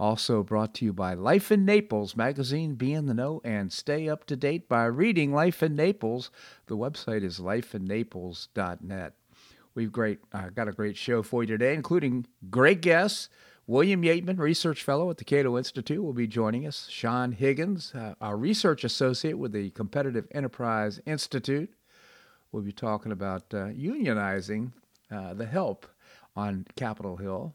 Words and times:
Also 0.00 0.42
brought 0.42 0.72
to 0.72 0.86
you 0.86 0.94
by 0.94 1.12
Life 1.12 1.52
in 1.52 1.66
Naples 1.66 2.16
magazine. 2.16 2.74
Be 2.74 2.94
in 2.94 3.04
the 3.04 3.12
know 3.12 3.42
and 3.44 3.70
stay 3.70 4.08
up 4.08 4.24
to 4.28 4.34
date 4.34 4.66
by 4.66 4.86
reading 4.86 5.30
Life 5.30 5.62
in 5.62 5.76
Naples. 5.76 6.30
The 6.68 6.76
website 6.78 7.22
is 7.22 7.38
lifeinnaples.net. 7.38 9.12
We've 9.74 9.92
great 9.92 10.20
uh, 10.32 10.48
got 10.54 10.68
a 10.68 10.72
great 10.72 10.96
show 10.96 11.22
for 11.22 11.42
you 11.42 11.48
today, 11.48 11.74
including 11.74 12.26
great 12.48 12.80
guests. 12.80 13.28
William 13.66 14.00
Yeatman, 14.00 14.38
research 14.38 14.82
fellow 14.82 15.10
at 15.10 15.18
the 15.18 15.24
Cato 15.24 15.58
Institute, 15.58 16.02
will 16.02 16.14
be 16.14 16.26
joining 16.26 16.66
us. 16.66 16.88
Sean 16.88 17.32
Higgins, 17.32 17.92
uh, 17.94 18.14
our 18.22 18.38
research 18.38 18.84
associate 18.84 19.38
with 19.38 19.52
the 19.52 19.68
Competitive 19.68 20.26
Enterprise 20.30 20.98
Institute, 21.04 21.74
will 22.52 22.62
be 22.62 22.72
talking 22.72 23.12
about 23.12 23.42
uh, 23.52 23.66
unionizing 23.66 24.72
uh, 25.10 25.34
the 25.34 25.44
help 25.44 25.86
on 26.34 26.66
Capitol 26.74 27.18
Hill. 27.18 27.54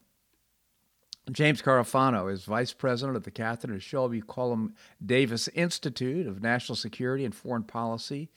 James 1.31 1.62
Carafano 1.62 2.31
is 2.31 2.43
vice 2.43 2.71
president 2.71 3.18
of 3.18 3.23
the 3.23 3.31
Catherine 3.31 3.79
Shelby 3.79 4.21
Cullom 4.21 4.73
Davis 5.04 5.48
Institute 5.49 6.27
of 6.27 6.41
National 6.41 6.76
Security 6.76 7.26
and 7.26 7.34
Foreign 7.34 7.63
Policy 7.63 8.29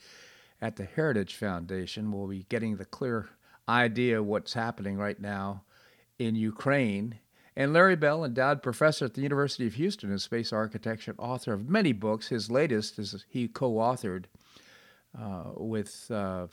at 0.60 0.76
the 0.76 0.84
Heritage 0.84 1.34
Foundation. 1.34 2.10
We'll 2.10 2.28
be 2.28 2.46
getting 2.48 2.76
the 2.76 2.86
clear 2.86 3.28
idea 3.68 4.20
of 4.20 4.26
what's 4.26 4.54
happening 4.54 4.96
right 4.96 5.20
now 5.20 5.64
in 6.18 6.34
Ukraine. 6.34 7.18
And 7.54 7.72
Larry 7.72 7.96
Bell, 7.96 8.24
endowed 8.24 8.62
professor 8.62 9.04
at 9.04 9.14
the 9.14 9.20
University 9.20 9.66
of 9.66 9.74
Houston 9.74 10.10
in 10.10 10.18
space 10.18 10.52
architecture 10.52 11.10
and 11.10 11.20
author 11.20 11.52
of 11.52 11.68
many 11.68 11.92
books. 11.92 12.28
His 12.28 12.50
latest 12.50 12.98
is 12.98 13.26
he 13.28 13.48
co 13.48 13.74
authored 13.74 14.24
uh, 15.20 15.50
with 15.56 16.10
uh, 16.10 16.46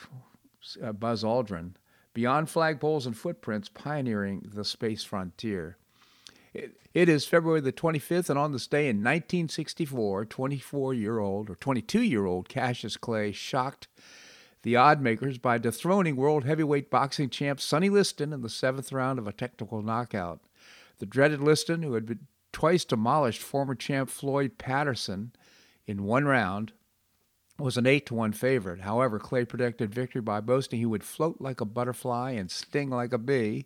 Buzz 1.00 1.24
Aldrin 1.24 1.76
Beyond 2.14 2.48
Flagpoles 2.48 3.06
and 3.06 3.16
Footprints 3.16 3.70
Pioneering 3.70 4.50
the 4.54 4.64
Space 4.64 5.04
Frontier. 5.04 5.78
It 6.94 7.10
is 7.10 7.26
February 7.26 7.60
the 7.60 7.74
25th, 7.74 8.30
and 8.30 8.40
on 8.40 8.54
this 8.54 8.68
day 8.68 8.88
in 8.88 8.98
1964, 8.98 10.26
24 10.26 10.94
year 10.94 11.20
old 11.20 11.50
or 11.50 11.56
22 11.56 12.02
year 12.02 12.26
old 12.26 12.48
Cassius 12.48 12.96
Clay 12.96 13.34
shocked 13.34 13.90
the 14.62 14.78
odd 14.78 15.02
makers 15.02 15.38
by 15.38 15.58
dethroning 15.58 16.16
world 16.16 16.46
heavyweight 16.46 16.90
boxing 16.90 17.30
champ 17.30 17.60
Sonny 17.60 17.90
Liston 17.90 18.32
in 18.32 18.42
the 18.42 18.50
seventh 18.50 18.94
round 18.94 19.20
of 19.20 19.28
a 19.28 19.34
technical 19.34 19.82
knockout. 19.82 20.40
The 21.00 21.06
dreaded 21.06 21.42
Liston, 21.42 21.84
who 21.84 21.94
had 21.94 22.06
been 22.06 22.28
twice 22.54 22.86
demolished 22.86 23.42
former 23.42 23.76
champ 23.76 24.10
Floyd 24.10 24.58
Patterson 24.58 25.34
in 25.86 26.06
one 26.06 26.24
round, 26.24 26.72
was 27.60 27.76
an 27.76 27.86
8 27.86 28.06
to 28.06 28.14
1 28.14 28.32
favorite. 28.32 28.82
However, 28.82 29.20
Clay 29.20 29.44
predicted 29.44 29.94
victory 29.94 30.22
by 30.22 30.40
boasting 30.40 30.80
he 30.80 30.86
would 30.86 31.04
float 31.04 31.42
like 31.42 31.60
a 31.60 31.66
butterfly 31.66 32.32
and 32.32 32.50
sting 32.50 32.90
like 32.90 33.12
a 33.12 33.18
bee, 33.18 33.66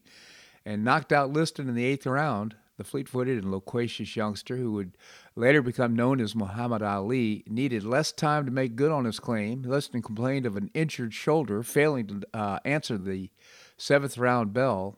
and 0.66 0.84
knocked 0.84 1.14
out 1.14 1.32
Liston 1.32 1.70
in 1.70 1.76
the 1.76 1.86
eighth 1.86 2.08
round. 2.08 2.56
The 2.80 2.86
fleet 2.86 3.10
footed 3.10 3.44
and 3.44 3.52
loquacious 3.52 4.16
youngster, 4.16 4.56
who 4.56 4.72
would 4.72 4.98
later 5.36 5.62
become 5.62 5.98
known 5.98 6.22
as 6.22 6.34
Muhammad 6.34 6.82
Ali, 6.82 7.44
needed 7.46 7.84
less 7.84 8.14
time 8.14 8.46
to 8.46 8.54
make 8.54 8.78
good 8.78 8.90
on 8.90 9.04
his 9.04 9.20
claim. 9.20 9.64
Liston 9.64 10.02
complained 10.02 10.46
of 10.46 10.56
an 10.56 10.72
injured 10.74 11.14
shoulder, 11.14 11.62
failing 11.62 12.08
to 12.08 12.22
uh, 12.34 12.60
answer 12.64 12.98
the 12.98 13.32
seventh 13.76 14.18
round 14.18 14.54
bell. 14.54 14.98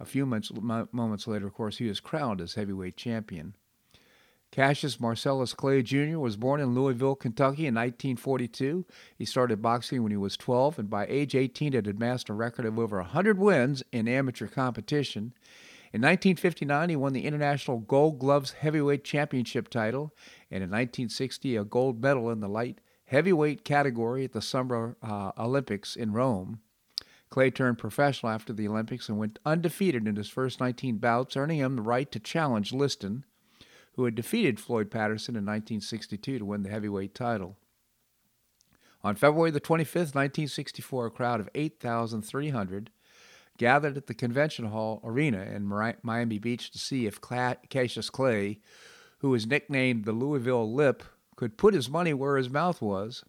A 0.00 0.06
few 0.06 0.24
months, 0.24 0.50
moments 0.90 1.26
later, 1.26 1.46
of 1.46 1.52
course, 1.52 1.76
he 1.76 1.86
was 1.86 2.00
crowned 2.00 2.40
as 2.40 2.54
heavyweight 2.54 2.96
champion. 2.96 3.54
Cassius 4.50 4.98
Marcellus 4.98 5.52
Clay 5.52 5.82
Jr. 5.82 6.18
was 6.18 6.38
born 6.38 6.62
in 6.62 6.74
Louisville, 6.74 7.14
Kentucky 7.14 7.66
in 7.66 7.74
1942. 7.74 8.86
He 9.18 9.26
started 9.26 9.60
boxing 9.60 10.02
when 10.02 10.12
he 10.12 10.16
was 10.16 10.38
12 10.38 10.78
and 10.78 10.88
by 10.88 11.04
age 11.06 11.34
18 11.34 11.74
had 11.74 11.86
amassed 11.86 12.30
a 12.30 12.32
record 12.32 12.64
of 12.64 12.78
over 12.78 12.96
100 12.96 13.38
wins 13.38 13.82
in 13.92 14.08
amateur 14.08 14.46
competition. 14.46 15.34
In 15.90 16.02
1959, 16.02 16.90
he 16.90 16.96
won 16.96 17.14
the 17.14 17.24
International 17.24 17.78
Gold 17.78 18.18
Gloves 18.18 18.52
Heavyweight 18.52 19.04
Championship 19.04 19.68
title, 19.68 20.14
and 20.50 20.62
in 20.62 20.68
1960, 20.68 21.56
a 21.56 21.64
gold 21.64 22.02
medal 22.02 22.30
in 22.30 22.40
the 22.40 22.48
light 22.48 22.80
heavyweight 23.06 23.64
category 23.64 24.24
at 24.24 24.32
the 24.32 24.42
Summer 24.42 24.96
uh, 25.02 25.32
Olympics 25.38 25.96
in 25.96 26.12
Rome. 26.12 26.60
Clay 27.30 27.50
turned 27.50 27.78
professional 27.78 28.32
after 28.32 28.52
the 28.52 28.68
Olympics 28.68 29.08
and 29.08 29.18
went 29.18 29.38
undefeated 29.46 30.06
in 30.06 30.16
his 30.16 30.28
first 30.28 30.60
19 30.60 30.98
bouts, 30.98 31.36
earning 31.36 31.58
him 31.58 31.76
the 31.76 31.82
right 31.82 32.10
to 32.12 32.18
challenge 32.18 32.72
Liston, 32.72 33.24
who 33.94 34.04
had 34.04 34.14
defeated 34.14 34.60
Floyd 34.60 34.90
Patterson 34.90 35.36
in 35.36 35.44
1962 35.44 36.38
to 36.38 36.44
win 36.44 36.62
the 36.62 36.70
heavyweight 36.70 37.14
title. 37.14 37.56
On 39.02 39.14
February 39.14 39.50
the 39.50 39.60
25th, 39.60 40.14
1964, 40.14 41.06
a 41.06 41.10
crowd 41.10 41.40
of 41.40 41.48
8,300 41.54 42.90
gathered 43.58 43.96
at 43.96 44.06
the 44.06 44.14
Convention 44.14 44.66
Hall 44.66 45.00
Arena 45.04 45.42
in 45.42 45.66
Miami 46.02 46.38
Beach 46.38 46.70
to 46.70 46.78
see 46.78 47.06
if 47.06 47.20
Cassius 47.20 48.08
Clay, 48.08 48.60
who 49.18 49.30
was 49.30 49.46
nicknamed 49.46 50.04
the 50.04 50.12
Louisville 50.12 50.72
Lip, 50.72 51.02
could 51.36 51.58
put 51.58 51.74
his 51.74 51.90
money 51.90 52.14
where 52.14 52.36
his 52.36 52.48
mouth 52.48 52.80
was. 52.80 53.24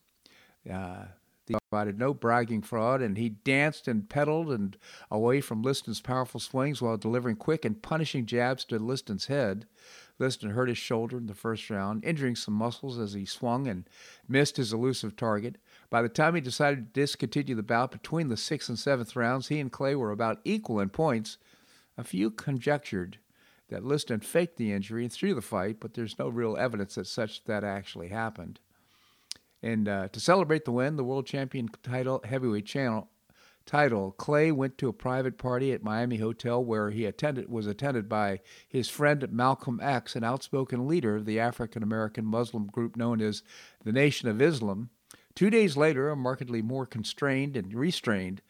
Uh, 0.71 1.05
he 1.49 1.55
provided 1.69 1.97
no 1.97 2.13
bragging 2.13 2.61
fraud, 2.61 3.01
and 3.01 3.17
he 3.17 3.29
danced 3.29 3.87
and 3.87 4.07
pedaled 4.07 4.51
and 4.51 4.77
away 5.09 5.41
from 5.41 5.63
Liston's 5.63 5.99
powerful 5.99 6.39
swings 6.39 6.79
while 6.79 6.95
delivering 6.95 7.35
quick 7.35 7.65
and 7.65 7.81
punishing 7.81 8.27
jabs 8.27 8.63
to 8.65 8.77
Liston's 8.77 9.25
head. 9.25 9.65
Liston 10.19 10.51
hurt 10.51 10.69
his 10.69 10.77
shoulder 10.77 11.17
in 11.17 11.25
the 11.25 11.33
first 11.33 11.69
round, 11.71 12.05
injuring 12.05 12.35
some 12.35 12.53
muscles 12.53 12.99
as 12.99 13.13
he 13.13 13.25
swung 13.25 13.67
and 13.67 13.89
missed 14.27 14.57
his 14.57 14.71
elusive 14.71 15.15
target. 15.15 15.57
By 15.89 16.01
the 16.01 16.09
time 16.09 16.35
he 16.35 16.41
decided 16.41 16.93
to 16.93 17.01
discontinue 17.01 17.55
the 17.55 17.63
bout 17.63 17.91
between 17.91 18.27
the 18.27 18.37
sixth 18.37 18.69
and 18.69 18.77
seventh 18.77 19.15
rounds, 19.15 19.47
he 19.47 19.59
and 19.59 19.71
Clay 19.71 19.95
were 19.95 20.11
about 20.11 20.39
equal 20.43 20.79
in 20.79 20.89
points. 20.89 21.37
A 21.97 22.03
few 22.03 22.29
conjectured 22.29 23.17
that 23.69 23.83
Liston 23.83 24.19
faked 24.19 24.57
the 24.57 24.71
injury 24.71 25.03
and 25.03 25.11
threw 25.11 25.33
the 25.33 25.41
fight, 25.41 25.77
but 25.79 25.93
there's 25.93 26.19
no 26.19 26.29
real 26.29 26.57
evidence 26.57 26.95
that 26.95 27.07
such 27.07 27.43
that 27.45 27.63
actually 27.63 28.09
happened. 28.09 28.59
And 29.61 29.87
uh, 29.87 30.07
to 30.09 30.19
celebrate 30.19 30.65
the 30.65 30.71
win, 30.71 30.95
the 30.95 31.03
world 31.03 31.25
champion 31.25 31.69
title 31.83 32.21
heavyweight 32.23 32.65
channel 32.65 33.09
title, 33.69 34.11
Clay 34.13 34.51
went 34.51 34.79
to 34.79 34.87
a 34.87 34.93
private 34.93 35.37
party 35.37 35.71
at 35.71 35.83
Miami 35.83 36.17
Hotel 36.17 36.63
where 36.63 36.89
he 36.89 37.05
attended 37.05 37.49
was 37.49 37.67
attended 37.67 38.09
by 38.09 38.39
his 38.67 38.89
friend 38.89 39.27
Malcolm 39.31 39.79
X, 39.81 40.15
an 40.15 40.23
outspoken 40.23 40.87
leader 40.87 41.17
of 41.17 41.25
the 41.25 41.39
African 41.39 41.83
American 41.83 42.25
Muslim 42.25 42.65
group 42.65 42.95
known 42.95 43.21
as 43.21 43.43
the 43.83 43.91
Nation 43.91 44.27
of 44.27 44.41
Islam. 44.41 44.89
Two 45.35 45.49
days 45.49 45.77
later, 45.77 46.15
markedly 46.15 46.61
more 46.61 46.85
constrained 46.85 47.55
and 47.55 47.73
restrained, 47.73 48.41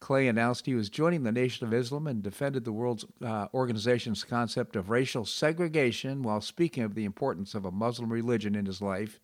Clay 0.00 0.28
announced 0.28 0.64
he 0.64 0.74
was 0.74 0.88
joining 0.88 1.22
the 1.22 1.32
Nation 1.32 1.66
of 1.66 1.74
Islam 1.74 2.06
and 2.06 2.22
defended 2.22 2.64
the 2.64 2.72
world 2.72 3.04
uh, 3.22 3.48
organization's 3.52 4.24
concept 4.24 4.74
of 4.74 4.88
racial 4.88 5.26
segregation 5.26 6.22
while 6.22 6.40
speaking 6.40 6.82
of 6.82 6.94
the 6.94 7.04
importance 7.04 7.54
of 7.54 7.66
a 7.66 7.70
Muslim 7.70 8.10
religion 8.10 8.54
in 8.54 8.64
his 8.64 8.80
life. 8.80 9.20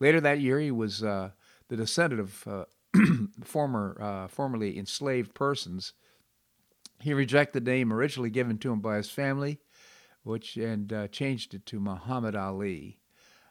Later 0.00 0.20
that 0.22 0.40
year, 0.40 0.58
he 0.58 0.70
was 0.70 1.02
uh, 1.02 1.30
the 1.68 1.76
descendant 1.76 2.20
of 2.20 2.48
uh, 2.48 2.64
former, 3.44 3.96
uh, 4.00 4.28
formerly 4.28 4.78
enslaved 4.78 5.34
persons. 5.34 5.92
He 7.00 7.12
rejected 7.12 7.64
the 7.64 7.70
name 7.70 7.92
originally 7.92 8.30
given 8.30 8.56
to 8.58 8.72
him 8.72 8.80
by 8.80 8.96
his 8.96 9.10
family, 9.10 9.60
which 10.22 10.56
and 10.56 10.90
uh, 10.92 11.08
changed 11.08 11.54
it 11.54 11.66
to 11.66 11.78
Muhammad 11.78 12.34
Ali. 12.34 12.98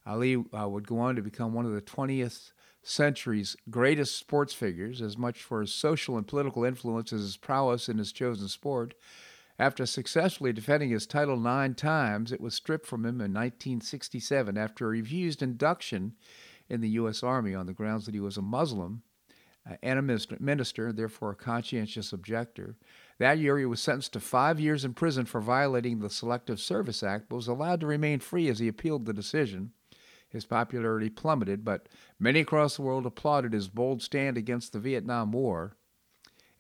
Ali 0.05 0.43
uh, 0.57 0.67
would 0.67 0.87
go 0.87 0.99
on 0.99 1.15
to 1.15 1.21
become 1.21 1.53
one 1.53 1.65
of 1.65 1.73
the 1.73 1.81
20th 1.81 2.51
century's 2.81 3.55
greatest 3.69 4.15
sports 4.15 4.53
figures, 4.53 5.01
as 5.01 5.17
much 5.17 5.43
for 5.43 5.61
his 5.61 5.73
social 5.73 6.17
and 6.17 6.27
political 6.27 6.63
influence 6.63 7.11
as 7.11 7.21
his 7.21 7.37
prowess 7.37 7.89
in 7.89 7.97
his 7.97 8.11
chosen 8.11 8.47
sport. 8.47 8.93
After 9.57 9.85
successfully 9.85 10.53
defending 10.53 10.89
his 10.89 11.05
title 11.05 11.37
nine 11.37 11.75
times, 11.75 12.31
it 12.31 12.39
was 12.39 12.55
stripped 12.55 12.85
from 12.85 13.01
him 13.01 13.15
in 13.15 13.33
1967 13.33 14.57
after 14.57 14.85
a 14.85 14.89
refused 14.89 15.43
induction 15.43 16.13
in 16.69 16.79
the 16.79 16.89
U.S. 16.91 17.23
Army 17.23 17.53
on 17.53 17.65
the 17.65 17.73
grounds 17.73 18.05
that 18.05 18.13
he 18.13 18.21
was 18.21 18.37
a 18.37 18.41
Muslim 18.41 19.01
uh, 19.69 19.75
and 19.83 19.99
a 19.99 20.01
minister, 20.01 20.37
minister, 20.39 20.93
therefore 20.93 21.31
a 21.31 21.35
conscientious 21.35 22.13
objector. 22.13 22.77
That 23.17 23.39
year, 23.39 23.59
he 23.59 23.65
was 23.65 23.81
sentenced 23.81 24.13
to 24.13 24.21
five 24.21 24.61
years 24.61 24.85
in 24.85 24.93
prison 24.93 25.25
for 25.25 25.41
violating 25.41 25.99
the 25.99 26.09
Selective 26.09 26.61
Service 26.61 27.03
Act, 27.03 27.25
but 27.27 27.35
was 27.35 27.47
allowed 27.49 27.81
to 27.81 27.87
remain 27.87 28.19
free 28.19 28.47
as 28.47 28.59
he 28.59 28.69
appealed 28.69 29.05
the 29.05 29.13
decision. 29.13 29.73
His 30.29 30.45
popularity 30.45 31.09
plummeted, 31.09 31.65
but 31.65 31.89
many 32.19 32.39
across 32.39 32.75
the 32.75 32.83
world 32.83 33.05
applauded 33.05 33.53
his 33.53 33.67
bold 33.67 34.03
stand 34.03 34.37
against 34.37 34.73
the 34.73 34.79
Vietnam 34.79 35.31
War. 35.31 35.75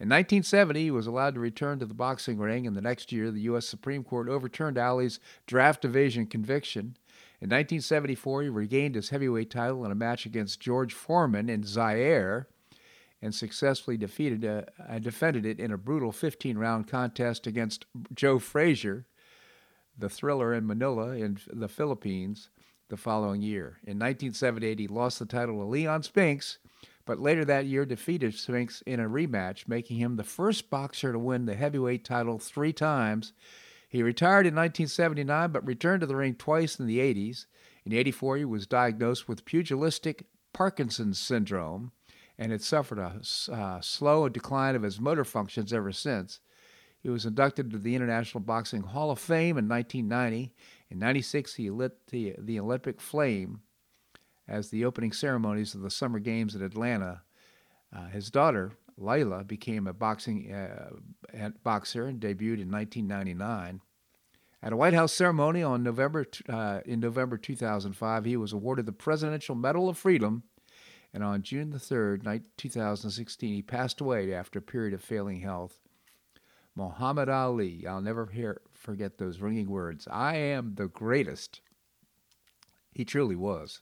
In 0.01 0.07
1970, 0.07 0.81
he 0.81 0.91
was 0.91 1.07
allowed 1.07 1.35
to 1.35 1.39
return 1.39 1.77
to 1.79 1.85
the 1.85 1.93
boxing 1.93 2.39
ring, 2.39 2.65
and 2.65 2.75
the 2.75 2.81
next 2.81 3.11
year, 3.11 3.31
the 3.31 3.41
U.S. 3.41 3.67
Supreme 3.67 4.03
Court 4.03 4.29
overturned 4.29 4.77
Ali's 4.77 5.19
draft 5.45 5.83
evasion 5.85 6.25
conviction. 6.25 6.95
In 7.41 7.49
1974, 7.49 8.43
he 8.43 8.49
regained 8.49 8.95
his 8.95 9.09
heavyweight 9.09 9.51
title 9.51 9.85
in 9.85 9.91
a 9.91 9.95
match 9.95 10.25
against 10.25 10.61
George 10.61 10.93
Foreman 10.93 11.49
in 11.49 11.63
Zaire 11.63 12.47
and 13.21 13.35
successfully 13.35 13.97
defeated 13.97 14.45
uh, 14.45 14.99
defended 14.99 15.45
it 15.45 15.59
in 15.59 15.71
a 15.71 15.77
brutal 15.77 16.13
15 16.13 16.57
round 16.57 16.87
contest 16.87 17.45
against 17.45 17.85
Joe 18.15 18.39
Frazier, 18.39 19.05
the 19.97 20.09
thriller 20.09 20.53
in 20.53 20.65
Manila 20.65 21.09
in 21.09 21.37
the 21.51 21.67
Philippines 21.67 22.49
the 22.89 22.97
following 22.97 23.41
year. 23.41 23.79
In 23.83 23.97
1978, 23.97 24.79
he 24.79 24.87
lost 24.87 25.19
the 25.19 25.25
title 25.25 25.59
to 25.59 25.65
Leon 25.65 26.03
Spinks 26.03 26.57
but 27.09 27.19
later 27.19 27.43
that 27.43 27.65
year 27.65 27.87
defeated 27.87 28.35
Spinks 28.35 28.83
in 28.85 28.99
a 28.99 29.09
rematch, 29.09 29.67
making 29.67 29.97
him 29.97 30.15
the 30.15 30.23
first 30.23 30.69
boxer 30.69 31.11
to 31.11 31.17
win 31.17 31.47
the 31.47 31.55
heavyweight 31.55 32.05
title 32.05 32.37
three 32.37 32.71
times. 32.71 33.33
He 33.89 34.03
retired 34.03 34.45
in 34.45 34.53
1979 34.53 35.51
but 35.51 35.65
returned 35.65 36.01
to 36.01 36.05
the 36.05 36.15
ring 36.15 36.35
twice 36.35 36.79
in 36.79 36.85
the 36.85 36.99
80s. 36.99 37.47
In 37.83 37.93
84, 37.93 38.37
he 38.37 38.45
was 38.45 38.67
diagnosed 38.67 39.27
with 39.27 39.43
pugilistic 39.43 40.27
Parkinson's 40.53 41.17
syndrome 41.17 41.93
and 42.37 42.51
had 42.51 42.61
suffered 42.61 42.99
a 42.99 43.19
uh, 43.51 43.81
slow 43.81 44.29
decline 44.29 44.75
of 44.75 44.83
his 44.83 44.99
motor 44.99 45.25
functions 45.25 45.73
ever 45.73 45.91
since. 45.91 46.41
He 47.01 47.09
was 47.09 47.25
inducted 47.25 47.71
to 47.71 47.79
the 47.79 47.95
International 47.95 48.41
Boxing 48.41 48.83
Hall 48.83 49.09
of 49.09 49.17
Fame 49.17 49.57
in 49.57 49.67
1990. 49.67 50.53
In 50.89 50.99
96, 50.99 51.55
he 51.55 51.69
lit 51.69 52.07
the, 52.07 52.35
the 52.37 52.59
Olympic 52.59 52.99
flame 52.99 53.61
as 54.47 54.69
the 54.69 54.85
opening 54.85 55.11
ceremonies 55.11 55.75
of 55.75 55.81
the 55.81 55.91
Summer 55.91 56.19
Games 56.19 56.55
in 56.55 56.63
Atlanta. 56.63 57.21
Uh, 57.95 58.07
his 58.07 58.31
daughter, 58.31 58.73
Laila, 58.97 59.43
became 59.43 59.85
a 59.85 59.93
boxing 59.93 60.51
uh, 60.51 60.89
boxer 61.63 62.05
and 62.05 62.19
debuted 62.19 62.61
in 62.61 62.71
1999. 62.71 63.81
At 64.61 64.73
a 64.73 64.75
White 64.75 64.93
House 64.93 65.13
ceremony 65.13 65.63
on 65.63 65.83
November 65.83 66.25
uh, 66.49 66.81
in 66.85 66.99
November 66.99 67.37
2005, 67.37 68.25
he 68.25 68.35
was 68.35 68.51
awarded 68.51 68.85
the 68.85 68.91
Presidential 68.91 69.55
Medal 69.55 69.87
of 69.87 69.97
Freedom, 69.97 70.43
and 71.13 71.23
on 71.23 71.43
June 71.43 71.69
the 71.69 71.77
3rd, 71.77 72.43
2016, 72.57 73.53
he 73.53 73.61
passed 73.61 74.01
away 74.01 74.33
after 74.33 74.59
a 74.59 74.63
period 74.63 74.93
of 74.93 75.01
failing 75.01 75.39
health. 75.39 75.79
Muhammad 76.79 77.27
Ali, 77.27 77.85
I'll 77.85 78.01
never 78.01 78.27
hear, 78.27 78.61
forget 78.73 79.17
those 79.17 79.39
ringing 79.39 79.69
words. 79.69 80.07
I 80.09 80.37
am 80.37 80.75
the 80.75 80.87
greatest. 80.87 81.61
He 82.93 83.03
truly 83.03 83.35
was. 83.35 83.81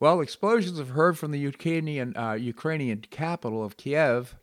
Well, 0.00 0.20
explosions 0.20 0.78
have 0.78 0.90
heard 0.90 1.16
from 1.16 1.30
the 1.30 1.38
Ukrainian, 1.38 2.16
uh, 2.16 2.32
Ukrainian 2.32 3.00
capital 3.00 3.64
of 3.64 3.76
Kiev 3.76 4.34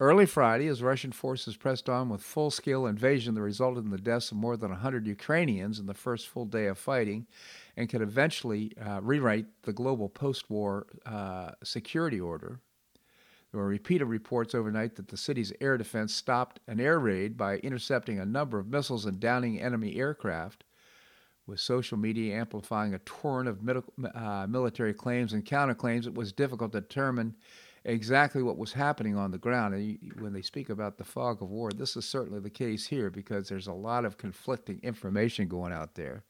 early 0.00 0.26
Friday 0.26 0.66
as 0.66 0.82
Russian 0.82 1.12
forces 1.12 1.56
pressed 1.56 1.88
on 1.88 2.08
with 2.08 2.22
full 2.22 2.50
scale 2.50 2.86
invasion 2.86 3.34
that 3.34 3.42
resulted 3.42 3.84
in 3.84 3.90
the 3.90 3.96
deaths 3.96 4.30
of 4.30 4.36
more 4.36 4.56
than 4.56 4.70
100 4.70 5.06
Ukrainians 5.06 5.78
in 5.78 5.86
the 5.86 5.94
first 5.94 6.28
full 6.28 6.44
day 6.44 6.66
of 6.66 6.76
fighting 6.76 7.26
and 7.76 7.88
could 7.88 8.02
eventually 8.02 8.72
uh, 8.84 9.00
rewrite 9.00 9.46
the 9.62 9.72
global 9.72 10.08
post 10.08 10.50
war 10.50 10.86
uh, 11.06 11.52
security 11.62 12.20
order. 12.20 12.60
There 13.56 13.62
were 13.62 13.70
repeated 13.70 14.04
reports 14.04 14.54
overnight 14.54 14.96
that 14.96 15.08
the 15.08 15.16
city's 15.16 15.50
air 15.62 15.78
defense 15.78 16.14
stopped 16.14 16.60
an 16.68 16.78
air 16.78 16.98
raid 16.98 17.38
by 17.38 17.56
intercepting 17.56 18.20
a 18.20 18.26
number 18.26 18.58
of 18.58 18.66
missiles 18.66 19.06
and 19.06 19.18
downing 19.18 19.62
enemy 19.62 19.96
aircraft 19.96 20.64
with 21.46 21.58
social 21.58 21.96
media 21.96 22.38
amplifying 22.38 22.92
a 22.92 22.98
torrent 22.98 23.48
of 23.48 24.14
uh, 24.14 24.46
military 24.46 24.92
claims 24.92 25.32
and 25.32 25.46
counterclaims, 25.46 26.06
it 26.06 26.14
was 26.14 26.34
difficult 26.34 26.72
to 26.72 26.82
determine 26.82 27.34
exactly 27.86 28.42
what 28.42 28.58
was 28.58 28.74
happening 28.74 29.16
on 29.16 29.30
the 29.30 29.38
ground. 29.38 29.72
And 29.72 30.12
when 30.20 30.34
they 30.34 30.42
speak 30.42 30.68
about 30.68 30.98
the 30.98 31.04
fog 31.04 31.40
of 31.40 31.48
war, 31.48 31.70
this 31.70 31.96
is 31.96 32.04
certainly 32.06 32.40
the 32.40 32.50
case 32.50 32.86
here 32.86 33.08
because 33.08 33.48
there's 33.48 33.68
a 33.68 33.72
lot 33.72 34.04
of 34.04 34.18
conflicting 34.18 34.80
information 34.82 35.48
going 35.48 35.72
out 35.72 35.94
there. 35.94 36.24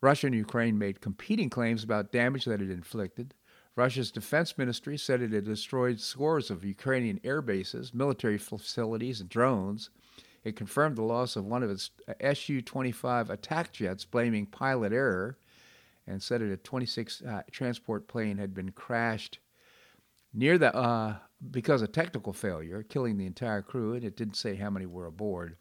Russia 0.00 0.28
and 0.28 0.36
Ukraine 0.36 0.78
made 0.78 1.02
competing 1.02 1.50
claims 1.50 1.84
about 1.84 2.12
damage 2.12 2.46
that 2.46 2.62
it 2.62 2.70
inflicted. 2.70 3.34
Russia's 3.74 4.10
defense 4.10 4.58
ministry 4.58 4.98
said 4.98 5.22
it 5.22 5.32
had 5.32 5.44
destroyed 5.44 5.98
scores 5.98 6.50
of 6.50 6.64
Ukrainian 6.64 7.20
air 7.24 7.40
bases, 7.40 7.94
military 7.94 8.36
facilities, 8.36 9.20
and 9.20 9.30
drones. 9.30 9.90
It 10.44 10.56
confirmed 10.56 10.96
the 10.96 11.02
loss 11.02 11.36
of 11.36 11.46
one 11.46 11.62
of 11.62 11.70
its 11.70 11.90
Su 12.34 12.60
25 12.60 13.30
attack 13.30 13.72
jets, 13.72 14.04
blaming 14.04 14.46
pilot 14.46 14.92
error, 14.92 15.38
and 16.06 16.22
said 16.22 16.40
that 16.40 16.52
a 16.52 16.56
26 16.56 17.22
uh, 17.22 17.42
transport 17.50 18.08
plane 18.08 18.38
had 18.38 18.52
been 18.52 18.72
crashed 18.72 19.38
near 20.34 20.58
the 20.58 20.74
uh, 20.74 21.16
because 21.50 21.80
of 21.80 21.92
technical 21.92 22.32
failure, 22.32 22.82
killing 22.82 23.16
the 23.16 23.26
entire 23.26 23.62
crew, 23.62 23.94
and 23.94 24.04
it 24.04 24.16
didn't 24.16 24.36
say 24.36 24.56
how 24.56 24.68
many 24.68 24.86
were 24.86 25.06
aboard. 25.06 25.56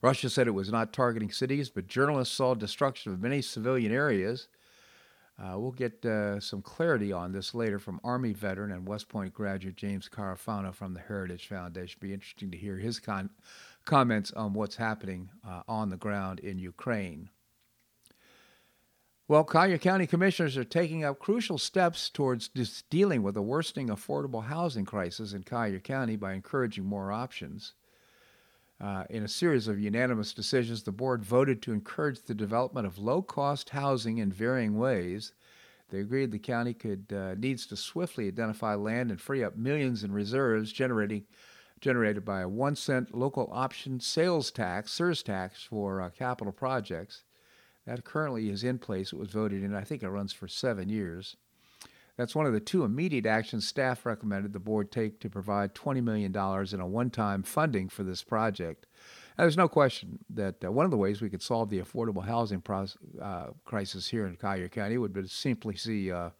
Russia 0.00 0.28
said 0.28 0.46
it 0.46 0.52
was 0.52 0.70
not 0.70 0.92
targeting 0.92 1.30
cities, 1.30 1.70
but 1.70 1.86
journalists 1.86 2.34
saw 2.34 2.54
destruction 2.54 3.12
of 3.12 3.20
many 3.20 3.40
civilian 3.40 3.92
areas 3.92 4.48
uh, 5.42 5.58
we'll 5.58 5.72
get 5.72 6.04
uh, 6.04 6.38
some 6.38 6.62
clarity 6.62 7.12
on 7.12 7.32
this 7.32 7.52
later 7.52 7.78
from 7.78 8.00
Army 8.04 8.32
veteran 8.32 8.70
and 8.70 8.86
West 8.86 9.08
Point 9.08 9.34
graduate 9.34 9.76
James 9.76 10.08
Carafano 10.08 10.72
from 10.72 10.94
the 10.94 11.00
Heritage 11.00 11.48
Foundation. 11.48 11.98
Be 12.00 12.14
interesting 12.14 12.50
to 12.52 12.56
hear 12.56 12.76
his 12.76 13.00
con- 13.00 13.30
comments 13.84 14.30
on 14.32 14.52
what's 14.52 14.76
happening 14.76 15.30
uh, 15.46 15.62
on 15.66 15.88
the 15.88 15.96
ground 15.96 16.38
in 16.40 16.58
Ukraine. 16.58 17.28
Well, 19.26 19.44
Collier 19.44 19.78
County 19.78 20.06
commissioners 20.06 20.56
are 20.56 20.64
taking 20.64 21.04
up 21.04 21.18
crucial 21.18 21.58
steps 21.58 22.08
towards 22.10 22.48
dealing 22.90 23.22
with 23.22 23.34
the 23.34 23.42
worsening 23.42 23.88
affordable 23.88 24.44
housing 24.44 24.84
crisis 24.84 25.32
in 25.32 25.42
Collier 25.42 25.80
County 25.80 26.16
by 26.16 26.34
encouraging 26.34 26.84
more 26.84 27.10
options. 27.10 27.72
Uh, 28.82 29.04
in 29.10 29.22
a 29.22 29.28
series 29.28 29.68
of 29.68 29.78
unanimous 29.78 30.32
decisions, 30.32 30.82
the 30.82 30.90
board 30.90 31.24
voted 31.24 31.62
to 31.62 31.72
encourage 31.72 32.20
the 32.22 32.34
development 32.34 32.84
of 32.84 32.98
low-cost 32.98 33.70
housing 33.70 34.18
in 34.18 34.32
varying 34.32 34.76
ways. 34.76 35.32
They 35.90 36.00
agreed 36.00 36.32
the 36.32 36.40
county 36.40 36.74
could 36.74 37.12
uh, 37.12 37.36
needs 37.36 37.64
to 37.66 37.76
swiftly 37.76 38.26
identify 38.26 38.74
land 38.74 39.10
and 39.12 39.20
free 39.20 39.44
up 39.44 39.56
millions 39.56 40.02
in 40.02 40.10
reserves 40.10 40.72
generating 40.72 41.26
generated 41.80 42.24
by 42.24 42.40
a 42.40 42.48
one 42.48 42.74
cent 42.74 43.14
local 43.14 43.48
option 43.52 44.00
sales 44.00 44.50
tax, 44.50 44.90
SERS 44.90 45.22
tax, 45.22 45.62
for 45.62 46.00
uh, 46.00 46.10
capital 46.10 46.52
projects. 46.52 47.22
That 47.86 48.04
currently 48.04 48.48
is 48.48 48.64
in 48.64 48.78
place. 48.78 49.12
It 49.12 49.18
was 49.18 49.30
voted 49.30 49.62
in. 49.62 49.74
I 49.74 49.84
think 49.84 50.02
it 50.02 50.08
runs 50.08 50.32
for 50.32 50.48
seven 50.48 50.88
years. 50.88 51.36
That's 52.16 52.34
one 52.34 52.46
of 52.46 52.52
the 52.52 52.60
two 52.60 52.84
immediate 52.84 53.26
actions 53.26 53.66
staff 53.66 54.04
recommended 54.04 54.52
the 54.52 54.58
board 54.58 54.90
take 54.92 55.18
to 55.20 55.30
provide 55.30 55.74
$20 55.74 56.02
million 56.02 56.30
in 56.30 56.80
a 56.80 56.86
one 56.86 57.10
time 57.10 57.42
funding 57.42 57.88
for 57.88 58.02
this 58.02 58.22
project. 58.22 58.86
Now, 59.36 59.44
there's 59.44 59.56
no 59.56 59.68
question 59.68 60.18
that 60.30 60.62
uh, 60.62 60.70
one 60.70 60.84
of 60.84 60.90
the 60.90 60.98
ways 60.98 61.22
we 61.22 61.30
could 61.30 61.42
solve 61.42 61.70
the 61.70 61.80
affordable 61.80 62.24
housing 62.24 62.60
pros- 62.60 62.98
uh, 63.20 63.46
crisis 63.64 64.08
here 64.08 64.26
in 64.26 64.36
Collier 64.36 64.68
County 64.68 64.98
would 64.98 65.14
be 65.14 65.22
to 65.22 65.28
simply 65.28 65.74
see 65.74 66.12
uh, 66.12 66.30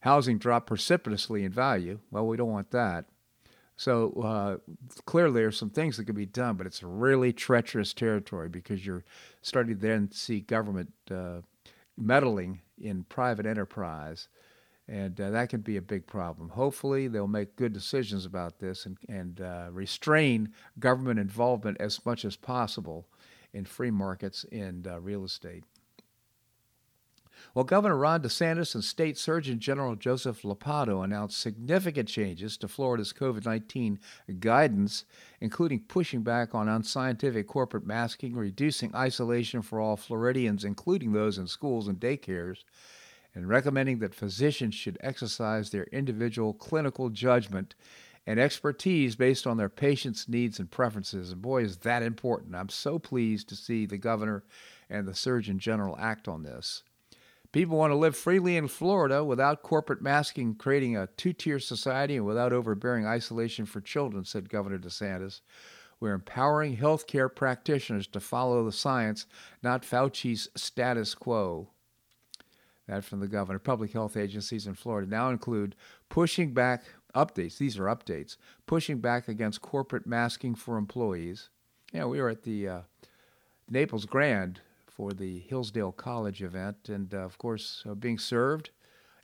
housing 0.00 0.38
drop 0.38 0.66
precipitously 0.66 1.44
in 1.44 1.52
value. 1.52 1.98
Well, 2.10 2.26
we 2.26 2.38
don't 2.38 2.50
want 2.50 2.70
that. 2.70 3.04
So 3.76 4.12
uh, 4.22 4.72
clearly, 5.04 5.34
there's 5.34 5.58
some 5.58 5.70
things 5.70 5.96
that 5.96 6.04
could 6.04 6.14
be 6.14 6.26
done, 6.26 6.56
but 6.56 6.66
it's 6.66 6.82
really 6.82 7.32
treacherous 7.32 7.92
territory 7.92 8.48
because 8.48 8.86
you're 8.86 9.04
starting 9.42 9.74
to 9.74 9.80
then 9.80 10.10
see 10.12 10.40
government 10.40 10.92
uh, 11.10 11.40
meddling 11.98 12.60
in 12.80 13.04
private 13.04 13.46
enterprise 13.46 14.28
and 14.86 15.18
uh, 15.20 15.30
that 15.30 15.48
can 15.48 15.60
be 15.60 15.76
a 15.76 15.82
big 15.82 16.06
problem. 16.06 16.50
Hopefully, 16.50 17.08
they'll 17.08 17.26
make 17.26 17.56
good 17.56 17.72
decisions 17.72 18.26
about 18.26 18.58
this 18.58 18.86
and, 18.86 18.98
and 19.08 19.40
uh, 19.40 19.68
restrain 19.70 20.52
government 20.78 21.18
involvement 21.18 21.78
as 21.80 22.04
much 22.04 22.24
as 22.24 22.36
possible 22.36 23.06
in 23.52 23.64
free 23.64 23.90
markets 23.90 24.44
and 24.52 24.86
uh, 24.86 25.00
real 25.00 25.24
estate. 25.24 25.64
Well, 27.54 27.64
Governor 27.64 27.96
Ron 27.96 28.22
DeSantis 28.22 28.74
and 28.74 28.82
State 28.82 29.16
Surgeon 29.16 29.60
General 29.60 29.94
Joseph 29.94 30.42
Ladapo 30.42 31.04
announced 31.04 31.40
significant 31.40 32.08
changes 32.08 32.56
to 32.58 32.68
Florida's 32.68 33.12
COVID 33.12 33.44
19 33.44 34.00
guidance, 34.40 35.04
including 35.40 35.80
pushing 35.80 36.22
back 36.22 36.54
on 36.54 36.68
unscientific 36.68 37.46
corporate 37.46 37.86
masking, 37.86 38.34
reducing 38.34 38.94
isolation 38.94 39.62
for 39.62 39.80
all 39.80 39.96
Floridians, 39.96 40.64
including 40.64 41.12
those 41.12 41.38
in 41.38 41.46
schools 41.46 41.86
and 41.86 42.00
daycares, 42.00 42.64
and 43.34 43.48
recommending 43.48 43.98
that 43.98 44.14
physicians 44.14 44.74
should 44.74 44.98
exercise 45.00 45.70
their 45.70 45.84
individual 45.84 46.54
clinical 46.54 47.10
judgment 47.10 47.74
and 48.26 48.40
expertise 48.40 49.16
based 49.16 49.46
on 49.46 49.56
their 49.56 49.68
patients' 49.68 50.28
needs 50.28 50.58
and 50.58 50.70
preferences. 50.70 51.32
And 51.32 51.42
boy, 51.42 51.62
is 51.62 51.78
that 51.78 52.02
important. 52.02 52.54
I'm 52.54 52.68
so 52.68 52.98
pleased 52.98 53.48
to 53.48 53.56
see 53.56 53.86
the 53.86 53.98
governor 53.98 54.44
and 54.88 55.06
the 55.06 55.14
Surgeon 55.14 55.58
General 55.58 55.96
act 55.98 56.28
on 56.28 56.42
this. 56.42 56.82
People 57.52 57.76
want 57.76 57.92
to 57.92 57.96
live 57.96 58.16
freely 58.16 58.56
in 58.56 58.66
Florida 58.66 59.22
without 59.24 59.62
corporate 59.62 60.02
masking, 60.02 60.54
creating 60.56 60.96
a 60.96 61.06
two 61.06 61.32
tier 61.32 61.60
society, 61.60 62.16
and 62.16 62.26
without 62.26 62.52
overbearing 62.52 63.06
isolation 63.06 63.64
for 63.64 63.80
children, 63.80 64.24
said 64.24 64.48
Governor 64.48 64.78
DeSantis. 64.78 65.40
We're 66.00 66.14
empowering 66.14 66.76
healthcare 66.76 67.32
practitioners 67.32 68.08
to 68.08 68.18
follow 68.18 68.64
the 68.64 68.72
science, 68.72 69.26
not 69.62 69.84
Fauci's 69.84 70.48
status 70.56 71.14
quo. 71.14 71.68
That 72.86 73.04
from 73.04 73.20
the 73.20 73.28
governor. 73.28 73.58
Public 73.58 73.92
health 73.92 74.16
agencies 74.16 74.66
in 74.66 74.74
Florida 74.74 75.10
now 75.10 75.30
include 75.30 75.74
pushing 76.10 76.52
back 76.52 76.82
updates. 77.14 77.56
These 77.56 77.78
are 77.78 77.84
updates 77.84 78.36
pushing 78.66 78.98
back 78.98 79.28
against 79.28 79.62
corporate 79.62 80.06
masking 80.06 80.54
for 80.54 80.76
employees. 80.76 81.48
You 81.92 82.00
know, 82.00 82.08
we 82.08 82.20
were 82.20 82.28
at 82.28 82.42
the 82.42 82.68
uh, 82.68 82.80
Naples 83.70 84.04
Grand 84.04 84.60
for 84.86 85.12
the 85.12 85.38
Hillsdale 85.40 85.92
College 85.92 86.42
event, 86.42 86.88
and 86.88 87.12
uh, 87.14 87.18
of 87.18 87.38
course, 87.38 87.82
uh, 87.88 87.94
being 87.94 88.18
served. 88.18 88.70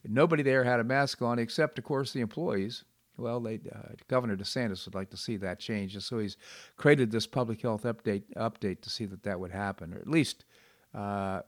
Nobody 0.05 0.43
there 0.43 0.65
had 0.65 0.81
a 0.81 0.85
mask 0.85 1.21
on 1.21 1.39
except, 1.39 1.79
of 1.79 1.85
course, 1.85 2.13
the 2.13 2.21
employees. 2.21 2.85
Well, 3.19 3.39
they, 3.41 3.61
uh, 3.71 3.93
Governor 4.09 4.37
DeSantis 4.37 4.87
would 4.87 4.95
like 4.95 5.11
to 5.11 5.17
see 5.17 5.37
that 5.37 5.61
change, 5.61 5.95
and 5.95 6.03
so 6.03 6.19
he's 6.19 6.39
created 6.77 7.11
this 7.11 7.27
public 7.27 7.61
health 7.61 7.83
update 7.83 8.23
update 8.37 8.81
to 8.81 8.91
see 8.91 9.05
that 9.05 9.23
that 9.25 9.39
would 9.39 9.51
happen, 9.51 9.93
or 9.93 9.99
at 9.99 10.09
least 10.09 10.47
uh, 10.95 11.43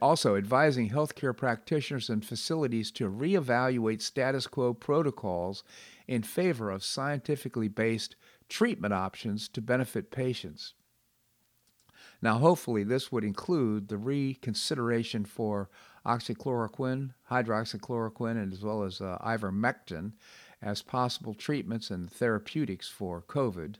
also 0.00 0.36
advising 0.36 0.90
healthcare 0.90 1.36
practitioners 1.36 2.08
and 2.08 2.24
facilities 2.24 2.90
to 2.92 3.10
reevaluate 3.10 4.00
status 4.00 4.46
quo 4.46 4.74
protocols 4.74 5.64
in 6.06 6.22
favor 6.22 6.70
of 6.70 6.84
scientifically 6.84 7.68
based 7.68 8.14
treatment 8.48 8.94
options 8.94 9.48
to 9.48 9.60
benefit 9.60 10.10
patients. 10.10 10.74
Now, 12.20 12.38
hopefully, 12.38 12.84
this 12.84 13.10
would 13.10 13.24
include 13.24 13.88
the 13.88 13.96
reconsideration 13.96 15.24
for 15.24 15.68
oxychloroquine, 16.06 17.14
hydroxychloroquine, 17.30 18.40
and 18.40 18.52
as 18.52 18.62
well 18.62 18.84
as 18.84 19.00
uh, 19.00 19.18
ivermectin 19.20 20.12
as 20.60 20.82
possible 20.82 21.34
treatments 21.34 21.90
and 21.90 22.10
therapeutics 22.10 22.88
for 22.88 23.22
COVID. 23.22 23.76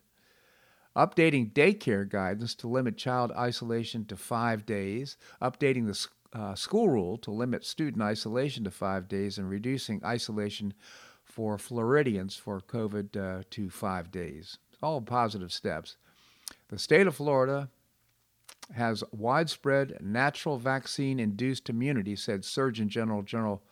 Updating 0.95 1.53
daycare 1.53 2.09
guidance 2.09 2.55
to 2.57 2.69
limit 2.69 2.97
child 2.97 3.33
isolation 3.33 4.05
to 4.07 4.17
five 4.17 4.67
days, 4.67 5.17
updating 5.41 5.87
the 5.87 6.39
uh, 6.39 6.55
school 6.55 6.89
rule 6.89 7.17
to 7.19 7.31
limit 7.31 7.65
student 7.65 8.03
isolation 8.03 8.65
to 8.65 8.71
five 8.71 9.09
days, 9.09 9.39
and 9.39 9.49
reducing 9.49 10.05
isolation 10.05 10.75
for 11.25 11.57
Floridians 11.57 12.37
for 12.37 12.61
COVID 12.61 13.17
uh, 13.17 13.43
to 13.51 13.71
five 13.71 14.11
days. 14.11 14.59
All 14.83 15.01
positive 15.01 15.53
steps. 15.53 15.97
The 16.69 16.79
state 16.79 17.07
of 17.07 17.17
Florida 17.17 17.71
has 18.75 19.05
widespread 19.13 19.99
natural 20.01 20.59
vaccine 20.59 21.19
induced 21.19 21.69
immunity, 21.69 22.17
said 22.17 22.45
Surgeon 22.45 22.89
General 22.89 23.23
General 23.23 23.63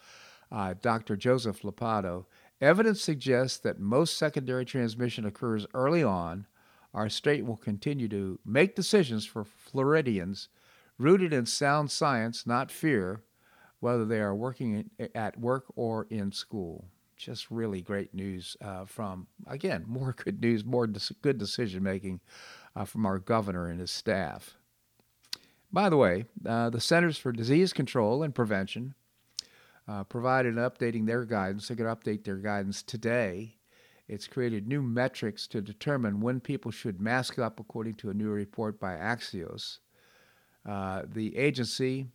uh, 0.53 0.75
Dr. 0.81 1.17
Joseph 1.17 1.63
Ladapo. 1.63 2.27
Evidence 2.61 3.01
suggests 3.01 3.59
that 3.59 3.79
most 3.79 4.19
secondary 4.19 4.65
transmission 4.65 5.25
occurs 5.25 5.67
early 5.75 6.03
on. 6.03 6.47
Our 6.93 7.09
state 7.09 7.47
will 7.47 7.57
continue 7.57 8.09
to 8.09 8.39
make 8.45 8.75
decisions 8.75 9.25
for 9.25 9.45
Floridians 9.45 10.49
rooted 10.99 11.33
in 11.33 11.47
sound 11.47 11.91
science, 11.91 12.47
not 12.47 12.71
fear, 12.71 13.23
whether 13.81 14.05
they 14.05 14.21
are 14.21 14.35
working 14.35 14.91
at 15.15 15.39
work 15.39 15.65
or 15.75 16.07
in 16.11 16.33
school. 16.33 16.87
Just 17.17 17.51
really 17.51 17.81
great 17.81 18.15
news 18.15 18.57
uh, 18.61 18.85
from, 18.85 19.27
again, 19.47 19.85
more 19.89 20.15
good 20.17 20.41
news, 20.41 20.65
more 20.65 20.87
good 20.87 21.39
decision 21.39 21.83
making 21.83 22.21
uh, 22.77 22.85
from 22.85 23.07
our 23.07 23.19
governor 23.19 23.69
and 23.69 23.81
his 23.81 23.91
staff. 23.91 24.57
By 25.73 25.89
the 25.89 25.97
way, 25.97 26.25
uh, 26.45 26.71
the 26.71 26.81
Centers 26.81 27.17
for 27.17 27.31
Disease 27.31 27.73
Control 27.73 28.23
and 28.23 28.35
Prevention 28.35 28.95
uh, 29.87 30.05
provided 30.05 30.57
updating 30.57 31.07
their 31.07 31.25
guidance. 31.25 31.69
They 31.69 31.77
could 31.77 31.87
update 31.87 32.25
their 32.25 32.37
guidance 32.37 32.83
today. 32.83 33.57
It's 34.11 34.27
created 34.27 34.67
new 34.67 34.83
metrics 34.83 35.47
to 35.47 35.63
determine 35.63 36.21
when 36.21 36.41
people 36.41 36.73
should 36.73 37.01
mask 37.01 37.39
up, 37.39 37.61
according 37.61 37.95
to 37.95 38.11
a 38.11 38.15
new 38.15 38.29
report 38.29 38.81
by 38.81 38.95
Axios. 38.95 39.79
Uh, 40.69 41.03
the 41.07 41.37
agency 41.37 42.09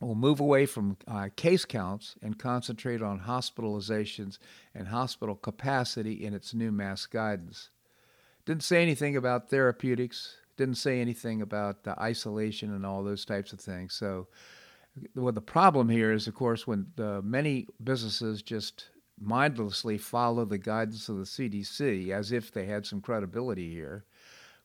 will 0.00 0.14
move 0.14 0.40
away 0.40 0.64
from 0.64 0.96
uh, 1.06 1.28
case 1.36 1.66
counts 1.66 2.14
and 2.22 2.38
concentrate 2.38 3.02
on 3.02 3.20
hospitalizations 3.20 4.38
and 4.74 4.88
hospital 4.88 5.34
capacity 5.34 6.24
in 6.24 6.32
its 6.32 6.54
new 6.54 6.72
mask 6.72 7.12
guidance. 7.12 7.68
Didn't 8.46 8.62
say 8.62 8.80
anything 8.80 9.16
about 9.18 9.50
therapeutics, 9.50 10.36
didn't 10.56 10.76
say 10.76 10.98
anything 11.02 11.42
about 11.42 11.84
the 11.84 12.00
isolation 12.00 12.72
and 12.72 12.86
all 12.86 13.04
those 13.04 13.26
types 13.26 13.52
of 13.52 13.60
things. 13.60 13.92
So, 13.92 14.28
well, 15.14 15.34
the 15.34 15.42
problem 15.42 15.90
here 15.90 16.10
is, 16.10 16.26
of 16.26 16.34
course, 16.34 16.66
when 16.66 16.86
many 17.22 17.66
businesses 17.84 18.40
just 18.40 18.86
mindlessly 19.20 19.98
follow 19.98 20.44
the 20.44 20.58
guidance 20.58 21.08
of 21.08 21.16
the 21.16 21.24
CDC 21.24 22.10
as 22.10 22.32
if 22.32 22.52
they 22.52 22.66
had 22.66 22.86
some 22.86 23.00
credibility 23.00 23.70
here. 23.70 24.04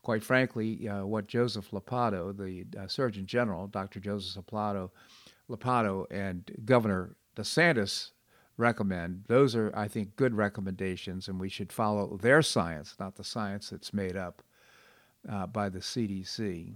Quite 0.01 0.24
frankly, 0.24 0.88
uh, 0.88 1.05
what 1.05 1.27
Joseph 1.27 1.72
Ladapo, 1.72 2.36
the 2.36 2.65
uh, 2.77 2.88
Surgeon 2.88 3.25
General, 3.25 3.67
Dr. 3.67 4.00
Joseph 4.00 4.45
Ladapo, 4.48 4.89
Ladapo, 5.50 6.05
and 6.12 6.51
Governor 6.65 7.15
DeSantis 7.36 8.12
recommend, 8.57 9.24
those 9.27 9.55
are, 9.55 9.72
I 9.74 9.88
think, 9.88 10.15
good 10.15 10.36
recommendations, 10.36 11.27
and 11.27 11.39
we 11.39 11.50
should 11.50 11.72
follow 11.72 12.17
their 12.17 12.41
science, 12.41 12.95
not 13.00 13.15
the 13.15 13.24
science 13.24 13.69
that's 13.69 13.93
made 13.93 14.17
up 14.17 14.41
uh, 15.29 15.48
by 15.48 15.69
the 15.69 15.79
CDC. 15.79 16.74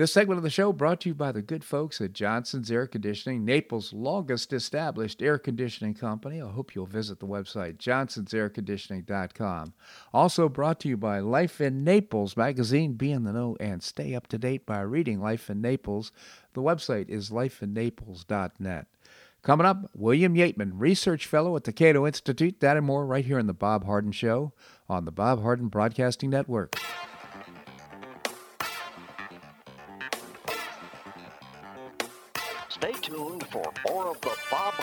This 0.00 0.14
segment 0.14 0.38
of 0.38 0.44
the 0.44 0.48
show 0.48 0.72
brought 0.72 1.02
to 1.02 1.10
you 1.10 1.14
by 1.14 1.30
the 1.30 1.42
good 1.42 1.62
folks 1.62 2.00
at 2.00 2.14
Johnson's 2.14 2.70
Air 2.70 2.86
Conditioning, 2.86 3.44
Naples' 3.44 3.92
longest 3.92 4.50
established 4.50 5.20
air 5.20 5.36
conditioning 5.36 5.92
company. 5.92 6.40
I 6.40 6.50
hope 6.50 6.74
you'll 6.74 6.86
visit 6.86 7.20
the 7.20 7.26
website, 7.26 7.76
johnsonsairconditioning.com. 7.76 9.74
Also 10.14 10.48
brought 10.48 10.80
to 10.80 10.88
you 10.88 10.96
by 10.96 11.18
Life 11.18 11.60
in 11.60 11.84
Naples 11.84 12.34
magazine. 12.34 12.94
Be 12.94 13.12
in 13.12 13.24
the 13.24 13.32
know 13.34 13.58
and 13.60 13.82
stay 13.82 14.14
up 14.14 14.26
to 14.28 14.38
date 14.38 14.64
by 14.64 14.80
reading 14.80 15.20
Life 15.20 15.50
in 15.50 15.60
Naples. 15.60 16.12
The 16.54 16.62
website 16.62 17.10
is 17.10 17.28
lifeinnaples.net. 17.28 18.86
Coming 19.42 19.66
up, 19.66 19.90
William 19.94 20.34
Yeatman, 20.34 20.70
Research 20.76 21.26
Fellow 21.26 21.54
at 21.56 21.64
the 21.64 21.74
Cato 21.74 22.06
Institute. 22.06 22.60
That 22.60 22.78
and 22.78 22.86
more 22.86 23.04
right 23.04 23.26
here 23.26 23.38
in 23.38 23.48
The 23.48 23.52
Bob 23.52 23.84
Harden 23.84 24.12
Show 24.12 24.54
on 24.88 25.04
the 25.04 25.12
Bob 25.12 25.42
Harden 25.42 25.68
Broadcasting 25.68 26.30
Network. 26.30 26.74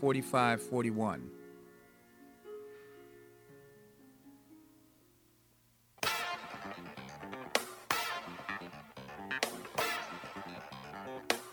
4541. 0.00 1.30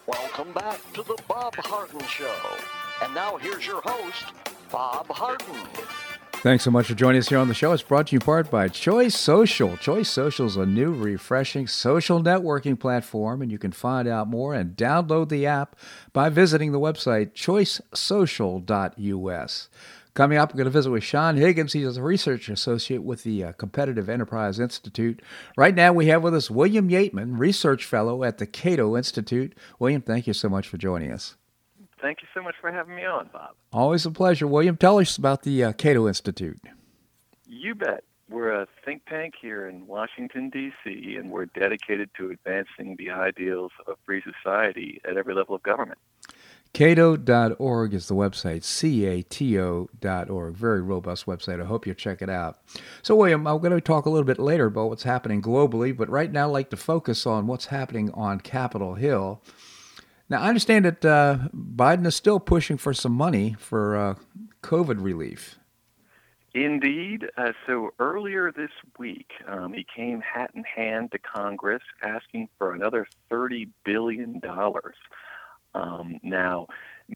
Welcome 0.08 0.54
back 0.54 0.80
to 0.94 1.04
the 1.04 1.18
Bob 1.28 1.56
Harden 1.56 2.02
Show. 2.08 2.36
And 3.04 3.14
now 3.14 3.38
here's 3.38 3.66
your 3.66 3.82
host, 3.82 4.34
Bob 4.72 5.08
Harden. 5.08 5.56
Thanks 6.42 6.64
so 6.64 6.72
much 6.72 6.88
for 6.88 6.96
joining 6.96 7.20
us 7.20 7.30
here 7.30 7.38
on 7.38 7.50
the 7.50 7.54
show. 7.54 7.72
It's 7.72 7.84
brought 7.84 8.08
to 8.08 8.14
you 8.14 8.18
in 8.18 8.26
part 8.26 8.50
by 8.50 8.68
Choice 8.68 9.16
Social. 9.16 9.78
Choice 9.78 10.10
Social 10.10 10.48
is 10.48 10.56
a 10.56 10.66
new, 10.66 10.92
refreshing 10.92 11.68
social 11.68 12.20
networking 12.20 12.80
platform, 12.80 13.44
and 13.44 13.52
you 13.52 13.60
can 13.60 13.72
find 13.72 14.08
out 14.08 14.28
more 14.28 14.56
and 14.56 14.76
download 14.76 15.30
the 15.30 15.46
app 15.46 15.76
by 16.14 16.30
visiting 16.30 16.72
the 16.72 16.80
website 16.80 17.34
choicesocial.us. 17.34 19.70
Coming 20.16 20.40
up, 20.40 20.52
we're 20.52 20.58
going 20.58 20.66
to 20.66 20.72
visit 20.72 20.90
with 20.90 21.04
Sean 21.04 21.38
Higgins. 21.38 21.74
He's 21.74 21.96
a 21.96 22.02
research 22.02 22.50
associate 22.50 23.04
with 23.04 23.22
the 23.22 23.44
uh, 23.44 23.52
Competitive 23.52 24.10
Enterprise 24.10 24.60
Institute. 24.60 25.22
Right 25.56 25.76
now, 25.76 25.94
we 25.94 26.08
have 26.08 26.24
with 26.24 26.34
us 26.34 26.50
William 26.50 26.90
Yeatman, 26.90 27.38
research 27.38 27.86
fellow 27.86 28.24
at 28.24 28.40
the 28.40 28.48
Cato 28.48 28.98
Institute. 28.98 29.54
William, 29.78 30.02
thank 30.02 30.26
you 30.26 30.34
so 30.34 30.50
much 30.50 30.68
for 30.68 30.78
joining 30.78 31.12
us. 31.12 31.36
Thank 32.02 32.22
you 32.22 32.28
so 32.34 32.42
much 32.42 32.56
for 32.60 32.72
having 32.72 32.96
me 32.96 33.06
on, 33.06 33.30
Bob. 33.32 33.52
Always 33.72 34.06
a 34.06 34.12
pleasure. 34.12 34.48
William, 34.48 34.76
tell 34.76 35.00
us 35.00 35.18
about 35.18 35.44
the 35.44 35.64
uh, 35.64 35.74
Cato 35.74 36.08
Institute. 36.08 36.60
You 37.46 37.76
bet. 37.76 38.04
We're 38.30 38.62
a 38.62 38.68
think 38.86 39.06
tank 39.08 39.34
here 39.42 39.68
in 39.68 39.86
Washington, 39.88 40.50
D.C., 40.50 41.18
and 41.18 41.30
we're 41.30 41.48
dedicated 41.48 42.10
to 42.18 42.32
advancing 42.32 42.96
the 42.98 43.12
ideals 43.12 43.72
of 43.86 43.94
a 43.94 43.98
free 44.06 44.24
society 44.24 45.02
at 45.04 45.18
every 45.18 45.36
level 45.36 45.54
of 45.54 45.62
government. 45.64 46.00
Cato.org 46.74 47.94
is 47.94 48.08
the 48.08 48.16
website, 48.16 48.64
C-A-T-O.org. 48.64 50.56
Very 50.56 50.82
robust 50.82 51.26
website. 51.26 51.62
I 51.62 51.66
hope 51.66 51.86
you 51.86 51.94
check 51.94 52.22
it 52.22 52.30
out. 52.30 52.60
So, 53.02 53.16
William, 53.18 53.46
I'm 53.46 53.60
going 53.60 53.74
to 53.74 53.82
talk 53.82 54.06
a 54.06 54.10
little 54.10 54.26
bit 54.26 54.40
later 54.40 54.68
about 54.68 54.88
what's 54.88 55.04
happening 55.04 55.42
globally, 55.42 55.96
but 55.96 56.10
right 56.10 56.32
now 56.32 56.48
I'd 56.48 56.54
like 56.54 56.70
to 56.70 56.78
focus 56.78 57.26
on 57.26 57.48
what's 57.48 57.66
happening 57.66 58.12
on 58.14 58.40
Capitol 58.40 58.96
Hill. 58.96 59.42
Now, 60.32 60.42
I 60.42 60.48
understand 60.48 60.86
that 60.86 61.06
uh, 61.06 61.38
Biden 61.54 62.06
is 62.06 62.16
still 62.16 62.40
pushing 62.40 62.78
for 62.78 62.94
some 62.94 63.12
money 63.12 63.56
for 63.60 63.98
uh, 63.98 64.16
COVID 64.64 65.04
relief. 65.04 65.60
Indeed. 66.54 67.28
Uh, 67.38 67.52
so 67.68 67.92
earlier 68.00 68.52
this 68.52 68.72
week, 68.98 69.32
um, 69.48 69.74
he 69.74 69.86
came 69.96 70.22
hat 70.22 70.52
in 70.56 70.64
hand 70.64 71.12
to 71.12 71.20
Congress 71.20 71.84
asking 72.02 72.50
for 72.58 72.74
another 72.74 73.08
$30 73.30 73.70
billion 73.86 74.42
um, 75.74 76.20
now, 76.24 76.68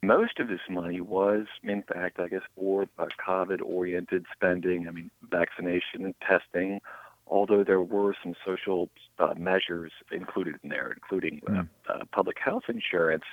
most 0.02 0.38
of 0.38 0.48
this 0.48 0.60
money 0.68 1.00
was, 1.00 1.46
in 1.62 1.82
fact, 1.82 2.18
I 2.18 2.28
guess, 2.28 2.42
for 2.54 2.86
uh, 2.98 3.06
COVID 3.26 3.60
oriented 3.62 4.26
spending. 4.32 4.88
I 4.88 4.90
mean, 4.90 5.10
vaccination 5.30 6.04
and 6.04 6.14
testing, 6.26 6.80
although 7.26 7.64
there 7.64 7.82
were 7.82 8.14
some 8.22 8.34
social 8.44 8.88
uh, 9.18 9.34
measures 9.36 9.92
included 10.12 10.56
in 10.62 10.70
there, 10.70 10.92
including 10.92 11.40
uh, 11.46 11.50
mm. 11.50 11.68
uh, 11.88 12.04
public 12.12 12.36
health 12.42 12.64
insurance. 12.68 13.24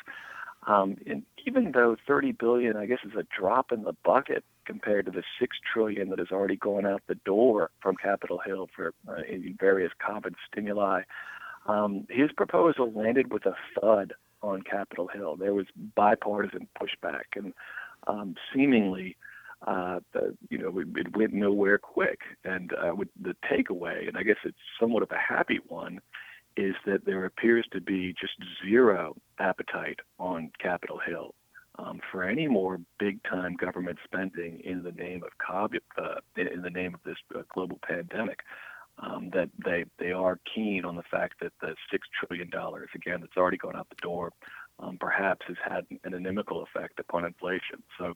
Um, 0.65 0.97
and 1.05 1.23
even 1.45 1.71
though 1.73 1.97
30 2.07 2.31
billion, 2.33 2.77
I 2.77 2.85
guess, 2.85 2.99
is 3.05 3.17
a 3.17 3.25
drop 3.37 3.71
in 3.71 3.83
the 3.83 3.95
bucket 4.05 4.43
compared 4.65 5.05
to 5.05 5.11
the 5.11 5.23
six 5.39 5.57
trillion 5.71 6.09
that 6.09 6.19
has 6.19 6.29
already 6.31 6.55
gone 6.55 6.85
out 6.85 7.01
the 7.07 7.15
door 7.15 7.69
from 7.81 7.95
Capitol 7.95 8.39
Hill 8.45 8.69
for 8.73 8.93
uh, 9.07 9.21
in 9.29 9.57
various 9.59 9.91
COVID 10.07 10.35
stimuli, 10.49 11.01
um, 11.65 12.05
his 12.09 12.31
proposal 12.31 12.91
landed 12.93 13.31
with 13.31 13.45
a 13.45 13.55
thud 13.79 14.13
on 14.41 14.61
Capitol 14.61 15.07
Hill. 15.07 15.35
There 15.35 15.53
was 15.53 15.65
bipartisan 15.95 16.67
pushback, 16.79 17.35
and 17.35 17.53
um, 18.07 18.35
seemingly, 18.53 19.15
uh, 19.65 19.99
the, 20.13 20.35
you 20.49 20.57
know, 20.57 20.79
it, 20.79 20.87
it, 20.95 21.15
went 21.15 21.33
nowhere 21.33 21.77
quick. 21.77 22.19
And 22.43 22.71
uh, 22.73 22.95
with 22.95 23.09
the 23.21 23.35
takeaway, 23.51 24.07
and 24.07 24.17
I 24.17 24.23
guess 24.23 24.37
it's 24.43 24.57
somewhat 24.79 25.03
of 25.03 25.11
a 25.11 25.17
happy 25.17 25.59
one, 25.67 25.99
is 26.55 26.75
that 26.85 27.05
there 27.05 27.25
appears 27.25 27.65
to 27.71 27.81
be 27.81 28.13
just 28.19 28.33
zero 28.63 29.15
appetite 29.39 29.99
on 30.19 30.51
Capitol 30.61 30.99
Hill 31.05 31.33
um, 31.79 31.99
for 32.11 32.23
any 32.23 32.47
more 32.47 32.79
big-time 32.99 33.55
government 33.55 33.97
spending 34.03 34.59
in 34.63 34.83
the 34.83 34.91
name 34.91 35.23
of 35.23 35.29
COVID, 35.39 35.79
uh, 35.97 36.19
in 36.35 36.61
the 36.61 36.69
name 36.69 36.93
of 36.93 36.99
this 37.03 37.17
uh, 37.35 37.41
global 37.49 37.79
pandemic 37.87 38.39
um, 38.99 39.29
that 39.33 39.49
they 39.63 39.85
they 39.97 40.11
are 40.11 40.39
keen 40.53 40.85
on 40.85 40.95
the 40.95 41.03
fact 41.09 41.35
that 41.41 41.53
the 41.61 41.75
six 41.91 42.07
trillion 42.19 42.49
dollars 42.49 42.89
again 42.95 43.21
that's 43.21 43.37
already 43.37 43.57
gone 43.57 43.75
out 43.75 43.89
the 43.89 43.95
door 44.01 44.31
um, 44.79 44.97
perhaps 44.99 45.45
has 45.47 45.57
had 45.63 45.85
an 46.03 46.13
inimical 46.13 46.63
effect 46.63 46.99
upon 46.99 47.25
inflation. 47.25 47.81
So 47.97 48.13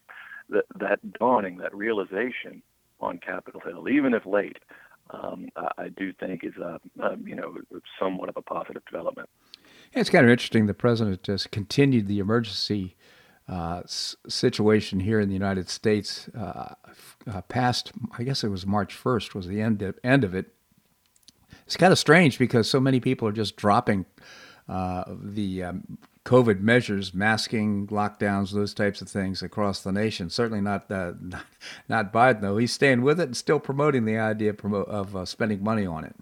that 0.49 0.65
that 0.79 1.13
dawning, 1.13 1.57
that 1.57 1.75
realization 1.75 2.62
on 2.99 3.19
Capitol 3.19 3.62
Hill, 3.62 3.89
even 3.89 4.13
if 4.13 4.25
late, 4.25 4.57
um, 5.12 5.49
I, 5.55 5.67
I, 5.77 5.89
do 5.89 6.12
think 6.13 6.43
is 6.43 6.55
a, 6.57 6.79
a, 6.99 7.17
you 7.23 7.36
know 7.36 7.57
somewhat 7.99 8.29
of 8.29 8.38
a 8.38 8.41
positive 8.41 8.83
development. 8.86 9.29
Yeah, 9.93 10.01
it's 10.01 10.10
kind 10.10 10.25
of 10.25 10.31
interesting. 10.31 10.65
The 10.65 10.73
president 10.73 11.23
just 11.23 11.51
continued 11.51 12.07
the 12.07 12.19
emergency. 12.19 12.95
Uh, 13.49 13.81
situation 13.88 14.99
here 14.99 15.21
in 15.21 15.29
the 15.29 15.33
United 15.33 15.69
States 15.69 16.27
uh, 16.38 16.73
uh, 17.31 17.41
past, 17.43 17.93
I 18.17 18.23
guess 18.23 18.43
it 18.43 18.49
was 18.49 18.65
March 18.65 18.93
1st 19.01 19.33
was 19.33 19.47
the 19.47 19.62
end 19.62 19.81
of, 19.81 19.97
end 20.03 20.25
of 20.25 20.36
it, 20.36 20.53
it's 21.67 21.77
kind 21.77 21.91
of 21.91 21.99
strange 21.99 22.39
because 22.39 22.69
so 22.69 22.79
many 22.79 22.99
people 22.99 23.27
are 23.27 23.33
just 23.33 23.55
dropping 23.55 24.05
uh, 24.69 25.03
the 25.21 25.63
um, 25.63 25.97
COVID 26.28 26.60
measures, 26.60 27.13
masking, 27.13 27.88
lockdowns, 27.88 28.52
those 28.52 28.74
types 28.74 29.02
of 29.02 29.08
things 29.08 29.42
across 29.42 29.82
the 29.82 29.94
nation. 29.94 30.30
Certainly 30.30 30.60
not 30.60 30.92
uh, 30.92 31.13
not 31.90 32.12
Biden 32.12 32.42
though. 32.42 32.58
He's 32.58 32.74
staying 32.74 33.02
with 33.02 33.22
it 33.22 33.30
and 33.30 33.38
still 33.38 33.62
promoting 33.62 34.04
the 34.04 34.18
idea 34.18 34.50
of, 34.52 34.74
of 34.74 35.16
uh, 35.16 35.24
spending 35.24 35.63
money 35.63 35.86
on 35.86 36.04
it. 36.04 36.16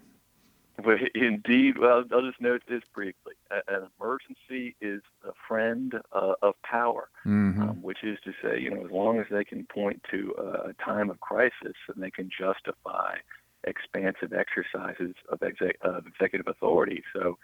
Well, 0.84 0.96
indeed. 1.16 1.78
Well, 1.78 2.04
I'll 2.12 2.22
just 2.22 2.40
note 2.40 2.62
this 2.68 2.82
briefly. 2.94 3.34
An 3.50 3.88
emergency 4.00 4.76
is 4.80 5.02
a 5.26 5.32
friend 5.48 5.94
uh, 6.12 6.34
of 6.40 6.54
power, 6.62 7.08
mm-hmm. 7.26 7.62
um, 7.62 7.82
which 7.82 8.04
is 8.04 8.18
to 8.24 8.32
say, 8.40 8.60
you 8.60 8.70
know, 8.70 8.84
as 8.84 8.92
long 8.92 9.18
as 9.18 9.26
they 9.28 9.42
can 9.42 9.64
point 9.64 10.04
to 10.12 10.34
a 10.68 10.84
time 10.84 11.10
of 11.10 11.18
crisis 11.18 11.74
and 11.92 12.00
they 12.00 12.12
can 12.12 12.30
justify 12.30 13.16
expansive 13.64 14.32
exercises 14.32 15.16
of, 15.28 15.42
exec- 15.42 15.78
of 15.82 16.06
executive 16.06 16.46
authority. 16.46 17.02
So 17.12 17.38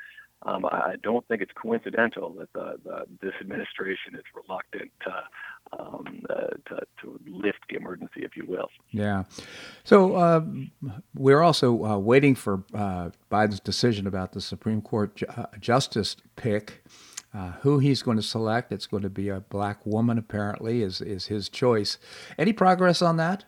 um, 0.45 0.67
I 0.67 0.95
don't 1.03 1.27
think 1.29 1.43
it's 1.43 1.53
coincidental 1.55 2.35
that 2.39 2.53
the, 2.53 2.75
the, 2.85 3.05
this 3.21 3.33
administration 3.41 4.15
is 4.15 4.23
reluctant 4.35 4.91
to, 5.05 5.79
um, 5.79 6.23
uh, 6.29 6.35
to, 6.69 6.81
to, 7.03 7.21
lift 7.27 7.59
the 7.71 7.77
emergency, 7.77 8.23
if 8.23 8.37
you 8.37 8.45
will. 8.47 8.69
Yeah. 8.91 9.25
So 9.85 10.17
uh, 10.17 10.45
we're 11.15 11.43
also 11.43 11.85
uh, 11.85 11.99
waiting 11.99 12.35
for 12.35 12.65
uh, 12.75 13.11
Biden's 13.31 13.61
decision 13.61 14.07
about 14.07 14.33
the 14.33 14.41
Supreme 14.41 14.83
Court 14.83 15.17
ju- 15.17 15.27
uh, 15.37 15.47
justice 15.61 16.17
pick. 16.37 16.85
Uh, 17.35 17.53
who 17.63 17.79
he's 17.79 18.03
going 18.03 18.19
to 18.19 18.23
select? 18.23 18.73
It's 18.73 18.87
going 18.87 19.03
to 19.05 19.09
be 19.09 19.31
a 19.31 19.41
black 19.41 19.87
woman, 19.87 20.19
apparently, 20.19 20.83
is 20.83 21.01
is 21.01 21.29
his 21.29 21.49
choice. 21.49 21.97
Any 22.37 22.53
progress 22.53 23.01
on 23.01 23.17
that? 23.17 23.47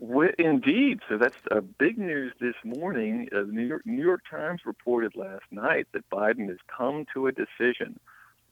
Indeed. 0.00 1.00
So 1.08 1.18
that's 1.18 1.36
a 1.50 1.60
big 1.60 1.98
news 1.98 2.32
this 2.40 2.54
morning. 2.64 3.28
Uh, 3.32 3.40
the 3.40 3.52
New 3.52 3.66
York, 3.66 3.82
New 3.84 4.02
York 4.02 4.22
Times 4.30 4.62
reported 4.64 5.14
last 5.14 5.44
night 5.50 5.86
that 5.92 6.08
Biden 6.10 6.48
has 6.48 6.58
come 6.76 7.06
to 7.14 7.26
a 7.26 7.32
decision. 7.32 7.98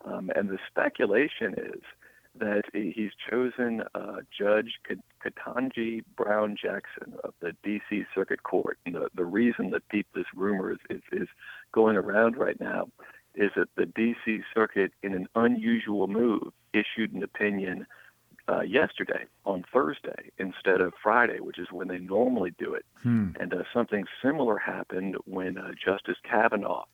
Um, 0.04 0.30
and 0.34 0.48
the 0.48 0.58
speculation 0.68 1.54
is 1.56 1.82
that 2.38 2.62
he's 2.72 3.10
chosen 3.30 3.82
uh, 3.94 4.16
Judge 4.36 4.78
Ketanji 5.24 6.02
Brown 6.16 6.56
Jackson 6.60 7.14
of 7.24 7.34
the 7.40 7.52
D.C. 7.62 8.04
Circuit 8.14 8.42
Court. 8.42 8.78
And 8.86 8.94
the, 8.94 9.08
the 9.14 9.24
reason 9.24 9.70
that 9.70 9.82
this 9.90 10.24
rumor 10.34 10.72
is, 10.72 10.78
is, 10.88 11.02
is 11.12 11.28
going 11.72 11.96
around 11.96 12.36
right 12.36 12.58
now 12.58 12.88
is 13.34 13.50
that 13.56 13.68
the 13.76 13.86
D.C. 13.86 14.40
Circuit, 14.54 14.92
in 15.02 15.14
an 15.14 15.26
unusual 15.34 16.06
move, 16.06 16.52
issued 16.72 17.12
an 17.12 17.22
opinion 17.22 17.86
uh, 18.48 18.62
yesterday 18.62 19.24
on 19.44 19.64
Thursday 19.72 20.30
instead 20.38 20.80
of 20.80 20.92
Friday, 21.02 21.40
which 21.40 21.58
is 21.58 21.68
when 21.70 21.88
they 21.88 21.98
normally 21.98 22.52
do 22.58 22.74
it. 22.74 22.84
Hmm. 23.02 23.30
And 23.38 23.52
uh, 23.54 23.62
something 23.72 24.04
similar 24.22 24.58
happened 24.58 25.16
when 25.24 25.58
uh, 25.58 25.72
Justice 25.84 26.18
Kavanaugh 26.28 26.84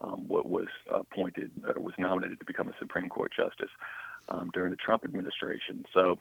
um, 0.00 0.28
was 0.28 0.68
appointed, 0.90 1.50
uh, 1.66 1.80
was 1.80 1.94
nominated 1.98 2.38
to 2.40 2.44
become 2.44 2.68
a 2.68 2.74
Supreme 2.78 3.08
Court 3.08 3.32
justice. 3.36 3.70
um, 4.28 4.50
during 4.52 4.70
the 4.70 4.76
Trump 4.76 5.04
administration. 5.04 5.84
So 5.92 6.18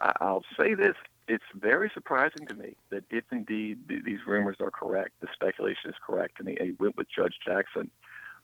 I'll 0.00 0.44
say 0.58 0.74
this 0.74 0.94
it's 1.26 1.44
very 1.54 1.90
surprising 1.94 2.46
to 2.48 2.54
me 2.54 2.76
that 2.90 3.04
if 3.10 3.24
indeed 3.32 3.78
these 3.88 4.18
rumors 4.26 4.56
are 4.60 4.70
correct, 4.70 5.12
the 5.20 5.28
speculation 5.32 5.90
is 5.90 5.96
correct, 6.06 6.38
and 6.38 6.48
he 6.48 6.72
went 6.78 6.96
with 6.96 7.06
Judge 7.14 7.36
Jackson, 7.44 7.90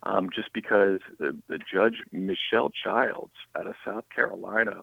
um, 0.04 0.30
just 0.34 0.52
because 0.54 1.00
the, 1.18 1.36
the 1.48 1.58
judge 1.58 1.96
Michelle 2.10 2.70
Childs 2.70 3.34
out 3.58 3.66
of 3.66 3.74
South 3.84 4.04
Carolina, 4.14 4.80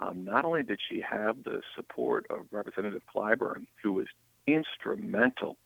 um, 0.00 0.24
not 0.24 0.44
only 0.44 0.62
did 0.62 0.80
she 0.88 1.00
have 1.00 1.44
the 1.44 1.60
support 1.76 2.26
of 2.30 2.46
Representative 2.50 3.02
Clyburn, 3.14 3.66
who 3.82 3.92
was 3.92 4.06
instrumental 4.46 5.56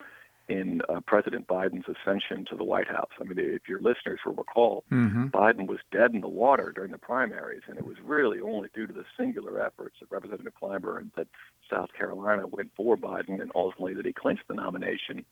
in 0.48 0.82
uh, 0.88 1.00
President 1.00 1.46
Biden's 1.46 1.86
ascension 1.88 2.44
to 2.50 2.56
the 2.56 2.64
White 2.64 2.88
House. 2.88 3.08
I 3.18 3.24
mean, 3.24 3.38
if 3.38 3.66
your 3.66 3.80
listeners 3.80 4.20
will 4.26 4.34
recall, 4.34 4.84
mm-hmm. 4.92 5.28
Biden 5.28 5.66
was 5.66 5.78
dead 5.90 6.12
in 6.12 6.20
the 6.20 6.28
water 6.28 6.70
during 6.74 6.90
the 6.90 6.98
primaries, 6.98 7.62
and 7.66 7.78
it 7.78 7.86
was 7.86 7.96
really 8.04 8.40
only 8.40 8.68
due 8.74 8.86
to 8.86 8.92
the 8.92 9.04
singular 9.16 9.64
efforts 9.64 9.96
of 10.02 10.12
Representative 10.12 10.52
Clyburn 10.60 11.10
that 11.16 11.28
South 11.70 11.88
Carolina 11.96 12.46
went 12.46 12.70
for 12.76 12.96
Biden, 12.96 13.40
and 13.40 13.50
ultimately 13.54 13.94
that 13.94 14.04
he 14.04 14.12
clinched 14.12 14.46
the 14.48 14.54
nomination. 14.54 15.24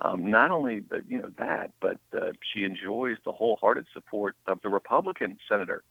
Um, 0.00 0.30
not 0.30 0.50
only 0.50 0.82
you 1.08 1.22
know 1.22 1.30
that, 1.38 1.70
but 1.80 1.98
uh, 2.12 2.32
she 2.52 2.64
enjoys 2.64 3.16
the 3.24 3.32
wholehearted 3.32 3.86
support 3.94 4.34
of 4.46 4.60
the 4.62 4.68
Republican 4.68 5.38
senator 5.48 5.84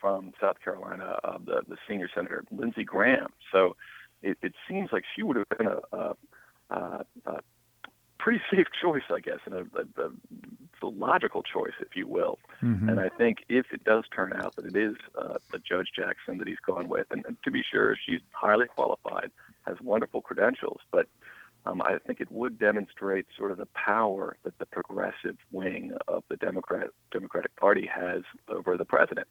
from 0.00 0.32
South 0.40 0.56
Carolina, 0.62 1.18
uh, 1.24 1.38
the 1.44 1.62
the 1.68 1.76
senior 1.88 2.08
senator 2.14 2.44
Lindsey 2.50 2.84
Graham. 2.84 3.28
So 3.52 3.76
it, 4.22 4.38
it 4.42 4.54
seems 4.68 4.90
like 4.92 5.04
she 5.14 5.22
would 5.22 5.36
have 5.36 5.48
been 5.48 5.66
a, 5.66 5.96
a, 5.96 6.16
a, 6.70 7.04
a 7.26 7.40
pretty 8.18 8.40
safe 8.50 8.66
choice, 8.80 9.02
I 9.10 9.20
guess, 9.20 9.38
and 9.44 9.54
a, 9.54 10.02
a, 10.02 10.10
a 10.82 10.86
logical 10.86 11.42
choice, 11.42 11.72
if 11.80 11.96
you 11.96 12.06
will. 12.06 12.38
Mm-hmm. 12.62 12.88
And 12.88 13.00
I 13.00 13.08
think 13.08 13.38
if 13.48 13.66
it 13.72 13.84
does 13.84 14.04
turn 14.14 14.32
out 14.34 14.56
that 14.56 14.66
it 14.66 14.76
is 14.76 14.96
uh, 15.18 15.38
the 15.52 15.58
Judge 15.58 15.88
Jackson 15.94 16.38
that 16.38 16.48
he's 16.48 16.58
gone 16.64 16.88
with, 16.88 17.06
and, 17.10 17.24
and 17.26 17.36
to 17.44 17.50
be 17.50 17.62
sure, 17.68 17.96
she's 18.06 18.20
highly 18.32 18.66
qualified, 18.66 19.30
has 19.66 19.76
wonderful 19.82 20.20
credentials, 20.20 20.80
but 20.90 21.06
um, 21.66 21.82
I 21.82 21.98
think 22.06 22.20
it 22.20 22.30
would 22.30 22.58
demonstrate 22.58 23.26
sort 23.36 23.50
of 23.50 23.58
the 23.58 23.68
power 23.74 24.36
that 24.44 24.58
the 24.58 24.66
progressive 24.66 25.36
wing 25.52 25.92
of 26.08 26.24
the 26.28 26.36
Democrat 26.36 26.88
Democratic 27.10 27.54
Party 27.56 27.88
has 27.92 28.22
over 28.48 28.76
the 28.76 28.84
president. 28.84 29.28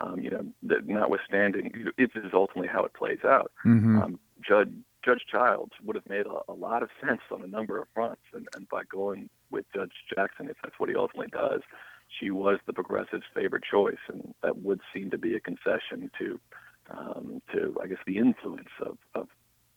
Um, 0.00 0.18
you 0.18 0.30
know, 0.30 0.44
that 0.64 0.86
notwithstanding, 0.86 1.70
if 1.96 2.12
this 2.12 2.24
is 2.24 2.32
ultimately 2.34 2.68
how 2.68 2.84
it 2.84 2.92
plays 2.94 3.20
out, 3.24 3.52
mm-hmm. 3.64 4.02
um, 4.02 4.18
Judge 4.46 4.72
Judge 5.04 5.22
Childs 5.30 5.72
would 5.84 5.96
have 5.96 6.08
made 6.08 6.26
a, 6.26 6.50
a 6.50 6.54
lot 6.54 6.82
of 6.82 6.90
sense 7.04 7.20
on 7.30 7.42
a 7.42 7.46
number 7.46 7.80
of 7.80 7.88
fronts, 7.94 8.22
and, 8.32 8.48
and 8.56 8.68
by 8.68 8.82
going 8.84 9.28
with 9.50 9.64
Judge 9.74 9.92
Jackson, 10.14 10.48
if 10.48 10.56
that's 10.62 10.78
what 10.78 10.88
he 10.88 10.96
ultimately 10.96 11.28
does, 11.28 11.60
she 12.08 12.30
was 12.30 12.58
the 12.66 12.72
progressive's 12.72 13.24
favorite 13.34 13.64
choice, 13.68 13.98
and 14.08 14.34
that 14.42 14.58
would 14.58 14.80
seem 14.94 15.10
to 15.10 15.18
be 15.18 15.34
a 15.34 15.40
concession 15.40 16.10
to, 16.18 16.40
um, 16.90 17.42
to 17.52 17.76
I 17.82 17.86
guess, 17.86 17.98
the 18.06 18.18
influence 18.18 18.68
of, 18.80 18.98
of 19.14 19.28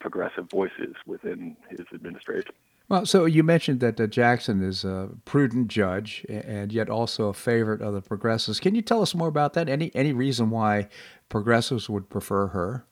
progressive 0.05 0.47
voices 0.51 0.93
within 1.07 1.57
his 1.67 1.79
administration. 1.91 2.53
Well, 2.89 3.07
so 3.07 3.25
you 3.25 3.41
mentioned 3.41 3.79
that 3.79 3.99
uh, 3.99 4.05
Jackson 4.05 4.61
is 4.61 4.85
a 4.85 5.09
prudent 5.25 5.67
judge 5.67 6.23
and 6.29 6.71
yet 6.71 6.91
also 6.91 7.29
a 7.29 7.33
favorite 7.33 7.81
of 7.81 7.95
the 7.95 8.01
progressives. 8.01 8.59
Can 8.59 8.75
you 8.75 8.83
tell 8.83 9.01
us 9.01 9.15
more 9.15 9.27
about 9.27 9.53
that? 9.53 9.67
Any 9.67 9.89
any 9.95 10.13
reason 10.13 10.51
why 10.51 10.89
progressives 11.27 11.89
would 11.89 12.07
prefer 12.07 12.47
her? 12.49 12.85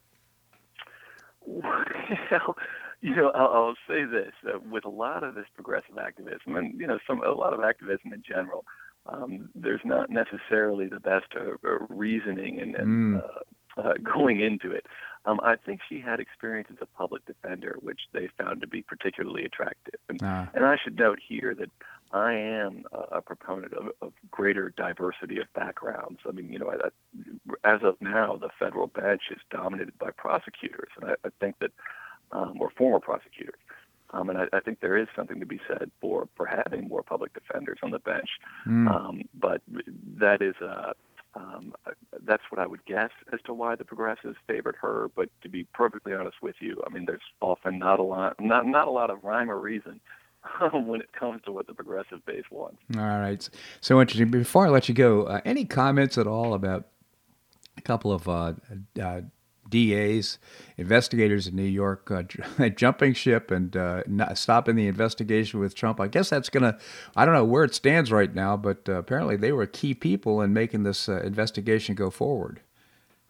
Well, 1.46 1.86
you 3.02 3.16
know, 3.16 3.30
I'll, 3.36 3.54
I'll 3.54 3.76
say 3.88 4.06
this: 4.06 4.34
uh, 4.48 4.58
with 4.68 4.86
a 4.86 4.90
lot 4.90 5.24
of 5.24 5.36
this 5.36 5.46
progressive 5.54 6.00
activism, 6.00 6.56
and 6.56 6.80
you 6.80 6.88
know, 6.88 6.98
some 7.06 7.22
a 7.22 7.30
lot 7.30 7.54
of 7.54 7.60
activism 7.60 8.12
in 8.12 8.24
general, 8.28 8.66
um, 9.06 9.50
there's 9.54 9.82
not 9.86 10.10
necessarily 10.10 10.88
the 10.88 11.00
best 11.00 11.28
uh, 11.36 11.52
uh 11.64 11.86
reasoning 11.90 12.60
and, 12.60 12.76
and 12.76 12.88
mm. 12.88 13.24
uh, 13.24 13.82
uh, 13.82 13.94
going 14.04 14.40
into 14.40 14.72
it. 14.72 14.86
Um, 15.26 15.40
I 15.42 15.56
think 15.56 15.80
she 15.88 16.00
had 16.00 16.20
experience 16.20 16.68
as 16.72 16.78
a 16.82 16.98
public 16.98 17.26
defender, 17.26 17.78
which 17.82 18.02
they 18.12 18.30
found 18.38 18.62
to 18.62 18.68
be 18.68 18.82
particularly 18.82 19.46
attractive. 19.46 20.00
And, 20.10 20.20
ah. 20.22 20.50
and 20.54 20.66
I 20.66 20.76
should 20.84 20.98
note 20.98 21.20
here 21.26 21.56
that 21.56 21.70
I 22.12 22.34
am 22.34 22.84
a, 22.92 23.18
a 23.18 23.22
proponent 23.22 23.74
of, 23.74 23.90
of, 24.02 24.14
greater 24.30 24.74
diversity 24.76 25.40
of 25.40 25.52
backgrounds. 25.54 26.20
I 26.28 26.32
mean, 26.32 26.52
you 26.52 26.60
know, 26.60 26.70
I, 26.70 26.88
I, 26.88 27.74
as 27.76 27.82
of 27.84 27.96
now, 28.02 28.36
the 28.36 28.50
federal 28.60 28.88
bench 28.88 29.24
is 29.32 29.40
dominated 29.50 29.98
by 29.98 30.12
prosecutors, 30.12 30.90
and 31.00 31.12
I, 31.12 31.14
I 31.26 31.30
think 31.40 31.56
that, 31.60 31.72
um, 32.32 32.58
or 32.60 32.70
former 32.78 33.00
prosecutors. 33.00 33.60
Um, 34.12 34.30
and 34.30 34.38
I, 34.38 34.46
I, 34.54 34.60
think 34.60 34.80
there 34.80 34.96
is 34.96 35.08
something 35.16 35.40
to 35.40 35.46
be 35.46 35.60
said 35.68 35.90
for, 36.00 36.28
for 36.36 36.46
having 36.46 36.88
more 36.88 37.02
public 37.02 37.34
defenders 37.34 37.80
on 37.82 37.90
the 37.90 38.00
bench. 38.00 38.30
Mm. 38.68 38.88
Um, 38.88 39.22
but 39.34 39.62
that 40.20 40.44
is 40.44 40.54
a, 40.62 40.94
um, 41.36 41.74
that's 42.24 42.44
what 42.50 42.60
I 42.60 42.68
would 42.68 42.86
guess 42.86 43.10
as 43.32 43.40
to 43.46 43.54
why 43.54 43.76
the 43.76 43.86
progressives 43.86 44.38
favored 44.48 44.76
her. 44.82 45.10
But 45.16 45.30
to 45.42 45.50
be 45.50 45.66
perfectly 45.74 46.14
honest 46.14 46.38
with 46.42 46.56
you, 46.60 46.82
I 46.86 46.94
mean, 46.94 47.06
there's 47.06 47.22
often 47.42 47.80
not 47.80 48.00
a 48.00 48.04
lot, 48.04 48.40
not 48.40 48.68
not 48.68 48.88
a 48.88 48.92
lot 48.92 49.10
of 49.10 49.24
rhyme 49.24 49.50
or 49.50 49.60
reason 49.60 50.00
when 50.72 51.02
it 51.02 51.12
comes 51.14 51.42
to 51.46 51.52
what 51.52 51.68
the 51.68 51.74
progressive 51.74 52.26
base 52.26 52.46
wants. 52.52 52.78
All 52.96 53.02
right, 53.02 53.48
so 53.82 54.00
interesting. 54.00 54.30
Before 54.30 54.68
I 54.68 54.70
let 54.70 54.88
you 54.88 54.96
go, 54.96 55.24
uh, 55.24 55.42
any 55.46 55.66
comments 55.66 56.18
at 56.18 56.28
all 56.28 56.54
about 56.54 56.88
a 57.78 57.82
couple 57.82 58.12
of 58.12 58.28
uh, 58.28 58.54
uh, 59.02 59.22
DAs, 59.74 60.38
investigators 60.78 61.48
in 61.48 61.56
New 61.56 61.64
York, 61.64 62.12
uh, 62.12 62.22
jumping 62.76 63.14
ship 63.16 63.50
and 63.50 63.76
uh, 63.76 64.04
stopping 64.36 64.76
the 64.76 64.88
investigation 64.88 65.60
with 65.60 65.74
Trump. 65.74 66.00
I 66.00 66.08
guess 66.08 66.30
that's 66.30 66.50
going 66.50 66.62
to, 66.62 66.78
I 67.16 67.26
don't 67.26 67.34
know 67.34 67.44
where 67.44 67.64
it 67.64 67.74
stands 67.74 68.12
right 68.12 68.34
now, 68.34 68.56
but 68.56 68.88
uh, 68.88 68.94
apparently 68.94 69.36
they 69.36 69.52
were 69.52 69.66
key 69.66 69.96
people 69.96 70.42
in 70.42 70.54
making 70.54 70.84
this 70.84 71.10
uh, 71.10 71.22
investigation 71.22 71.96
go 71.96 72.10
forward. 72.10 72.62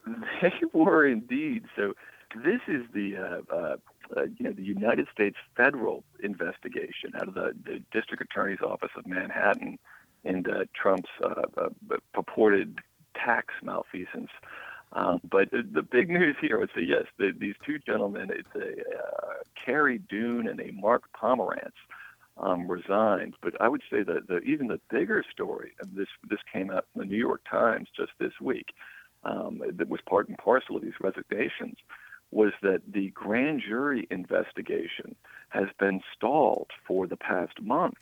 They 0.42 0.52
were 0.74 1.08
indeed. 1.08 1.64
So 1.78 1.94
this 2.36 2.60
is 2.68 2.82
the, 2.94 3.16
uh, 3.16 3.56
uh, 3.56 3.76
you 4.38 4.48
know, 4.48 4.52
the 4.52 4.64
United 4.64 5.08
States 5.14 5.38
federal 5.56 6.04
investigation 6.22 7.12
out 7.16 7.30
of 7.30 7.36
the, 7.36 7.54
the 7.64 7.82
District 7.94 8.22
Attorney's 8.22 8.60
Office 8.60 8.90
of 8.98 9.08
Manhattan 9.08 9.80
into 10.26 10.68
Trump's 10.76 11.10
purported 12.14 12.80
tax 13.16 13.54
malfeasance. 13.64 14.32
Um, 14.96 15.22
but 15.24 15.50
the, 15.52 15.64
the, 15.64 15.82
big 15.82 16.10
news 16.10 16.36
here 16.40 16.60
was 16.60 16.70
that 16.76 16.86
yes, 16.86 17.06
the, 17.18 17.32
these 17.38 17.56
two 17.66 17.80
gentlemen, 17.80 18.30
it's 18.30 18.56
a 18.56 18.80
uh, 18.96 19.34
Carey 19.66 19.98
Dunne 19.98 20.48
and 20.48 20.60
a 20.60 20.72
Mark 20.72 21.04
Pomerantz, 21.20 21.72
um, 22.38 22.68
resigned. 22.68 23.36
But 23.42 23.60
I 23.60 23.68
would 23.70 23.82
say 23.90 24.04
that 24.04 24.28
the, 24.28 24.40
even 24.40 24.68
the 24.68 24.80
bigger 24.90 25.24
story, 25.32 25.72
and 25.82 25.96
this 25.96 26.08
this 26.30 26.40
came 26.52 26.70
out 26.70 26.86
in 26.94 27.02
the 27.02 27.08
New 27.08 27.18
York 27.18 27.42
Times 27.50 27.90
just 27.96 28.12
this 28.20 28.34
week, 28.40 28.74
um, 29.24 29.62
that 29.78 29.90
was 29.90 30.02
part 30.08 30.28
and 30.30 30.38
parcel 30.38 30.76
of 30.76 30.84
these 30.84 30.94
resignations, 31.02 31.78
was 32.32 32.54
that 32.62 32.82
the 32.92 33.10
grand 33.10 33.62
jury 33.68 34.08
investigation 34.12 35.16
has 35.50 35.68
been 35.80 36.02
stalled 36.16 36.72
for 36.86 37.08
the 37.08 37.18
past 37.18 37.62
month. 37.62 37.98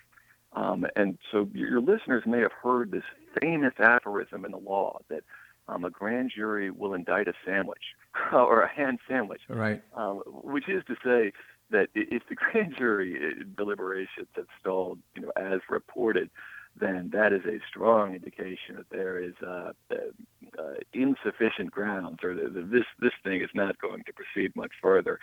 Um, 0.54 0.86
and 0.96 1.18
so 1.32 1.48
your 1.54 1.80
listeners 1.80 2.24
may 2.26 2.40
have 2.40 2.52
heard 2.52 2.92
this 2.92 3.04
famous 3.42 3.74
aphorism 3.80 4.44
in 4.44 4.52
the 4.52 4.58
law 4.58 5.00
that 5.10 5.24
um, 5.68 5.86
a 5.86 5.90
grand 5.90 6.32
jury 6.36 6.72
will 6.72 6.94
indict 6.94 7.28
a 7.28 7.34
sandwich 7.46 7.84
or 8.34 8.62
a 8.64 8.70
hand 8.70 9.00
sandwich. 9.08 9.42
Right. 9.50 9.82
Um, 9.96 10.22
which 10.26 10.68
is 10.70 10.84
to 10.88 10.96
say 11.04 11.32
that 11.72 11.88
if 11.96 12.24
the 12.30 12.36
grand 12.52 12.76
jury 12.78 13.18
uh, 13.18 13.44
deliberations 13.58 14.28
have 14.36 14.48
stalled, 14.60 15.00
you 15.16 15.22
know, 15.24 15.32
as 15.36 15.60
reported, 15.70 16.30
then 16.80 17.10
that 17.14 17.34
is 17.34 17.46
a 17.46 17.60
strong 17.68 18.16
indication 18.16 18.76
that 18.76 18.90
there 18.90 19.20
is 19.20 19.34
uh, 19.46 19.72
uh, 19.92 19.96
uh, 20.58 20.74
insufficient 20.94 21.72
grounds, 21.72 22.20
or 22.24 22.34
that 22.34 22.72
this 22.72 22.86
this 23.00 23.12
thing 23.24 23.42
is 23.42 23.50
not 23.54 23.80
going 23.80 24.04
to 24.06 24.14
proceed 24.14 24.56
much 24.56 24.72
further. 24.82 25.20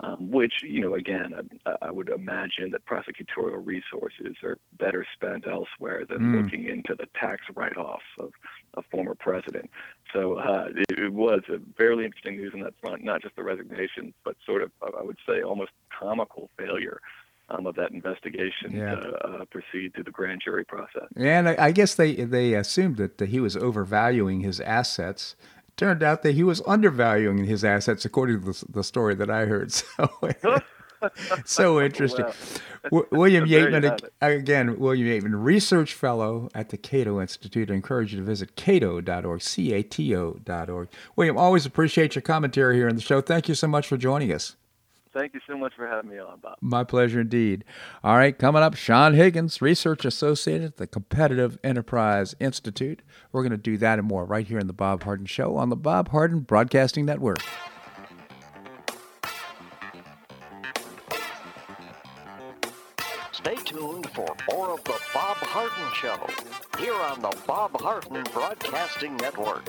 Um, 0.00 0.30
which, 0.30 0.62
you 0.62 0.80
know, 0.80 0.94
again, 0.94 1.34
I, 1.66 1.76
I, 1.82 1.90
would 1.90 2.08
imagine 2.08 2.70
that 2.70 2.86
prosecutorial 2.86 3.60
resources 3.64 4.36
are 4.42 4.56
better 4.78 5.06
spent 5.12 5.46
elsewhere 5.46 6.06
than 6.08 6.18
mm. 6.18 6.42
looking 6.42 6.66
into 6.66 6.94
the 6.94 7.06
tax 7.14 7.42
write-offs 7.54 8.02
of 8.18 8.32
a 8.74 8.82
former 8.90 9.14
president. 9.14 9.70
So 10.14 10.38
uh, 10.38 10.68
it, 10.74 10.98
it, 10.98 11.12
was 11.12 11.42
a 11.50 11.58
fairly 11.76 12.06
interesting 12.06 12.38
news 12.38 12.52
on 12.54 12.60
that 12.60 12.72
front, 12.80 13.04
not 13.04 13.20
just 13.20 13.36
the 13.36 13.42
resignation, 13.42 14.14
but 14.24 14.34
sort 14.46 14.62
of, 14.62 14.70
I 14.82 15.02
would 15.02 15.18
say, 15.28 15.42
almost 15.42 15.72
comical 15.90 16.48
failure 16.56 16.98
um, 17.52 17.66
of 17.66 17.74
that 17.76 17.90
investigation 17.90 18.72
yeah. 18.72 18.94
to 18.94 19.26
uh, 19.26 19.44
proceed 19.46 19.94
to 19.94 20.02
the 20.02 20.10
grand 20.10 20.40
jury 20.44 20.64
process. 20.64 21.08
And 21.16 21.48
I, 21.48 21.56
I 21.58 21.72
guess 21.72 21.94
they 21.94 22.14
they 22.14 22.54
assumed 22.54 22.96
that, 22.96 23.18
that 23.18 23.28
he 23.28 23.40
was 23.40 23.56
overvaluing 23.56 24.40
his 24.40 24.60
assets. 24.60 25.36
turned 25.76 26.02
out 26.02 26.22
that 26.22 26.34
he 26.34 26.42
was 26.42 26.60
undervaluing 26.66 27.44
his 27.44 27.64
assets, 27.64 28.04
according 28.04 28.40
to 28.40 28.52
the, 28.52 28.64
the 28.68 28.84
story 28.84 29.14
that 29.14 29.30
I 29.30 29.46
heard. 29.46 29.72
So. 30.42 30.60
so 31.44 31.80
interesting. 31.80 32.24
William 32.90 33.44
Yeatman, 33.48 33.98
again, 34.20 34.78
William 34.78 35.06
Yeatman, 35.06 35.44
research 35.44 35.94
fellow 35.94 36.48
at 36.54 36.68
the 36.70 36.76
Cato 36.76 37.20
Institute. 37.20 37.70
I 37.70 37.74
encourage 37.74 38.12
you 38.12 38.20
to 38.20 38.24
visit 38.24 38.56
cato.org, 38.56 39.42
C 39.42 39.72
A 39.72 39.82
T 39.82 40.14
O.org. 40.16 40.88
William, 41.16 41.36
always 41.36 41.66
appreciate 41.66 42.14
your 42.14 42.22
commentary 42.22 42.76
here 42.76 42.88
on 42.88 42.94
the 42.94 43.02
show. 43.02 43.20
Thank 43.20 43.48
you 43.48 43.54
so 43.54 43.66
much 43.66 43.86
for 43.86 43.96
joining 43.96 44.32
us. 44.32 44.56
Thank 45.12 45.34
you 45.34 45.40
so 45.46 45.58
much 45.58 45.74
for 45.76 45.86
having 45.86 46.10
me 46.10 46.18
on, 46.18 46.40
Bob. 46.40 46.56
My 46.62 46.84
pleasure 46.84 47.20
indeed. 47.20 47.64
All 48.02 48.16
right, 48.16 48.38
coming 48.38 48.62
up, 48.62 48.74
Sean 48.74 49.12
Higgins, 49.12 49.60
Research 49.60 50.06
Associate 50.06 50.62
at 50.62 50.78
the 50.78 50.86
Competitive 50.86 51.58
Enterprise 51.62 52.34
Institute. 52.40 53.02
We're 53.30 53.42
going 53.42 53.50
to 53.50 53.58
do 53.58 53.76
that 53.78 53.98
and 53.98 54.08
more 54.08 54.24
right 54.24 54.46
here 54.46 54.58
in 54.58 54.68
the 54.68 54.72
Bob 54.72 55.02
Harden 55.02 55.26
Show 55.26 55.56
on 55.56 55.68
the 55.68 55.76
Bob 55.76 56.08
Harden 56.08 56.40
Broadcasting 56.40 57.04
Network. 57.04 57.40
Stay 63.32 63.56
tuned 63.56 64.08
for 64.10 64.34
more 64.50 64.70
of 64.70 64.84
the 64.84 64.98
Bob 65.12 65.36
Harden 65.36 65.92
Show 65.94 66.26
here 66.78 66.94
on 66.94 67.20
the 67.20 67.36
Bob 67.46 67.78
Harden 67.80 68.24
Broadcasting 68.32 69.16
Network. 69.16 69.68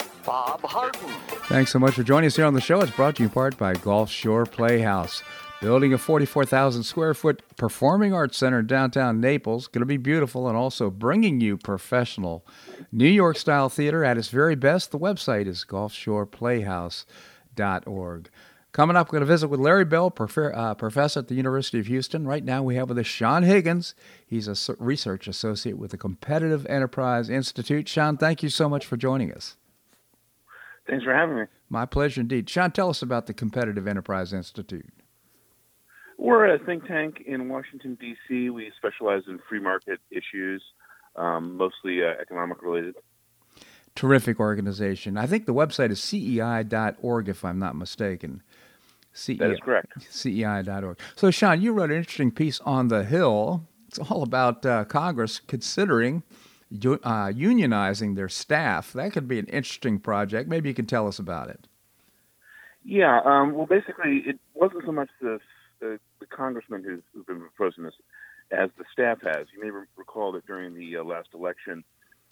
Bob 0.25 0.61
Harden. 0.61 1.09
Thanks 1.47 1.71
so 1.71 1.79
much 1.79 1.95
for 1.95 2.03
joining 2.03 2.27
us 2.27 2.35
here 2.35 2.45
on 2.45 2.53
the 2.53 2.61
show. 2.61 2.81
It's 2.81 2.91
brought 2.91 3.15
to 3.17 3.23
you 3.23 3.27
in 3.27 3.33
part 3.33 3.57
by 3.57 3.73
Gulf 3.73 4.11
Shore 4.11 4.45
Playhouse. 4.45 5.23
Building 5.61 5.93
a 5.93 5.97
44,000 5.97 6.83
square 6.83 7.13
foot 7.13 7.43
performing 7.55 8.13
arts 8.13 8.37
center 8.37 8.59
in 8.59 8.67
downtown 8.67 9.21
Naples. 9.21 9.67
Going 9.67 9.81
to 9.81 9.85
be 9.85 9.97
beautiful 9.97 10.47
and 10.47 10.57
also 10.57 10.89
bringing 10.89 11.39
you 11.39 11.55
professional 11.55 12.43
New 12.91 13.07
York 13.07 13.37
style 13.37 13.69
theater 13.69 14.03
at 14.03 14.17
its 14.17 14.29
very 14.29 14.55
best. 14.55 14.89
The 14.89 14.97
website 14.97 15.45
is 15.45 15.63
gulfshoreplayhouse.org. 15.69 18.29
Coming 18.71 18.95
up, 18.95 19.09
we're 19.09 19.11
going 19.11 19.21
to 19.21 19.27
visit 19.27 19.49
with 19.49 19.59
Larry 19.59 19.83
Bell, 19.83 20.13
uh, 20.17 20.73
professor 20.75 21.19
at 21.19 21.27
the 21.27 21.35
University 21.35 21.77
of 21.77 21.87
Houston. 21.87 22.25
Right 22.25 22.43
now, 22.43 22.63
we 22.63 22.75
have 22.75 22.87
with 22.87 22.97
us 22.97 23.05
Sean 23.05 23.43
Higgins. 23.43 23.93
He's 24.25 24.47
a 24.47 24.55
research 24.79 25.27
associate 25.27 25.77
with 25.77 25.91
the 25.91 25.97
Competitive 25.97 26.65
Enterprise 26.67 27.29
Institute. 27.29 27.89
Sean, 27.89 28.15
thank 28.15 28.41
you 28.41 28.49
so 28.49 28.69
much 28.69 28.85
for 28.85 28.95
joining 28.95 29.33
us. 29.33 29.57
Thanks 30.87 31.03
for 31.03 31.13
having 31.13 31.35
me. 31.35 31.43
My 31.69 31.85
pleasure 31.85 32.21
indeed. 32.21 32.49
Sean, 32.49 32.71
tell 32.71 32.89
us 32.89 33.01
about 33.01 33.27
the 33.27 33.33
Competitive 33.33 33.87
Enterprise 33.87 34.33
Institute. 34.33 34.89
We're 36.17 36.53
a 36.53 36.59
think 36.59 36.85
tank 36.85 37.23
in 37.25 37.49
Washington, 37.49 37.97
D.C. 37.99 38.49
We 38.49 38.71
specialize 38.77 39.23
in 39.27 39.39
free 39.49 39.59
market 39.59 39.99
issues, 40.11 40.61
um, 41.15 41.57
mostly 41.57 42.03
uh, 42.03 42.21
economic 42.21 42.61
related. 42.61 42.95
Terrific 43.95 44.39
organization. 44.39 45.17
I 45.17 45.25
think 45.25 45.45
the 45.45 45.53
website 45.53 45.89
is 45.89 46.01
cei.org, 46.01 47.27
if 47.27 47.43
I'm 47.43 47.59
not 47.59 47.75
mistaken. 47.75 48.43
CEI, 49.13 49.37
that 49.37 49.51
is 49.51 49.59
correct. 49.61 49.93
CEI.org. 50.09 50.99
So, 51.15 51.31
Sean, 51.31 51.61
you 51.61 51.73
wrote 51.73 51.91
an 51.91 51.97
interesting 51.97 52.31
piece 52.31 52.59
on 52.61 52.87
the 52.87 53.03
Hill. 53.03 53.67
It's 53.87 53.99
all 53.99 54.23
about 54.23 54.65
uh, 54.65 54.85
Congress 54.85 55.39
considering 55.39 56.23
uh, 56.73 57.31
unionizing 57.31 58.15
their 58.15 58.29
staff. 58.29 58.93
That 58.93 59.11
could 59.13 59.27
be 59.27 59.39
an 59.39 59.47
interesting 59.47 59.99
project. 59.99 60.49
Maybe 60.49 60.69
you 60.69 60.75
can 60.75 60.85
tell 60.85 61.07
us 61.07 61.19
about 61.19 61.49
it. 61.49 61.67
Yeah. 62.83 63.21
Um, 63.23 63.53
well, 63.53 63.65
basically, 63.65 64.23
it 64.25 64.39
wasn't 64.53 64.83
so 64.85 64.91
much 64.91 65.09
the, 65.21 65.39
the, 65.79 65.99
the 66.19 66.25
congressman 66.25 66.83
who's, 66.83 67.01
who's, 67.13 67.25
been 67.25 67.39
proposing 67.39 67.83
this 67.83 67.93
as 68.51 68.69
the 68.77 68.85
staff 68.91 69.19
has. 69.21 69.47
You 69.53 69.63
may 69.63 69.69
re- 69.69 69.85
recall 69.95 70.31
that 70.33 70.45
during 70.47 70.73
the 70.73 70.97
uh, 70.97 71.03
last 71.03 71.29
election, 71.33 71.83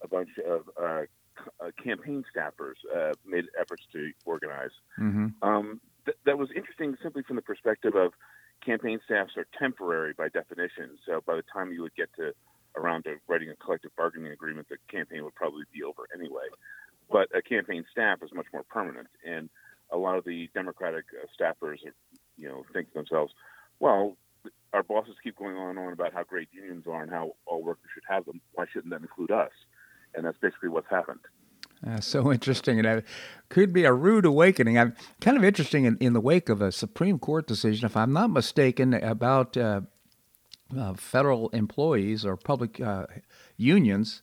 a 0.01 0.07
bunch 0.07 0.29
of 0.47 0.61
uh, 0.81 1.01
c- 1.37 1.51
uh, 1.61 1.71
campaign 1.81 2.23
staffers 2.35 2.75
uh, 2.95 3.13
made 3.25 3.45
efforts 3.59 3.83
to 3.93 4.11
organize. 4.25 4.71
Mm-hmm. 4.99 5.27
Um, 5.47 5.81
th- 6.05 6.17
that 6.25 6.37
was 6.37 6.49
interesting 6.55 6.97
simply 7.03 7.23
from 7.23 7.35
the 7.35 7.41
perspective 7.41 7.95
of 7.95 8.13
campaign 8.65 8.99
staffs 9.05 9.37
are 9.37 9.45
temporary 9.57 10.13
by 10.13 10.29
definition. 10.29 10.97
So 11.05 11.21
by 11.25 11.35
the 11.35 11.43
time 11.53 11.71
you 11.71 11.81
would 11.81 11.95
get 11.95 12.09
to 12.15 12.33
around 12.79 13.03
to 13.03 13.15
writing 13.27 13.49
a 13.49 13.55
collective 13.55 13.91
bargaining 13.95 14.31
agreement, 14.31 14.67
the 14.69 14.77
campaign 14.89 15.23
would 15.23 15.35
probably 15.35 15.63
be 15.73 15.83
over 15.83 16.07
anyway. 16.13 16.47
But 17.11 17.27
a 17.35 17.41
campaign 17.41 17.85
staff 17.91 18.19
is 18.23 18.31
much 18.33 18.47
more 18.53 18.63
permanent, 18.63 19.07
and 19.25 19.49
a 19.91 19.97
lot 19.97 20.17
of 20.17 20.25
the 20.25 20.49
Democratic 20.53 21.05
uh, 21.13 21.25
staffers, 21.37 21.85
are, 21.85 21.93
you 22.37 22.47
know, 22.47 22.63
think 22.73 22.89
to 22.89 22.93
themselves, 22.93 23.33
well, 23.79 24.15
our 24.73 24.83
bosses 24.83 25.15
keep 25.23 25.37
going 25.37 25.55
on 25.55 25.71
and 25.71 25.79
on 25.79 25.93
about 25.93 26.13
how 26.13 26.23
great 26.23 26.47
unions 26.51 26.85
are 26.87 27.01
and 27.01 27.11
how 27.11 27.33
all 27.45 27.63
workers 27.63 27.89
should 27.93 28.03
have 28.07 28.25
them. 28.25 28.39
Why 28.53 28.65
shouldn't 28.71 28.91
that 28.91 29.01
include 29.01 29.31
us? 29.31 29.51
And 30.15 30.25
that's 30.25 30.37
basically 30.37 30.69
what's 30.69 30.89
happened. 30.89 31.19
Uh, 31.85 31.99
so 31.99 32.31
interesting, 32.31 32.77
and 32.79 32.87
it 32.87 33.05
could 33.49 33.73
be 33.73 33.85
a 33.85 33.93
rude 33.93 34.25
awakening. 34.25 34.77
I'm 34.77 34.95
kind 35.21 35.37
of 35.37 35.43
interesting 35.43 35.85
in, 35.85 35.97
in 35.97 36.13
the 36.13 36.21
wake 36.21 36.49
of 36.49 36.61
a 36.61 36.71
Supreme 36.71 37.19
Court 37.19 37.47
decision, 37.47 37.85
if 37.85 37.97
I'm 37.97 38.13
not 38.13 38.29
mistaken, 38.29 38.93
about 38.93 39.57
uh, 39.57 39.81
uh, 40.77 40.93
federal 40.93 41.49
employees 41.49 42.25
or 42.25 42.35
public 42.35 42.79
uh, 42.79 43.05
unions 43.57 44.21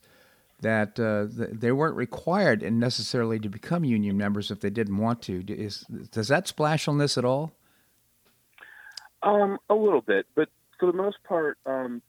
that 0.61 0.99
uh, 0.99 1.27
they 1.53 1.71
weren't 1.71 1.97
required 1.97 2.63
and 2.63 2.81
necessarily 2.81 3.39
to 3.39 3.49
become 3.49 3.85
union 3.85 4.17
members 4.17 4.51
if 4.51 4.61
they 4.61 4.71
didn't 4.71 4.97
want 4.97 5.21
to. 5.23 5.45
Is, 5.49 5.81
does 6.11 6.29
that 6.29 6.49
splash 6.49 6.89
on 6.89 6.99
this 6.99 7.19
at 7.19 7.25
all? 7.25 7.53
Um, 9.23 9.59
a 9.69 9.75
little 9.75 10.01
bit, 10.01 10.27
but 10.35 10.49
for 10.79 10.91
the 10.91 10.97
most 10.97 11.17
part, 11.25 11.59
um, 11.67 12.01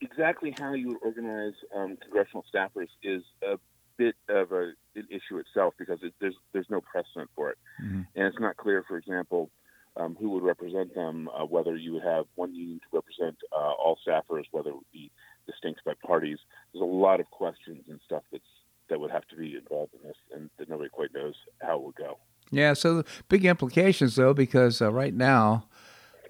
exactly 0.00 0.54
how 0.58 0.74
you 0.74 0.88
would 0.88 0.98
organize 1.02 1.54
um, 1.74 1.96
congressional 2.02 2.44
staffers 2.52 2.88
is 3.02 3.22
a 3.42 3.58
bit 3.96 4.14
of 4.28 4.52
a, 4.52 4.72
an 4.94 5.06
issue 5.10 5.38
itself 5.38 5.74
because 5.78 5.98
it, 6.02 6.14
there's 6.20 6.34
there's 6.52 6.68
no 6.70 6.80
precedent 6.80 7.30
for 7.34 7.50
it, 7.50 7.58
mm-hmm. 7.82 8.02
and 8.14 8.26
it's 8.26 8.38
not 8.40 8.56
clear, 8.56 8.84
for 8.86 8.96
example, 8.96 9.50
um, 9.98 10.16
who 10.18 10.30
would 10.30 10.42
represent 10.42 10.94
them, 10.94 11.28
uh, 11.28 11.44
whether 11.44 11.76
you 11.76 11.92
would 11.92 12.04
have 12.04 12.26
one 12.36 12.54
union 12.54 12.80
to 12.80 12.96
represent 12.96 13.36
uh, 13.52 13.72
all 13.72 13.98
staffers, 14.06 14.44
whether 14.52 14.70
it 14.70 14.76
would 14.76 14.92
be 14.92 15.10
distinct 15.46 15.84
by 15.84 15.92
parties. 16.06 16.38
There's 16.72 16.82
a 16.82 16.84
lot 16.84 17.20
of 17.20 17.30
questions 17.30 17.84
and 17.88 18.00
stuff 18.04 18.22
that's 18.30 18.44
that 18.88 18.98
would 18.98 19.10
have 19.10 19.26
to 19.28 19.36
be 19.36 19.54
involved 19.54 19.92
in 20.00 20.08
this, 20.08 20.16
and 20.34 20.48
that 20.58 20.68
nobody 20.68 20.88
quite 20.88 21.12
knows 21.12 21.34
how 21.60 21.76
it 21.76 21.82
would 21.82 21.94
go. 21.96 22.18
Yeah, 22.50 22.72
so 22.72 23.04
big 23.28 23.44
implications 23.44 24.14
though, 24.14 24.32
because 24.32 24.80
uh, 24.80 24.90
right 24.90 25.12
now, 25.12 25.66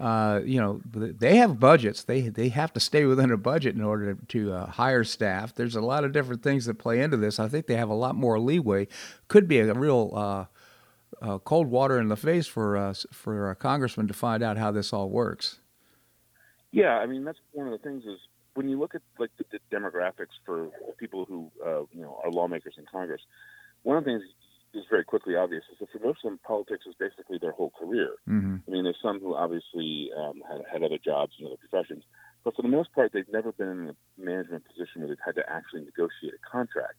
uh, 0.00 0.40
you 0.44 0.60
know, 0.60 0.80
they 0.84 1.36
have 1.36 1.60
budgets. 1.60 2.02
They 2.04 2.22
they 2.22 2.48
have 2.48 2.72
to 2.72 2.80
stay 2.80 3.04
within 3.04 3.30
a 3.30 3.36
budget 3.36 3.76
in 3.76 3.82
order 3.82 4.14
to, 4.14 4.52
uh, 4.52 4.66
hire 4.66 5.04
staff. 5.04 5.54
There's 5.54 5.76
a 5.76 5.80
lot 5.80 6.04
of 6.04 6.12
different 6.12 6.42
things 6.42 6.66
that 6.66 6.78
play 6.78 7.00
into 7.00 7.16
this. 7.16 7.38
I 7.38 7.48
think 7.48 7.66
they 7.66 7.76
have 7.76 7.90
a 7.90 7.94
lot 7.94 8.16
more 8.16 8.40
leeway. 8.40 8.88
Could 9.28 9.46
be 9.46 9.58
a 9.60 9.72
real 9.74 10.10
uh, 11.22 11.34
uh, 11.34 11.38
cold 11.38 11.68
water 11.68 12.00
in 12.00 12.08
the 12.08 12.16
face 12.16 12.46
for 12.46 12.76
us 12.76 13.06
for 13.12 13.50
a 13.50 13.56
congressman 13.56 14.08
to 14.08 14.14
find 14.14 14.42
out 14.42 14.58
how 14.58 14.70
this 14.70 14.92
all 14.92 15.08
works. 15.08 15.60
Yeah, 16.70 16.98
I 16.98 17.06
mean 17.06 17.24
that's 17.24 17.38
one 17.52 17.66
of 17.66 17.72
the 17.72 17.78
things 17.78 18.04
is 18.04 18.18
when 18.54 18.68
you 18.68 18.78
look 18.78 18.94
at 18.94 19.02
like 19.18 19.30
the, 19.38 19.44
the 19.50 19.76
demographics 19.76 20.36
for 20.44 20.70
people 20.98 21.24
who 21.24 21.50
uh, 21.64 21.82
you 21.92 22.02
know 22.02 22.20
are 22.24 22.30
lawmakers 22.30 22.74
in 22.78 22.84
Congress, 22.90 23.22
one 23.82 23.96
of 23.96 24.04
the 24.04 24.10
things 24.10 24.22
is 24.74 24.84
very 24.90 25.04
quickly 25.04 25.34
obvious 25.34 25.64
is 25.72 25.78
that 25.78 25.90
for 25.90 25.98
most 25.98 26.18
of 26.24 26.30
them, 26.30 26.40
politics 26.46 26.84
is 26.86 26.94
basically 26.98 27.38
their 27.38 27.52
whole 27.52 27.72
career. 27.78 28.16
Mm-hmm. 28.28 28.56
I 28.66 28.70
mean, 28.70 28.84
there's 28.84 28.98
some 29.02 29.18
who 29.18 29.34
obviously 29.34 30.10
um, 30.14 30.42
had, 30.46 30.60
had 30.70 30.82
other 30.82 30.98
jobs 30.98 31.32
and 31.38 31.46
other 31.46 31.56
professions, 31.56 32.04
but 32.44 32.54
for 32.54 32.62
the 32.62 32.68
most 32.68 32.92
part, 32.92 33.12
they've 33.12 33.32
never 33.32 33.52
been 33.52 33.68
in 33.68 33.88
a 33.88 34.22
management 34.22 34.64
position 34.66 35.00
where 35.00 35.08
they've 35.08 35.24
had 35.24 35.36
to 35.36 35.42
actually 35.50 35.82
negotiate 35.84 36.34
a 36.34 36.50
contract, 36.50 36.96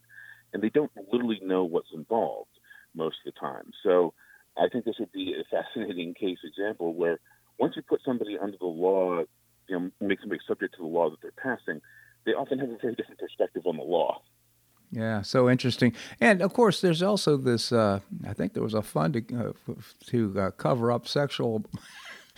and 0.52 0.64
they 0.64 0.70
don't 0.70 0.92
literally 1.12 1.40
know 1.44 1.64
what's 1.64 1.94
involved 1.94 2.50
most 2.96 3.18
of 3.26 3.34
the 3.34 3.40
time. 3.40 3.72
So, 3.84 4.14
I 4.58 4.68
think 4.68 4.86
this 4.86 4.96
would 5.00 5.12
be 5.12 5.34
a 5.40 5.44
fascinating 5.50 6.14
case 6.14 6.40
example 6.44 6.94
where 6.94 7.20
once 7.60 7.76
you 7.76 7.82
put 7.82 8.02
somebody 8.04 8.38
under 8.38 8.58
the 8.58 8.66
law, 8.66 9.24
you 9.68 9.80
know, 9.80 9.92
make 10.02 10.20
somebody 10.20 10.42
subject 10.48 10.76
to 10.76 10.82
the 10.82 10.88
law 10.88 11.10
that 11.10 11.22
they're 11.22 11.32
passing, 11.32 11.82
they 12.26 12.32
often 12.32 12.60
have 12.60 12.70
a 12.70 12.78
very 12.82 12.96
different 12.96 13.20
perspective 13.20 13.64
on 13.66 13.78
the 13.78 13.84
law. 13.84 14.22
Yeah, 14.92 15.22
so 15.22 15.50
interesting. 15.50 15.94
And 16.20 16.42
of 16.42 16.54
course, 16.54 16.82
there's 16.82 17.04
also 17.04 17.38
this. 17.38 17.72
Uh, 17.72 18.00
I 18.28 18.34
think 18.34 18.54
there 18.54 18.64
was 18.64 18.74
a 18.74 18.82
fund 18.82 19.14
to 19.14 19.54
uh, 19.70 19.74
to 20.08 20.40
uh, 20.40 20.52
cover 20.52 20.92
up 20.92 21.08
sexual 21.08 21.64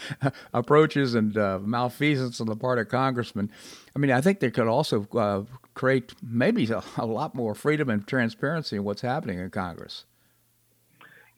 approaches 0.54 1.16
and 1.16 1.38
uh, 1.38 1.60
malfeasance 1.60 2.42
on 2.42 2.48
the 2.48 2.56
part 2.56 2.78
of 2.78 2.90
congressmen. 2.90 3.50
I 3.96 4.00
mean, 4.00 4.12
I 4.12 4.20
think 4.20 4.42
they 4.42 4.52
could 4.52 4.68
also 4.68 5.08
uh, 5.14 5.44
create 5.76 6.14
maybe 6.22 6.70
a, 6.70 6.84
a, 6.98 7.06
lot 7.06 7.36
more 7.36 7.56
freedom 7.56 7.90
and 7.90 8.06
transparency 8.06 8.76
in 8.76 8.84
what's 8.84 9.02
happening 9.02 9.40
in 9.40 9.50
Congress. 9.50 10.06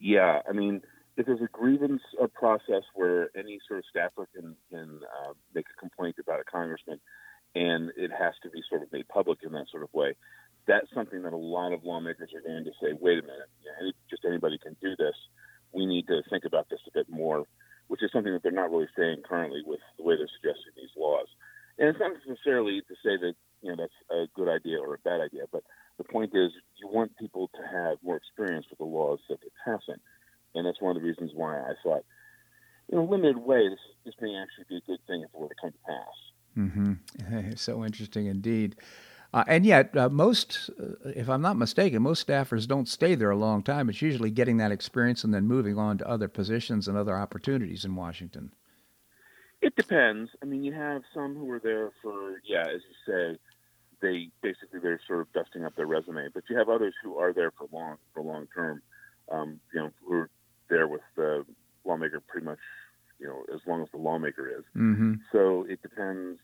Yeah, 0.04 0.42
I 0.48 0.52
mean, 0.52 0.82
if 1.16 1.26
there's 1.26 1.42
a 1.42 1.48
grievance 1.52 2.02
process 2.34 2.84
where 2.94 3.30
any 3.38 3.60
sort 3.68 3.80
of 3.80 3.86
staffer 3.90 4.28
can 4.36 4.56
can 4.70 5.00
uh, 5.02 5.34
make 5.56 5.66
a 5.76 5.80
complaint 5.80 6.18
about 6.20 6.42
a 6.42 6.44
congressman, 6.44 7.00
and 7.56 7.92
it 7.96 8.12
has 8.12 8.34
to 8.44 8.50
be 8.50 8.62
sort 8.70 8.84
of 8.84 8.92
made 8.92 9.08
public 9.08 9.40
in 9.44 9.54
that 9.54 9.68
sort 9.72 9.84
of 9.84 9.94
way 9.94 10.16
that's 10.68 10.88
something 10.94 11.24
that 11.24 11.34
a 11.34 11.38
lot 11.38 11.74
of 11.74 11.84
lawmakers 11.84 12.32
are 12.34 12.42
going 12.42 12.64
to 12.64 12.72
say, 12.82 12.96
wait 13.00 13.20
a 13.20 13.22
minute, 13.22 13.52
you 13.62 13.68
know, 13.68 13.92
just 14.10 14.24
anybody 14.26 14.58
can 14.58 14.76
do 14.82 14.96
this. 14.98 15.16
We 15.74 15.86
need 15.86 16.08
to 16.08 16.22
think 16.30 16.46
about 16.46 16.70
this 16.70 16.80
a 16.88 16.92
bit 16.94 17.10
more, 17.10 17.46
which 17.88 18.04
is 18.04 18.12
something 18.14 18.32
that 18.32 18.44
they're 18.44 18.52
not 18.52 18.72
really 18.72 18.88
saying 18.98 19.24
currently 19.28 19.62
with 19.66 19.80
the 19.98 20.04
way 20.04 20.16
they're 20.16 20.32
suggesting 20.40 20.72
these 20.76 20.94
laws. 20.96 21.28
And 21.78 21.90
it's 21.90 22.00
not 22.00 22.14
necessarily 22.28 22.82
to 22.88 22.96
say 23.04 23.18
that 23.20 23.34
you 23.62 23.70
know 23.70 23.76
that's 23.78 24.00
a 24.12 24.28
good 24.36 24.48
idea 24.48 24.80
or 24.80 24.94
a 24.94 25.00
bad 25.00 25.20
idea, 25.20 25.44
but 25.52 25.64
the 25.98 26.04
point 26.04 26.32
is 26.34 26.52
you 26.82 26.88
want 26.88 27.18
people 27.18 27.50
to 27.56 27.62
have 27.62 27.98
more 28.04 28.18
experience 28.18 28.66
with 28.70 28.80
the 28.80 28.86
laws 28.86 29.20
that 29.30 29.40
they're 29.42 29.78
passing, 29.78 30.02
and 30.56 30.66
that's 30.66 30.82
one 30.82 30.96
of 30.96 31.02
the 31.02 31.08
reasons 31.08 31.32
why 31.34 31.58
I 31.58 31.74
thought, 31.84 32.06
in 32.90 32.98
a 32.98 33.04
limited 33.04 33.38
way, 33.38 33.70
this 33.70 33.80
this 34.06 34.16
may 34.22 34.36
actually 34.36 34.66
be 34.70 34.78
a 34.78 34.82
good 34.82 35.00
thing 35.08 35.22
if 35.22 35.30
it 35.34 35.40
were 35.40 35.50
to 35.50 35.56
come 35.62 35.72
to 35.72 35.78
pass. 35.88 36.34
Mm-hmm. 36.58 37.52
so 37.56 37.84
interesting 37.84 38.28
indeed. 38.28 38.76
Uh, 39.34 39.44
and 39.48 39.66
yet, 39.66 39.98
uh, 39.98 40.10
most, 40.10 40.70
uh, 40.80 41.10
if 41.16 41.28
I'm 41.28 41.42
not 41.42 41.58
mistaken, 41.58 42.04
most 42.04 42.28
staffers 42.28 42.68
don't 42.68 42.88
stay 42.88 43.16
there 43.16 43.32
a 43.32 43.36
long 43.36 43.64
time. 43.64 43.90
It's 43.90 44.02
usually 44.02 44.30
getting 44.30 44.58
that 44.58 44.72
experience 44.72 45.24
and 45.24 45.34
then 45.34 45.48
moving 45.48 45.76
on 45.78 45.98
to 45.98 46.08
other 46.08 46.28
positions 46.28 46.88
and 46.88 46.96
other 46.96 47.18
opportunities 47.18 47.84
in 47.84 47.96
Washington. 47.96 48.54
It 49.64 49.76
depends. 49.76 50.30
I 50.44 50.46
mean, 50.46 50.64
you 50.64 50.74
have 50.74 51.02
some 51.16 51.36
who 51.36 51.50
are 51.50 51.60
there 51.60 51.92
for, 52.04 52.42
yeah, 52.46 52.62
as 52.62 52.82
you 52.88 52.96
say, 53.08 53.40
they 54.04 54.30
basically 54.44 54.80
they're 54.82 55.00
sort 55.08 55.22
of 55.22 55.34
dusting 55.34 55.66
up 55.66 55.76
their 55.76 55.88
resume. 55.88 56.28
But 56.34 56.44
you 56.50 56.58
have 56.58 56.70
others 56.70 56.94
who 57.02 57.18
are 57.18 57.34
there 57.34 57.52
for 57.58 57.68
long, 57.72 57.98
for 58.14 58.22
long 58.22 58.48
term. 58.54 58.82
Um, 59.32 59.62
you 59.74 59.80
know, 59.80 59.90
who 60.06 60.14
are 60.14 60.30
there 60.70 60.88
with 60.88 61.02
the 61.16 61.46
lawmaker 61.86 62.20
pretty 62.20 62.46
much, 62.46 62.60
you 63.20 63.26
know, 63.26 63.44
as 63.54 63.62
long 63.66 63.82
as 63.82 63.88
the 63.92 63.98
lawmaker 63.98 64.50
is. 64.50 64.66
Mm-hmm. 64.76 65.14
So 65.32 65.66
it 65.68 65.82
depends 65.82 66.40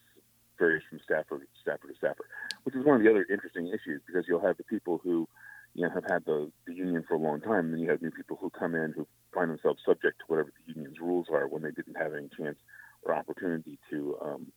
varies 0.58 0.84
from 0.90 1.00
staffer, 1.04 1.46
staffer 1.62 1.88
to 1.88 1.96
staffer, 1.98 2.26
which 2.64 2.76
is 2.76 2.86
one 2.86 2.98
of 2.98 3.04
the 3.04 3.10
other 3.10 3.26
interesting 3.32 3.68
issues 3.68 4.02
because 4.06 4.26
you'll 4.28 4.46
have 4.46 4.58
the 4.58 4.64
people 4.64 5.00
who, 5.02 5.28
you 5.74 5.84
know, 5.84 5.90
have 5.94 6.04
had 6.10 6.26
the, 6.26 6.52
the 6.68 6.74
union 6.74 7.04
for 7.08 7.16
a 7.16 7.18
long 7.18 7.40
time, 7.40 7.66
and 7.66 7.74
then 7.74 7.80
you 7.80 7.90
have 7.90 8.02
new 8.02 8.12
people 8.12 8.38
who 8.40 8.50
come 8.50 8.76
in 8.76 8.92
who 8.92 9.08
find 9.34 9.50
themselves 9.50 9.80
subject 9.86 10.20
to 10.20 10.26
whatever 10.28 10.52
the 10.58 10.74
union's 10.74 11.00
rules 11.00 11.28
are 11.32 11.48
when 11.48 11.64
they 11.64 11.72
didn't 11.72 11.96
have 11.96 12.14
any 12.14 12.30
chance 12.38 12.58
or 13.04 13.16
opportunity 13.16 13.80
to 13.90 14.18
um, 14.22 14.48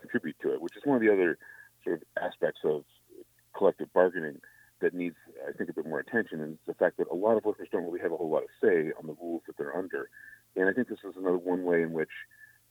contribute 0.00 0.36
to 0.40 0.52
it, 0.52 0.62
which 0.62 0.76
is 0.76 0.82
one 0.84 0.96
of 0.96 1.02
the 1.02 1.12
other 1.12 1.38
sort 1.84 1.96
of 1.96 2.22
aspects 2.22 2.60
of 2.64 2.84
collective 3.56 3.92
bargaining 3.92 4.40
that 4.80 4.94
needs, 4.94 5.16
I 5.48 5.52
think, 5.52 5.70
a 5.70 5.72
bit 5.72 5.86
more 5.86 5.98
attention, 5.98 6.40
and 6.40 6.58
the 6.66 6.74
fact 6.74 6.98
that 6.98 7.08
a 7.10 7.14
lot 7.14 7.36
of 7.36 7.44
workers 7.44 7.68
don't 7.70 7.84
really 7.84 8.00
have 8.00 8.12
a 8.12 8.16
whole 8.16 8.30
lot 8.30 8.44
of 8.44 8.48
say 8.62 8.92
on 8.98 9.06
the 9.06 9.16
rules 9.20 9.42
that 9.46 9.56
they're 9.56 9.76
under. 9.76 10.08
And 10.56 10.68
I 10.68 10.72
think 10.72 10.88
this 10.88 10.98
is 11.04 11.16
another 11.16 11.38
one 11.38 11.64
way 11.64 11.82
in 11.82 11.92
which, 11.92 12.10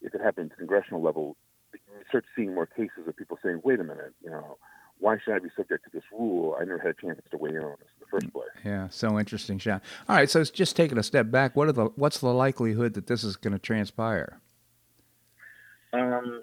if 0.02 0.13
it 0.13 0.22
happened 0.22 0.52
at 0.52 0.58
the 0.58 0.65
congressional 0.65 1.02
level, 1.02 1.36
you 1.74 1.80
start 2.08 2.26
seeing 2.36 2.54
more 2.54 2.65
cases 2.65 3.08
of 3.08 3.15
people 3.15 3.38
saying, 3.43 3.62
"Wait 3.63 3.80
a 3.80 3.84
minute, 3.84 4.13
you 4.24 4.30
know, 4.30 4.58
why 5.00 5.17
should 5.20 5.34
I 5.36 5.39
be 5.39 5.50
subject 5.56 5.84
to 5.86 5.89
this 5.91 6.04
rule? 6.12 6.56
I 6.60 6.63
never 6.63 6.80
had 6.80 6.91
a 6.91 6.93
chance 6.93 7.20
to 7.30 7.38
weigh 7.38 7.52
in 7.52 7.58
on 7.58 7.76
this 7.80 7.89
in 7.93 8.00
the 8.00 8.08
first 8.08 8.32
place." 8.32 8.48
Yeah, 8.63 8.88
so 8.89 9.20
interesting, 9.20 9.58
Sean. 9.58 9.82
All 10.08 10.15
right, 10.15 10.30
so 10.30 10.43
just 10.43 10.76
taking 10.76 10.98
a 10.98 11.04
step 11.04 11.30
back, 11.30 11.56
what 11.56 11.67
are 11.67 11.74
the 11.74 11.86
what's 11.96 12.20
the 12.20 12.34
likelihood 12.34 12.93
that 12.93 13.08
this 13.08 13.24
is 13.24 13.36
going 13.36 13.54
to 13.54 13.60
transpire? 13.60 14.39
Um, 15.93 16.41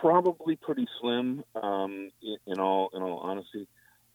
probably 0.00 0.56
pretty 0.56 0.86
slim. 1.00 1.44
Um, 1.60 2.10
in, 2.22 2.36
in 2.46 2.60
all 2.60 2.90
in 2.94 3.02
all 3.02 3.18
honesty, 3.18 3.66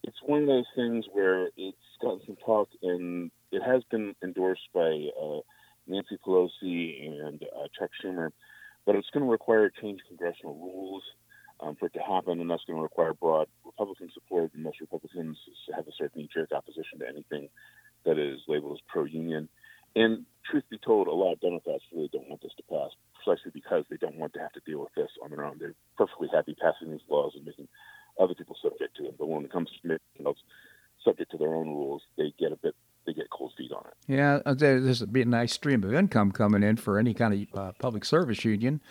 it's 0.04 0.17
one 0.26 0.41
of 0.41 0.48
those 0.48 0.65
things 0.76 1.06
where 1.12 1.50
it's 1.58 1.78
gotten 2.02 2.22
some 2.26 2.38
talk 2.46 2.69
and 2.82 3.32
it 3.52 3.62
has 3.62 3.84
been 3.91 4.15
endorsed 4.24 4.67
by 4.74 5.08
uh, 5.22 5.39
Nancy 5.88 6.17
Pelosi 6.26 7.08
and 7.08 7.43
uh, 7.43 7.67
Chuck 7.78 7.91
Schumer 8.04 8.32
but 8.86 8.96
it's 8.96 9.10
going 9.12 9.26
to 9.26 9.32
require 9.32 9.65
a 9.65 9.82
change 9.82 10.02
congressional 10.08 10.56
rules 10.56 11.04
um, 11.60 11.76
for 11.76 11.86
it 11.86 11.93
to 11.93 12.00
happen, 12.00 12.41
and 12.41 12.50
that's 12.50 12.63
going 12.65 12.78
to 12.78 12.84
require 12.84 13.13
broad 13.13 13.48
Republican 13.65 14.10
support. 14.13 14.52
And 14.54 14.63
most 14.63 14.82
Republicans 14.82 15.38
have 15.76 15.88
a 15.88 15.91
certain 15.98 16.22
knee-jerk 16.22 16.52
opposition 16.52 17.00
to 17.00 17.08
anything 17.08 17.50
that 18.06 18.17
is 18.17 18.39
labeled 18.48 18.74
as 18.78 18.82
pro-union. 18.88 19.48
And 19.96 20.26
truth 20.50 20.64
be 20.70 20.78
told, 20.78 21.08
a 21.08 21.12
lot 21.12 21.34
of 21.34 21.42
Democrats 21.42 21.84
really 21.94 22.10
don't 22.12 22.28
want 22.28 22.42
this 22.42 22.54
to 22.58 22.64
pass, 22.64 22.92
precisely 23.16 23.52
because 23.54 23.86
they 23.90 23.98
don't 23.98 24.18
want 24.18 24.34
to 24.34 24.40
have 24.40 24.52
to 24.54 24.62
deal 24.66 24.80
with 24.80 24.94
this 24.96 25.10
on 25.24 25.30
their 25.30 25.46
own. 25.46 25.58
They're 25.60 25.76
perfectly 25.98 26.30
happy 26.34 26.56
passing 26.60 26.92
these 26.92 27.06
laws 27.10 27.34
and 27.36 27.46
making 27.46 27.68
other 28.20 28.34
people 28.34 28.58
subject 28.62 28.98
to 28.98 29.04
them. 29.04 29.14
But 29.18 29.28
when 29.28 29.46
it 29.46 29.52
comes 29.52 29.70
to 29.70 29.88
making 29.88 30.24
those 30.24 30.42
subject 31.04 31.32
to 31.32 31.38
their 31.38 31.54
own 31.54 31.68
rules, 31.68 32.02
they 32.18 32.34
get 32.40 32.52
a 32.52 32.56
bit 32.56 32.76
they 33.06 33.14
get 33.14 33.30
cold 33.30 33.52
feet 33.58 33.72
on 33.74 33.84
it. 33.86 33.94
Yeah, 34.08 34.40
uh, 34.46 34.54
there's 34.54 35.02
be 35.04 35.22
a 35.22 35.26
nice 35.26 35.52
stream 35.52 35.84
of 35.84 35.94
income 35.94 36.32
coming 36.32 36.64
in 36.64 36.78
for 36.78 36.98
any 36.98 37.14
kind 37.14 37.34
of 37.34 37.60
uh, 37.60 37.72
public 37.78 38.06
service 38.06 38.46
union. 38.46 38.82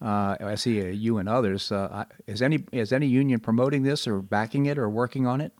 Uh, 0.00 0.36
I 0.40 0.56
see 0.56 0.82
uh, 0.82 0.86
you 0.86 1.18
and 1.18 1.28
others. 1.28 1.70
Uh, 1.70 2.06
is 2.26 2.42
any 2.42 2.64
is 2.72 2.92
any 2.92 3.06
union 3.06 3.38
promoting 3.38 3.84
this 3.84 4.08
or 4.08 4.20
backing 4.20 4.66
it 4.66 4.78
or 4.78 4.90
working 4.90 5.26
on 5.26 5.40
it? 5.40 5.52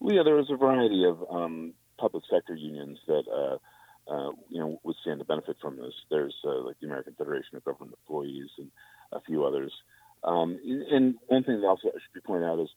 Well, 0.00 0.16
yeah, 0.16 0.22
there 0.24 0.38
is 0.38 0.46
a 0.50 0.56
variety 0.56 1.04
of 1.04 1.22
um, 1.30 1.74
public 2.02 2.24
sector 2.28 2.56
unions 2.56 2.98
that 3.06 3.22
uh, 3.30 3.58
uh, 4.12 4.32
you 4.48 4.58
know 4.58 4.80
would 4.82 4.96
stand 5.02 5.20
to 5.20 5.24
benefit 5.24 5.56
from 5.62 5.76
this. 5.76 5.94
There's 6.10 6.34
like 6.42 6.76
the 6.80 6.86
American 6.86 7.14
Federation 7.14 7.56
of 7.56 7.64
Government 7.64 7.96
Employees 8.02 8.50
and 8.58 8.70
a 9.12 9.20
few 9.20 9.44
others. 9.44 9.72
Um, 10.24 10.58
and 10.90 11.14
one 11.26 11.44
thing 11.44 11.60
that 11.60 11.66
also 11.66 11.90
should 11.92 12.14
be 12.14 12.20
pointed 12.20 12.46
out 12.46 12.58
is 12.58 12.70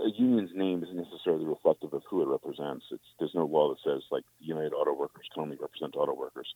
a 0.00 0.10
union's 0.18 0.50
name 0.54 0.82
isn't 0.82 0.96
necessarily 0.96 1.46
reflective 1.46 1.92
of 1.94 2.02
who 2.08 2.20
it 2.22 2.28
represents. 2.28 2.84
It's, 2.90 3.08
there's 3.18 3.34
no 3.34 3.46
law 3.46 3.68
that 3.70 3.80
says 3.84 4.02
like 4.10 4.24
the 4.40 4.46
United 4.46 4.72
Auto 4.72 4.92
Workers 4.92 5.26
can 5.32 5.42
only 5.44 5.56
represent 5.56 5.96
auto 5.96 6.14
workers. 6.14 6.48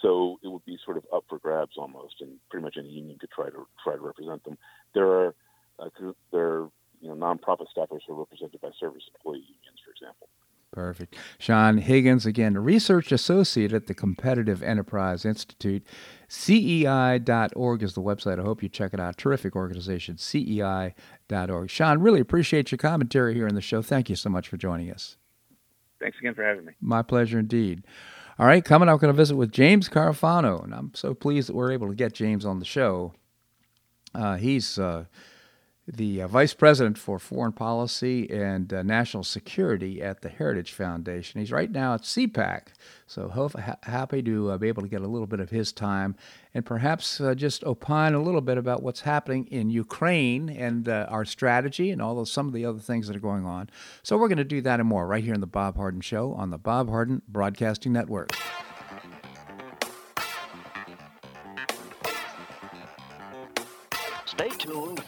So 0.00 0.38
it 0.44 0.48
would 0.48 0.64
be 0.64 0.78
sort 0.84 0.96
of 0.96 1.04
up 1.12 1.24
for 1.28 1.38
grabs 1.38 1.76
almost, 1.76 2.16
and 2.20 2.38
pretty 2.50 2.64
much 2.64 2.76
any 2.78 2.88
union 2.88 3.18
could 3.18 3.30
try 3.30 3.46
to 3.46 3.66
try 3.82 3.94
to 3.94 4.02
represent 4.02 4.44
them. 4.44 4.58
There 4.94 5.08
are 5.08 5.34
uh, 5.78 5.88
there 6.30 6.46
are 6.46 6.68
you 7.00 7.08
know 7.08 7.14
nonprofit 7.14 7.66
staffers 7.76 8.00
who 8.06 8.14
are 8.14 8.20
represented 8.20 8.60
by 8.60 8.70
service 8.78 9.04
employee 9.14 9.46
unions, 9.46 9.80
for 9.84 9.90
example. 9.90 10.28
Perfect. 10.72 11.16
Sean 11.38 11.76
Higgins, 11.76 12.24
again, 12.24 12.56
research 12.56 13.12
associate 13.12 13.74
at 13.74 13.88
the 13.88 13.94
Competitive 13.94 14.62
Enterprise 14.62 15.26
Institute. 15.26 15.86
CEI.org 16.28 17.82
is 17.82 17.92
the 17.92 18.00
website. 18.00 18.40
I 18.40 18.42
hope 18.42 18.62
you 18.62 18.70
check 18.70 18.94
it 18.94 19.00
out. 19.00 19.18
Terrific 19.18 19.54
organization, 19.54 20.16
CEI.org. 20.16 21.68
Sean, 21.68 21.98
really 22.00 22.20
appreciate 22.20 22.72
your 22.72 22.78
commentary 22.78 23.34
here 23.34 23.46
on 23.46 23.54
the 23.54 23.60
show. 23.60 23.82
Thank 23.82 24.08
you 24.08 24.16
so 24.16 24.30
much 24.30 24.48
for 24.48 24.56
joining 24.56 24.90
us. 24.90 25.18
Thanks 26.00 26.18
again 26.18 26.34
for 26.34 26.42
having 26.42 26.64
me. 26.64 26.72
My 26.80 27.02
pleasure 27.02 27.38
indeed. 27.38 27.84
All 28.38 28.46
right, 28.46 28.64
coming 28.64 28.88
up, 28.88 28.94
we're 28.94 29.00
going 29.00 29.14
to 29.14 29.16
visit 29.16 29.36
with 29.36 29.52
James 29.52 29.90
Carafano, 29.90 30.64
and 30.64 30.74
I'm 30.74 30.92
so 30.94 31.12
pleased 31.12 31.50
that 31.50 31.54
we're 31.54 31.72
able 31.72 31.88
to 31.88 31.94
get 31.94 32.14
James 32.14 32.46
on 32.46 32.60
the 32.60 32.64
show. 32.64 33.12
Uh, 34.14 34.36
he's 34.36 34.78
uh, 34.78 35.04
the 35.86 36.22
uh, 36.22 36.28
Vice 36.28 36.54
President 36.54 36.96
for 36.96 37.18
Foreign 37.18 37.52
Policy 37.52 38.30
and 38.30 38.72
uh, 38.72 38.82
National 38.82 39.24
Security 39.24 40.00
at 40.00 40.22
the 40.22 40.28
Heritage 40.28 40.72
Foundation. 40.72 41.40
He's 41.40 41.50
right 41.50 41.70
now 41.70 41.94
at 41.94 42.02
CPAC, 42.02 42.68
so 43.06 43.28
ha- 43.28 43.76
happy 43.82 44.22
to 44.22 44.52
uh, 44.52 44.58
be 44.58 44.68
able 44.68 44.82
to 44.82 44.88
get 44.88 45.02
a 45.02 45.08
little 45.08 45.26
bit 45.26 45.40
of 45.40 45.50
his 45.50 45.72
time 45.72 46.14
and 46.54 46.64
perhaps 46.64 47.20
uh, 47.20 47.34
just 47.34 47.64
opine 47.64 48.14
a 48.14 48.22
little 48.22 48.40
bit 48.40 48.58
about 48.58 48.82
what's 48.82 49.00
happening 49.00 49.46
in 49.50 49.70
Ukraine 49.70 50.48
and 50.48 50.88
uh, 50.88 51.06
our 51.08 51.24
strategy 51.24 51.90
and 51.90 52.00
all 52.00 52.20
of 52.20 52.28
some 52.28 52.46
of 52.46 52.52
the 52.52 52.64
other 52.64 52.78
things 52.78 53.08
that 53.08 53.16
are 53.16 53.20
going 53.20 53.44
on. 53.44 53.68
So 54.04 54.16
we're 54.16 54.28
going 54.28 54.38
to 54.38 54.44
do 54.44 54.60
that 54.60 54.78
and 54.78 54.88
more 54.88 55.06
right 55.06 55.24
here 55.24 55.34
in 55.34 55.40
the 55.40 55.46
Bob 55.46 55.76
Harden 55.76 56.00
Show 56.00 56.32
on 56.34 56.50
the 56.50 56.58
Bob 56.58 56.88
Harden 56.88 57.22
Broadcasting 57.26 57.92
Network. 57.92 58.30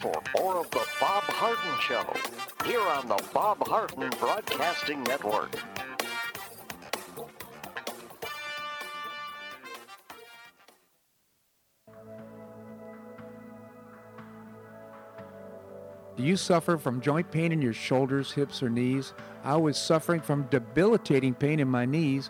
For 0.05 0.21
more 0.39 0.57
of 0.57 0.69
the 0.69 0.85
Bob 0.99 1.23
Harden 1.23 1.79
Show 1.81 2.05
here 2.63 2.81
on 2.81 3.07
the 3.07 3.19
Bob 3.33 3.67
Harden 3.67 4.11
Broadcasting 4.19 5.01
Network. 5.03 5.49
Do 16.15 16.23
you 16.23 16.37
suffer 16.37 16.77
from 16.77 17.01
joint 17.01 17.31
pain 17.31 17.51
in 17.51 17.61
your 17.61 17.73
shoulders, 17.73 18.31
hips, 18.31 18.61
or 18.61 18.69
knees? 18.69 19.13
I 19.43 19.57
was 19.57 19.75
suffering 19.75 20.21
from 20.21 20.43
debilitating 20.51 21.33
pain 21.33 21.59
in 21.59 21.67
my 21.67 21.85
knees. 21.85 22.29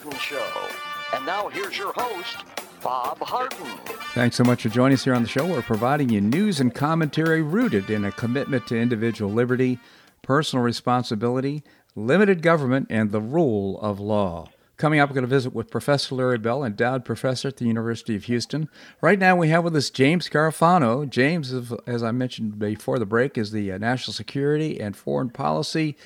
Show. 0.00 0.68
And 1.12 1.26
now 1.26 1.48
here's 1.48 1.76
your 1.76 1.92
host, 1.92 2.38
Bob 2.82 3.18
Harden. 3.18 3.66
Thanks 4.14 4.34
so 4.34 4.44
much 4.44 4.62
for 4.62 4.70
joining 4.70 4.94
us 4.94 5.04
here 5.04 5.12
on 5.12 5.22
the 5.22 5.28
show. 5.28 5.46
We're 5.46 5.60
providing 5.60 6.08
you 6.08 6.22
news 6.22 6.58
and 6.58 6.74
commentary 6.74 7.42
rooted 7.42 7.90
in 7.90 8.06
a 8.06 8.12
commitment 8.12 8.66
to 8.68 8.78
individual 8.78 9.30
liberty, 9.30 9.78
personal 10.22 10.64
responsibility, 10.64 11.62
limited 11.94 12.40
government, 12.40 12.86
and 12.88 13.10
the 13.10 13.20
rule 13.20 13.78
of 13.82 14.00
law. 14.00 14.48
Coming 14.78 15.00
up, 15.00 15.10
we're 15.10 15.16
going 15.16 15.24
to 15.24 15.28
visit 15.28 15.54
with 15.54 15.70
Professor 15.70 16.14
Larry 16.14 16.38
Bell, 16.38 16.64
endowed 16.64 17.04
professor 17.04 17.48
at 17.48 17.58
the 17.58 17.66
University 17.66 18.16
of 18.16 18.24
Houston. 18.24 18.70
Right 19.02 19.18
now, 19.18 19.36
we 19.36 19.50
have 19.50 19.64
with 19.64 19.76
us 19.76 19.90
James 19.90 20.30
Carafano. 20.30 21.08
James, 21.08 21.52
as 21.86 22.02
I 22.02 22.10
mentioned 22.10 22.58
before 22.58 22.98
the 22.98 23.04
break, 23.04 23.36
is 23.36 23.52
the 23.52 23.70
uh, 23.70 23.76
National 23.76 24.14
Security 24.14 24.80
and 24.80 24.96
Foreign 24.96 25.28
Policy 25.28 25.98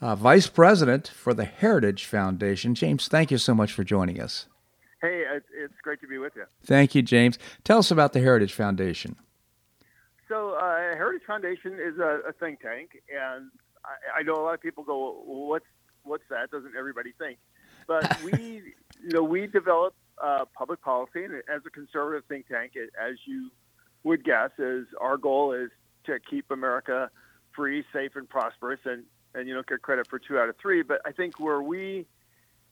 uh, 0.00 0.14
Vice 0.14 0.46
President 0.46 1.08
for 1.08 1.34
the 1.34 1.44
Heritage 1.44 2.04
Foundation. 2.04 2.74
James, 2.74 3.08
thank 3.08 3.30
you 3.30 3.38
so 3.38 3.54
much 3.54 3.72
for 3.72 3.84
joining 3.84 4.20
us. 4.20 4.46
Hey, 5.00 5.24
it's 5.30 5.80
great 5.82 6.00
to 6.00 6.08
be 6.08 6.18
with 6.18 6.32
you. 6.34 6.44
Thank 6.64 6.94
you, 6.94 7.02
James. 7.02 7.38
Tell 7.62 7.78
us 7.78 7.90
about 7.90 8.12
the 8.12 8.20
Heritage 8.20 8.52
Foundation. 8.52 9.16
So, 10.28 10.54
uh, 10.54 10.96
Heritage 10.96 11.22
Foundation 11.26 11.74
is 11.74 11.98
a, 11.98 12.20
a 12.28 12.32
think 12.32 12.60
tank, 12.60 13.00
and 13.08 13.50
I, 13.84 14.20
I, 14.20 14.22
know 14.22 14.34
a 14.34 14.42
lot 14.42 14.54
of 14.54 14.60
people 14.60 14.84
go, 14.84 15.22
"What's 15.24 15.64
what's 16.02 16.24
that?" 16.30 16.50
Doesn't 16.50 16.76
everybody 16.76 17.12
think? 17.18 17.38
But 17.86 18.22
we, 18.24 18.74
you 19.02 19.12
know, 19.12 19.22
we 19.22 19.46
develop 19.46 19.94
uh, 20.22 20.44
public 20.54 20.82
policy, 20.82 21.24
and 21.24 21.34
as 21.34 21.62
a 21.66 21.70
conservative 21.70 22.24
think 22.28 22.48
tank, 22.48 22.72
as 22.76 23.14
you 23.24 23.50
would 24.02 24.24
guess, 24.24 24.50
is 24.58 24.86
our 25.00 25.16
goal 25.16 25.52
is 25.52 25.70
to 26.06 26.18
keep 26.28 26.50
America 26.50 27.10
free, 27.54 27.84
safe, 27.92 28.12
and 28.16 28.28
prosperous, 28.28 28.80
and 28.84 29.04
and 29.38 29.48
you 29.48 29.54
don't 29.54 29.66
get 29.66 29.82
credit 29.82 30.08
for 30.08 30.18
two 30.18 30.38
out 30.38 30.48
of 30.48 30.56
three. 30.60 30.82
But 30.82 31.00
I 31.06 31.12
think 31.12 31.38
where 31.38 31.62
we 31.62 32.06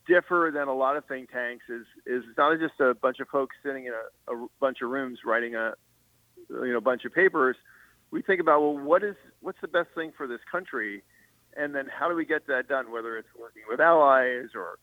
differ 0.07 0.51
than 0.55 0.69
a 0.69 0.75
lot 0.75 0.97
of 0.97 1.05
think 1.07 1.31
tanks 1.31 1.65
is 1.69 1.87
is 2.07 2.25
not 2.37 2.59
just 2.59 2.81
a 2.81 2.95
bunch 2.95 3.21
of 3.21 3.29
folks 3.29 3.57
sitting 3.65 3.87
in 3.87 3.93
a, 3.93 4.35
a 4.35 4.47
bunch 4.61 4.79
of 4.83 4.91
rooms 4.91 5.21
writing 5.25 5.55
a 5.55 5.75
you 6.51 6.73
know 6.73 6.81
bunch 6.81 7.05
of 7.05 7.13
papers. 7.13 7.57
We 8.11 8.23
think 8.23 8.41
about 8.41 8.61
well, 8.61 8.79
what 8.79 9.03
is 9.03 9.17
what's 9.41 9.61
the 9.61 9.69
best 9.69 9.89
thing 9.95 10.13
for 10.17 10.27
this 10.27 10.41
country, 10.51 11.03
and 11.57 11.75
then 11.75 11.87
how 11.87 12.09
do 12.09 12.15
we 12.15 12.25
get 12.25 12.47
that 12.47 12.69
done? 12.69 12.93
Whether 12.93 13.17
it's 13.19 13.29
working 13.39 13.63
with 13.69 13.81
allies 13.81 14.51
or 14.55 14.79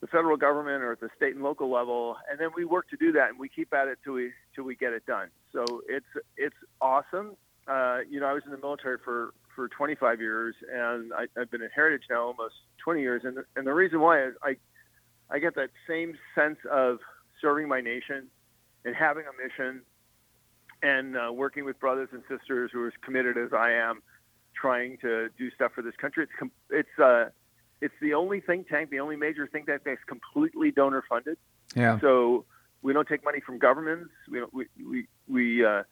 the 0.00 0.06
federal 0.06 0.36
government 0.36 0.82
or 0.82 0.92
at 0.92 1.00
the 1.00 1.08
state 1.16 1.34
and 1.34 1.42
local 1.42 1.70
level, 1.70 2.16
and 2.30 2.38
then 2.38 2.50
we 2.56 2.64
work 2.64 2.88
to 2.90 2.96
do 2.96 3.12
that, 3.12 3.30
and 3.30 3.38
we 3.38 3.48
keep 3.48 3.72
at 3.72 3.88
it 3.88 3.98
till 4.04 4.14
we 4.14 4.32
till 4.54 4.64
we 4.64 4.74
get 4.74 4.92
it 4.92 5.06
done. 5.06 5.28
So 5.52 5.82
it's 5.88 6.06
it's 6.36 6.56
awesome. 6.80 7.36
Uh, 7.66 7.98
you 8.08 8.18
know, 8.18 8.26
I 8.26 8.32
was 8.32 8.42
in 8.46 8.50
the 8.50 8.58
military 8.58 8.98
for 9.04 9.34
for 9.58 9.66
25 9.66 10.20
years, 10.20 10.54
and 10.72 11.12
I, 11.12 11.26
have 11.36 11.50
been 11.50 11.62
at 11.62 11.72
Heritage 11.74 12.04
now 12.08 12.22
almost 12.22 12.54
20 12.84 13.00
years. 13.00 13.22
And 13.24 13.38
the, 13.38 13.44
and 13.56 13.66
the 13.66 13.74
reason 13.74 13.98
why 13.98 14.22
is 14.22 14.34
I 14.40 14.56
I 15.30 15.40
get 15.40 15.56
that 15.56 15.70
same 15.88 16.16
sense 16.32 16.58
of 16.70 16.98
serving 17.40 17.66
my 17.66 17.80
nation 17.80 18.28
and 18.84 18.94
having 18.94 19.24
a 19.24 19.34
mission 19.42 19.82
and 20.80 21.16
uh, 21.16 21.32
working 21.32 21.64
with 21.64 21.80
brothers 21.80 22.08
and 22.12 22.22
sisters 22.28 22.70
who 22.72 22.84
are 22.84 22.86
as 22.86 22.92
committed 23.02 23.36
as 23.36 23.52
I 23.52 23.72
am, 23.72 24.00
trying 24.54 24.96
to 24.98 25.28
do 25.36 25.50
stuff 25.50 25.72
for 25.74 25.82
this 25.82 25.96
country. 25.96 26.22
It's 26.22 26.32
com- 26.38 26.52
it's 26.70 26.98
uh, 27.02 27.30
it's 27.80 27.94
the 28.00 28.14
only 28.14 28.40
think 28.40 28.68
tank, 28.68 28.90
the 28.90 29.00
only 29.00 29.16
major 29.16 29.48
think 29.48 29.66
tank 29.66 29.82
that's 29.84 30.04
completely 30.06 30.70
donor 30.70 31.02
funded. 31.08 31.36
Yeah. 31.74 31.98
So 31.98 32.44
we 32.82 32.92
don't 32.92 33.08
take 33.08 33.24
money 33.24 33.40
from 33.40 33.58
governments. 33.58 34.12
We 34.30 34.38
don't, 34.38 34.54
we 34.54 34.66
we 34.88 35.08
we 35.28 35.64
uh, 35.64 35.82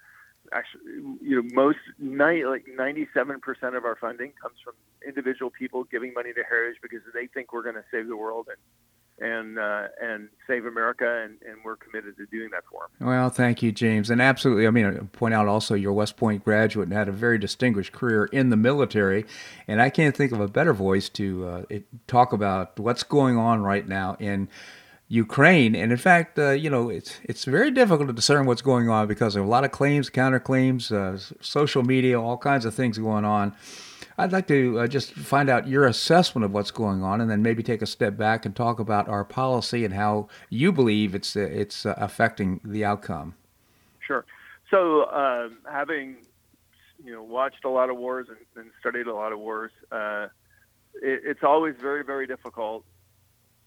actually, 0.52 0.82
you 1.20 1.42
know, 1.42 1.48
most 1.52 1.78
like 1.98 2.66
97% 2.66 3.76
of 3.76 3.84
our 3.84 3.96
funding 4.00 4.32
comes 4.40 4.56
from 4.62 4.74
individual 5.06 5.50
people 5.50 5.84
giving 5.84 6.12
money 6.14 6.32
to 6.32 6.42
Heritage 6.42 6.78
because 6.82 7.00
they 7.14 7.26
think 7.26 7.52
we're 7.52 7.62
going 7.62 7.76
to 7.76 7.84
save 7.90 8.08
the 8.08 8.16
world 8.16 8.48
and 8.48 8.58
and 9.18 9.58
uh, 9.58 9.88
and 10.02 10.28
save 10.46 10.66
America, 10.66 11.22
and, 11.24 11.38
and 11.46 11.56
we're 11.64 11.76
committed 11.76 12.16
to 12.18 12.26
doing 12.26 12.50
that 12.50 12.64
for 12.70 12.88
them. 12.98 13.08
Well, 13.08 13.30
thank 13.30 13.62
you, 13.62 13.72
James, 13.72 14.10
and 14.10 14.20
absolutely. 14.20 14.66
I 14.66 14.70
mean, 14.70 14.86
I 14.86 14.98
point 15.16 15.32
out 15.32 15.48
also 15.48 15.74
you're 15.74 15.92
West 15.92 16.16
Point 16.16 16.44
graduate 16.44 16.88
and 16.88 16.96
had 16.96 17.08
a 17.08 17.12
very 17.12 17.38
distinguished 17.38 17.92
career 17.92 18.26
in 18.26 18.50
the 18.50 18.56
military, 18.56 19.24
and 19.66 19.80
I 19.80 19.90
can't 19.90 20.14
think 20.14 20.32
of 20.32 20.40
a 20.40 20.48
better 20.48 20.74
voice 20.74 21.08
to 21.10 21.46
uh, 21.46 21.62
talk 22.06 22.32
about 22.32 22.78
what's 22.78 23.02
going 23.02 23.38
on 23.38 23.62
right 23.62 23.86
now 23.86 24.16
in. 24.18 24.48
Ukraine, 25.08 25.76
and 25.76 25.92
in 25.92 25.98
fact, 25.98 26.36
uh, 26.38 26.50
you 26.50 26.68
know, 26.68 26.88
it's 26.88 27.20
it's 27.22 27.44
very 27.44 27.70
difficult 27.70 28.08
to 28.08 28.12
discern 28.12 28.44
what's 28.46 28.62
going 28.62 28.88
on 28.88 29.06
because 29.06 29.34
there 29.34 29.42
are 29.42 29.46
a 29.46 29.48
lot 29.48 29.64
of 29.64 29.70
claims, 29.70 30.10
counterclaims, 30.10 30.90
uh, 30.90 31.16
social 31.40 31.84
media, 31.84 32.20
all 32.20 32.36
kinds 32.36 32.64
of 32.64 32.74
things 32.74 32.98
going 32.98 33.24
on. 33.24 33.54
I'd 34.18 34.32
like 34.32 34.48
to 34.48 34.80
uh, 34.80 34.86
just 34.88 35.12
find 35.12 35.48
out 35.48 35.68
your 35.68 35.86
assessment 35.86 36.44
of 36.44 36.52
what's 36.52 36.72
going 36.72 37.04
on, 37.04 37.20
and 37.20 37.30
then 37.30 37.40
maybe 37.40 37.62
take 37.62 37.82
a 37.82 37.86
step 37.86 38.16
back 38.16 38.44
and 38.44 38.56
talk 38.56 38.80
about 38.80 39.08
our 39.08 39.24
policy 39.24 39.84
and 39.84 39.94
how 39.94 40.28
you 40.50 40.72
believe 40.72 41.14
it's 41.14 41.36
uh, 41.36 41.40
it's 41.40 41.86
uh, 41.86 41.94
affecting 41.98 42.60
the 42.64 42.84
outcome. 42.84 43.34
Sure. 44.04 44.24
So, 44.70 45.08
um, 45.12 45.58
having 45.70 46.16
you 47.04 47.12
know 47.12 47.22
watched 47.22 47.64
a 47.64 47.70
lot 47.70 47.90
of 47.90 47.96
wars 47.96 48.26
and, 48.28 48.38
and 48.56 48.72
studied 48.80 49.06
a 49.06 49.14
lot 49.14 49.32
of 49.32 49.38
wars, 49.38 49.70
uh, 49.92 50.26
it, 50.94 51.20
it's 51.24 51.44
always 51.44 51.76
very 51.80 52.02
very 52.02 52.26
difficult. 52.26 52.84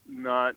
Not 0.05 0.55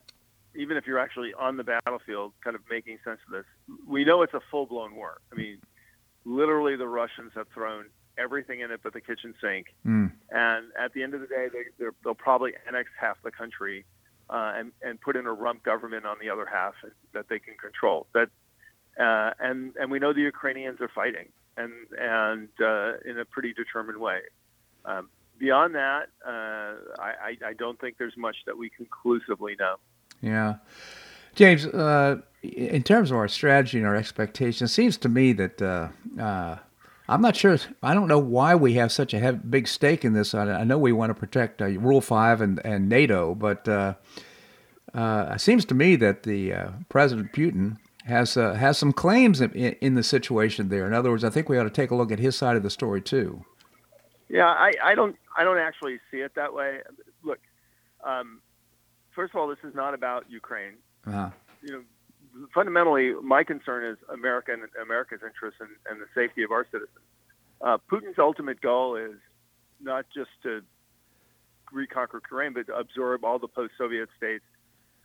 even 0.55 0.77
if 0.77 0.85
you're 0.87 0.99
actually 0.99 1.33
on 1.33 1.57
the 1.57 1.63
battlefield, 1.63 2.33
kind 2.43 2.55
of 2.55 2.61
making 2.69 2.99
sense 3.03 3.19
of 3.27 3.33
this. 3.33 3.45
We 3.87 4.05
know 4.05 4.21
it's 4.21 4.33
a 4.33 4.41
full 4.51 4.65
blown 4.65 4.95
war. 4.95 5.19
I 5.31 5.35
mean, 5.35 5.57
literally, 6.25 6.75
the 6.75 6.87
Russians 6.87 7.31
have 7.35 7.47
thrown 7.53 7.85
everything 8.17 8.59
in 8.59 8.71
it 8.71 8.79
but 8.83 8.93
the 8.93 9.01
kitchen 9.01 9.33
sink. 9.41 9.67
Mm. 9.85 10.11
And 10.29 10.65
at 10.79 10.93
the 10.93 11.03
end 11.03 11.13
of 11.13 11.21
the 11.21 11.27
day, 11.27 11.47
they, 11.51 11.85
they'll 12.03 12.13
probably 12.13 12.53
annex 12.67 12.89
half 12.99 13.17
the 13.23 13.31
country 13.31 13.85
uh, 14.29 14.53
and, 14.55 14.71
and 14.81 15.01
put 15.01 15.15
in 15.15 15.25
a 15.25 15.33
rump 15.33 15.63
government 15.63 16.05
on 16.05 16.17
the 16.21 16.29
other 16.29 16.45
half 16.45 16.73
that 17.13 17.27
they 17.29 17.39
can 17.39 17.55
control. 17.55 18.07
That 18.13 18.29
uh, 18.99 19.31
and 19.39 19.75
and 19.77 19.89
we 19.89 19.99
know 19.99 20.13
the 20.13 20.21
Ukrainians 20.21 20.79
are 20.81 20.91
fighting 20.93 21.29
and 21.57 21.71
and 21.99 22.49
uh, 22.61 22.93
in 23.05 23.19
a 23.19 23.25
pretty 23.25 23.53
determined 23.53 23.99
way. 23.99 24.19
Um, 24.85 25.09
beyond 25.37 25.75
that, 25.75 26.09
uh, 26.25 27.01
I, 27.01 27.37
I 27.45 27.53
don't 27.57 27.79
think 27.79 27.97
there's 27.97 28.17
much 28.17 28.35
that 28.45 28.57
we 28.57 28.69
conclusively 28.69 29.55
know. 29.57 29.75
Yeah. 30.23 30.55
James, 31.35 31.65
uh, 31.65 32.21
in 32.41 32.81
terms 32.81 33.11
of 33.11 33.17
our 33.17 33.27
strategy 33.27 33.77
and 33.77 33.85
our 33.85 33.95
expectations, 33.95 34.71
it 34.71 34.73
seems 34.73 34.97
to 34.97 35.09
me 35.09 35.33
that 35.33 35.61
uh, 35.61 35.89
uh, 36.19 36.57
I'm 37.09 37.21
not 37.21 37.35
sure. 37.35 37.57
I 37.83 37.93
don't 37.93 38.07
know 38.07 38.19
why 38.19 38.55
we 38.55 38.73
have 38.75 38.91
such 38.91 39.13
a 39.13 39.19
heavy, 39.19 39.39
big 39.49 39.67
stake 39.67 40.05
in 40.05 40.13
this. 40.13 40.33
I, 40.33 40.63
know 40.63 40.77
we 40.77 40.93
want 40.93 41.09
to 41.09 41.13
protect 41.13 41.61
uh, 41.61 41.65
Rule 41.67 41.99
Five 42.01 42.39
and, 42.39 42.61
and 42.65 42.87
NATO, 42.87 43.35
but 43.35 43.67
uh, 43.67 43.95
uh, 44.93 45.33
it 45.35 45.41
seems 45.41 45.65
to 45.65 45.75
me 45.75 45.97
that 45.97 46.23
the 46.23 46.53
President 46.87 47.33
Putin 47.33 47.77
has 48.05 48.35
has 48.35 48.77
some 48.77 48.93
claims 48.93 49.41
in, 49.41 49.51
in, 49.51 49.95
the 49.95 50.03
situation 50.03 50.69
there. 50.69 50.85
In 50.87 50.93
other 50.93 51.09
words, 51.09 51.23
I 51.23 51.29
think 51.29 51.49
we 51.49 51.57
ought 51.57 51.63
to 51.63 51.69
take 51.69 51.91
a 51.91 51.95
look 51.95 52.11
at 52.11 52.19
his 52.19 52.35
side 52.35 52.55
of 52.55 52.63
the 52.63 52.69
story 52.69 53.01
too. 53.01 53.43
Yeah, 54.29 54.47
I, 54.47 54.71
I 54.83 54.95
don't 54.95 55.17
I 55.35 55.43
don't 55.43 55.57
actually 55.57 55.99
see 56.11 56.17
it 56.17 56.35
that 56.35 56.53
way. 56.53 56.79
Look, 57.23 57.39
um, 58.05 58.41
first 59.15 59.33
of 59.33 59.39
all, 59.39 59.47
this 59.47 59.63
is 59.63 59.75
not 59.75 59.93
about 59.93 60.25
Ukraine. 60.29 60.73
Uh-huh. 61.05 61.29
You 61.61 61.71
know, 61.73 61.83
fundamentally, 62.53 63.13
my 63.21 63.43
concern 63.43 63.85
is 63.85 63.97
America 64.11 64.51
and 64.53 64.63
America's 64.81 65.21
interests 65.25 65.59
and, 65.59 65.69
and 65.89 66.01
the 66.01 66.07
safety 66.15 66.43
of 66.43 66.51
our 66.51 66.65
citizens. 66.65 67.05
Uh, 67.61 67.77
Putin's 67.89 68.19
ultimate 68.19 68.59
goal 68.61 68.95
is 68.95 69.17
not 69.81 70.05
just 70.13 70.31
to 70.43 70.61
reconquer 71.71 72.17
Ukraine, 72.17 72.53
but 72.53 72.67
to 72.67 72.75
absorb 72.75 73.23
all 73.23 73.39
the 73.39 73.47
post-Soviet 73.47 74.09
states, 74.17 74.43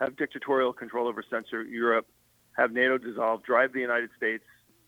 have 0.00 0.16
dictatorial 0.16 0.72
control 0.72 1.08
over 1.08 1.22
Central 1.28 1.66
Europe, 1.66 2.06
have 2.56 2.72
NATO 2.72 2.98
dissolved, 2.98 3.44
drive 3.44 3.72
the 3.72 3.80
United 3.80 4.10
States 4.16 4.44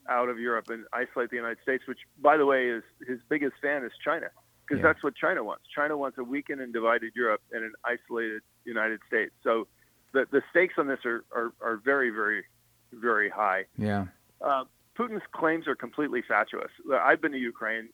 out 0.08 0.28
of 0.28 0.38
Europe, 0.38 0.70
and 0.70 0.84
isolate 0.92 1.30
the 1.30 1.36
United 1.36 1.58
States. 1.62 1.84
Which, 1.86 2.00
by 2.20 2.36
the 2.36 2.46
way, 2.46 2.68
is 2.68 2.82
his 3.06 3.18
biggest 3.28 3.54
fan 3.62 3.84
is 3.84 3.92
China, 4.04 4.28
because 4.66 4.78
yeah. 4.78 4.88
that's 4.88 5.02
what 5.02 5.14
China 5.14 5.44
wants. 5.44 5.64
China 5.74 5.96
wants 5.96 6.18
a 6.18 6.24
weakened 6.24 6.60
and 6.60 6.72
divided 6.72 7.12
Europe 7.14 7.42
and 7.52 7.64
an 7.64 7.72
isolated 7.84 8.42
United 8.64 9.00
States. 9.06 9.32
So 9.42 9.66
the, 10.12 10.26
the 10.30 10.42
stakes 10.50 10.74
on 10.78 10.86
this 10.86 11.00
are, 11.04 11.24
are, 11.34 11.52
are 11.60 11.76
very, 11.76 12.10
very, 12.10 12.44
very 12.92 13.28
high. 13.28 13.64
Yeah. 13.78 14.06
Uh, 14.40 14.64
Putin's 14.96 15.22
claims 15.32 15.66
are 15.66 15.74
completely 15.74 16.22
fatuous. 16.26 16.70
I've 16.92 17.20
been 17.20 17.32
to 17.32 17.38
Ukraine. 17.38 17.88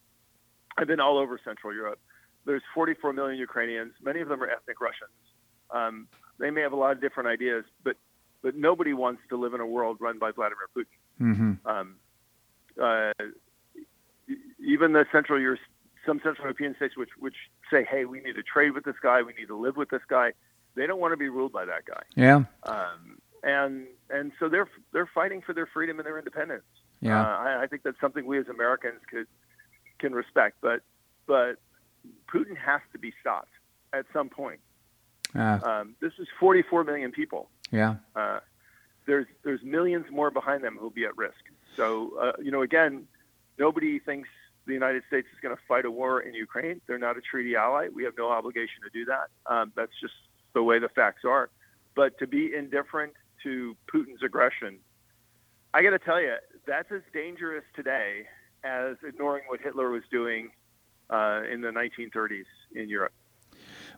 I've 0.76 0.86
been 0.86 1.00
all 1.00 1.18
over 1.18 1.38
Central 1.44 1.74
Europe. 1.74 2.00
There's 2.44 2.62
44 2.74 3.12
million 3.12 3.38
Ukrainians. 3.38 3.92
Many 4.02 4.20
of 4.20 4.28
them 4.28 4.42
are 4.42 4.48
ethnic 4.48 4.80
Russians. 4.80 5.10
Um, 5.70 6.08
they 6.38 6.50
may 6.50 6.60
have 6.60 6.72
a 6.72 6.76
lot 6.76 6.92
of 6.92 7.00
different 7.00 7.28
ideas, 7.28 7.64
but 7.82 7.96
but 8.42 8.54
nobody 8.54 8.92
wants 8.92 9.22
to 9.30 9.36
live 9.36 9.54
in 9.54 9.60
a 9.60 9.66
world 9.66 9.96
run 9.98 10.18
by 10.18 10.30
Vladimir 10.30 10.68
Putin. 10.76 10.84
Mm-hmm. 11.20 11.68
Um, 11.68 11.96
uh, 12.80 13.12
even 14.64 14.92
the 14.92 15.06
Central 15.10 15.40
Europe, 15.40 15.58
some 16.04 16.20
Central 16.22 16.44
European 16.44 16.76
states, 16.76 16.96
which 16.96 17.10
which 17.18 17.34
say, 17.70 17.84
"Hey, 17.84 18.04
we 18.04 18.20
need 18.20 18.34
to 18.34 18.42
trade 18.42 18.72
with 18.72 18.84
this 18.84 18.96
guy. 19.02 19.22
We 19.22 19.32
need 19.32 19.48
to 19.48 19.56
live 19.56 19.76
with 19.76 19.90
this 19.90 20.02
guy." 20.08 20.32
They 20.76 20.86
don't 20.86 21.00
want 21.00 21.12
to 21.12 21.16
be 21.16 21.28
ruled 21.28 21.52
by 21.52 21.64
that 21.64 21.84
guy. 21.86 22.02
Yeah. 22.14 22.44
Um, 22.64 23.18
and 23.42 23.86
and 24.10 24.32
so 24.38 24.48
they're 24.48 24.68
they're 24.92 25.10
fighting 25.12 25.40
for 25.40 25.52
their 25.52 25.66
freedom 25.66 25.98
and 25.98 26.06
their 26.06 26.18
independence. 26.18 26.64
Yeah. 27.00 27.20
Uh, 27.20 27.24
I, 27.24 27.62
I 27.62 27.66
think 27.66 27.82
that's 27.82 28.00
something 28.00 28.26
we 28.26 28.38
as 28.38 28.48
Americans 28.48 29.00
could 29.10 29.26
can 29.98 30.12
respect. 30.12 30.56
But 30.60 30.82
but 31.26 31.56
Putin 32.32 32.56
has 32.56 32.80
to 32.92 32.98
be 32.98 33.12
stopped 33.20 33.52
at 33.92 34.06
some 34.12 34.28
point. 34.28 34.60
Uh, 35.34 35.58
um, 35.64 35.96
this 36.00 36.12
is 36.18 36.28
44 36.38 36.84
million 36.84 37.10
people. 37.10 37.50
Yeah. 37.70 37.96
Uh, 38.14 38.40
there's 39.06 39.26
there's 39.44 39.62
millions 39.62 40.06
more 40.10 40.30
behind 40.30 40.62
them 40.62 40.76
who'll 40.78 40.90
be 40.90 41.04
at 41.04 41.16
risk. 41.16 41.34
So 41.76 42.12
uh, 42.20 42.32
you 42.42 42.50
know, 42.50 42.62
again, 42.62 43.06
nobody 43.58 43.98
thinks 43.98 44.28
the 44.66 44.72
United 44.72 45.04
States 45.06 45.28
is 45.32 45.40
going 45.40 45.54
to 45.54 45.62
fight 45.68 45.84
a 45.84 45.90
war 45.90 46.20
in 46.20 46.34
Ukraine. 46.34 46.80
They're 46.86 46.98
not 46.98 47.16
a 47.16 47.20
treaty 47.20 47.54
ally. 47.54 47.88
We 47.92 48.04
have 48.04 48.14
no 48.18 48.30
obligation 48.30 48.82
to 48.82 48.90
do 48.92 49.04
that. 49.04 49.28
Um, 49.46 49.72
that's 49.76 49.92
just 50.00 50.14
the 50.56 50.62
way 50.62 50.78
the 50.78 50.88
facts 50.88 51.22
are. 51.24 51.50
But 51.94 52.18
to 52.18 52.26
be 52.26 52.52
indifferent 52.56 53.12
to 53.42 53.76
Putin's 53.92 54.22
aggression, 54.24 54.78
I 55.74 55.82
got 55.82 55.90
to 55.90 55.98
tell 55.98 56.20
you, 56.20 56.34
that's 56.66 56.90
as 56.90 57.02
dangerous 57.12 57.64
today 57.76 58.24
as 58.64 58.96
ignoring 59.06 59.44
what 59.48 59.60
Hitler 59.60 59.90
was 59.90 60.02
doing 60.10 60.48
uh, 61.10 61.42
in 61.52 61.60
the 61.60 61.68
1930s 61.68 62.44
in 62.74 62.88
Europe. 62.88 63.12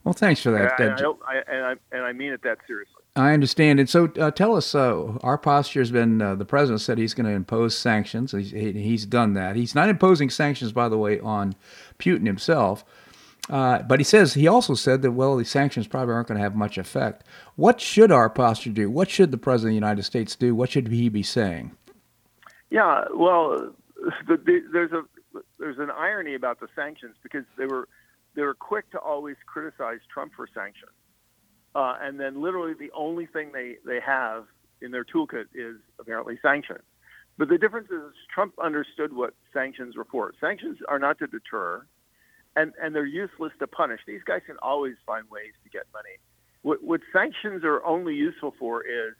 Well, 0.02 0.12
thanks 0.12 0.40
for 0.40 0.50
that. 0.50 0.78
And, 0.80 1.00
I, 1.00 1.04
I, 1.26 1.42
and, 1.48 1.64
I, 1.64 1.74
and 1.96 2.04
I 2.04 2.12
mean 2.12 2.32
it 2.32 2.42
that 2.42 2.58
seriously. 2.66 3.02
I 3.14 3.32
understand. 3.32 3.80
And 3.80 3.88
so 3.88 4.10
uh, 4.18 4.30
tell 4.30 4.56
us, 4.56 4.74
uh, 4.74 5.18
our 5.22 5.38
posture 5.38 5.80
has 5.80 5.90
been 5.90 6.20
uh, 6.20 6.34
the 6.34 6.44
president 6.44 6.80
said 6.80 6.98
he's 6.98 7.14
going 7.14 7.26
to 7.26 7.32
impose 7.32 7.76
sanctions. 7.76 8.32
He's, 8.32 8.50
he's 8.50 9.06
done 9.06 9.34
that. 9.34 9.56
He's 9.56 9.74
not 9.74 9.88
imposing 9.88 10.30
sanctions, 10.30 10.72
by 10.72 10.88
the 10.88 10.98
way, 10.98 11.20
on 11.20 11.54
Putin 11.98 12.26
himself. 12.26 12.84
Uh, 13.48 13.82
but 13.82 13.98
he 13.98 14.04
says 14.04 14.34
he 14.34 14.46
also 14.46 14.74
said 14.74 15.02
that 15.02 15.12
well, 15.12 15.36
these 15.36 15.50
sanctions 15.50 15.86
probably 15.86 16.14
aren't 16.14 16.28
going 16.28 16.36
to 16.36 16.42
have 16.42 16.54
much 16.54 16.76
effect. 16.76 17.24
What 17.56 17.80
should 17.80 18.12
our 18.12 18.28
posture 18.28 18.70
do? 18.70 18.90
What 18.90 19.08
should 19.08 19.30
the 19.30 19.38
president 19.38 19.70
of 19.70 19.72
the 19.72 19.86
United 19.86 20.02
States 20.04 20.36
do? 20.36 20.54
What 20.54 20.70
should 20.70 20.88
he 20.88 21.08
be 21.08 21.22
saying? 21.22 21.72
Yeah, 22.70 23.04
well, 23.14 23.72
the, 24.26 24.36
the, 24.36 24.60
there's 24.72 24.92
a 24.92 25.02
there's 25.58 25.78
an 25.78 25.90
irony 25.90 26.34
about 26.34 26.60
the 26.60 26.68
sanctions 26.76 27.16
because 27.22 27.44
they 27.56 27.66
were 27.66 27.88
they 28.34 28.42
were 28.42 28.54
quick 28.54 28.90
to 28.90 28.98
always 28.98 29.36
criticize 29.46 30.00
Trump 30.12 30.32
for 30.36 30.46
sanctions, 30.52 30.92
uh, 31.74 31.96
and 32.00 32.20
then 32.20 32.42
literally 32.42 32.74
the 32.74 32.90
only 32.94 33.24
thing 33.26 33.52
they 33.52 33.76
they 33.86 34.00
have 34.04 34.44
in 34.82 34.90
their 34.90 35.04
toolkit 35.04 35.46
is 35.54 35.76
apparently 35.98 36.38
sanctions. 36.42 36.82
But 37.38 37.48
the 37.48 37.56
difference 37.56 37.88
is 37.90 38.12
Trump 38.32 38.54
understood 38.62 39.14
what 39.14 39.32
sanctions 39.52 39.96
were 39.96 40.04
for. 40.04 40.32
Sanctions 40.40 40.78
are 40.88 40.98
not 40.98 41.18
to 41.20 41.26
deter 41.26 41.86
and 42.58 42.72
and 42.82 42.94
they're 42.94 43.06
useless 43.06 43.52
to 43.60 43.66
punish. 43.66 44.00
These 44.06 44.22
guys 44.24 44.42
can 44.46 44.56
always 44.62 44.96
find 45.06 45.28
ways 45.30 45.52
to 45.64 45.70
get 45.70 45.84
money. 45.92 46.16
What, 46.62 46.82
what 46.82 47.00
sanctions 47.12 47.62
are 47.64 47.84
only 47.84 48.14
useful 48.14 48.54
for 48.58 48.82
is 48.82 49.14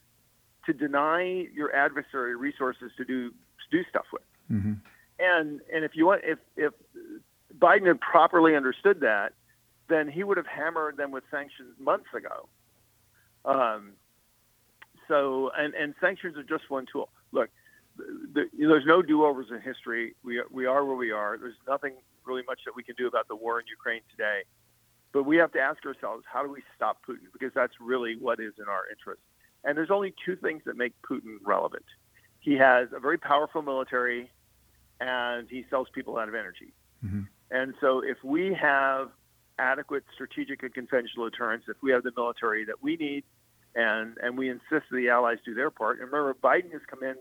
to 0.67 0.73
deny 0.73 1.47
your 1.55 1.75
adversary 1.75 2.37
resources 2.37 2.91
to 2.97 3.05
do 3.05 3.31
to 3.31 3.67
do 3.71 3.83
stuff 3.89 4.07
with. 4.13 4.23
Mm-hmm. 4.51 4.75
And 5.19 5.61
and 5.73 5.85
if 5.85 5.93
you 5.95 6.07
want 6.07 6.23
if 6.25 6.39
if 6.57 6.73
Biden 7.59 7.87
had 7.87 8.01
properly 8.01 8.57
understood 8.57 9.01
that, 9.01 9.33
then 9.89 10.09
he 10.09 10.25
would 10.25 10.37
have 10.37 10.47
hammered 10.47 10.97
them 10.97 11.11
with 11.11 11.25
sanctions 11.31 11.75
months 11.79 12.09
ago. 12.15 12.49
Um, 13.45 13.93
so 15.07 15.51
and 15.57 15.75
and 15.75 15.95
sanctions 16.01 16.37
are 16.37 16.43
just 16.43 16.71
one 16.71 16.87
tool. 16.91 17.09
Look, 17.33 17.51
the, 18.33 18.45
there's 18.59 18.87
no 18.87 19.03
do-overs 19.03 19.47
in 19.51 19.61
history. 19.61 20.15
We 20.23 20.43
we 20.51 20.67
are 20.67 20.85
where 20.85 20.97
we 20.97 21.11
are. 21.11 21.37
There's 21.39 21.57
nothing 21.67 21.95
really 22.25 22.43
much 22.47 22.61
that 22.65 22.77
we 22.77 22.83
can 22.83 22.95
do 22.97 23.07
about 23.07 23.29
the 23.29 23.37
war 23.37 23.59
in 23.61 23.67
Ukraine 23.67 24.03
today. 24.11 24.43
But 25.13 25.25
we 25.25 25.37
have 25.39 25.53
to 25.53 25.59
ask 25.59 25.85
ourselves, 25.87 26.25
how 26.31 26.43
do 26.43 26.53
we 26.53 26.63
stop 26.77 26.99
Putin? 27.09 27.33
Because 27.33 27.53
that's 27.55 27.73
really 27.81 28.17
what 28.17 28.41
is 28.41 28.53
in 28.59 28.69
our 28.69 28.83
interest. 28.91 29.23
And 29.65 29.77
there's 29.77 29.91
only 29.91 30.15
two 30.25 30.37
things 30.37 30.63
that 30.67 30.77
make 30.77 30.93
Putin 31.03 31.39
relevant. 31.45 31.85
He 32.41 32.55
has 32.55 32.89
a 32.95 33.01
very 33.01 33.19
powerful 33.19 33.63
military, 33.63 34.31
and 35.01 35.49
he 35.49 35.65
sells 35.71 35.89
people 35.95 36.19
out 36.19 36.29
of 36.29 36.35
energy. 36.35 36.73
Mm-hmm. 37.05 37.23
And 37.51 37.75
so, 37.81 38.01
if 38.01 38.23
we 38.23 38.55
have 38.55 39.09
adequate 39.59 40.05
strategic 40.15 40.63
and 40.63 40.73
conventional 40.73 41.29
deterrence, 41.29 41.65
if 41.69 41.77
we 41.83 41.91
have 41.91 42.03
the 42.03 42.13
military 42.17 42.65
that 42.67 42.83
we 42.83 42.97
need, 42.97 43.25
and 43.75 44.17
and 44.23 44.37
we 44.37 44.49
insist 44.49 44.87
that 44.91 44.97
the 44.97 45.09
allies 45.09 45.39
do 45.45 45.55
their 45.55 45.71
part. 45.71 46.01
And 46.01 46.11
remember, 46.13 46.35
Biden 46.35 46.73
has 46.73 46.83
come 46.87 47.03
in 47.03 47.17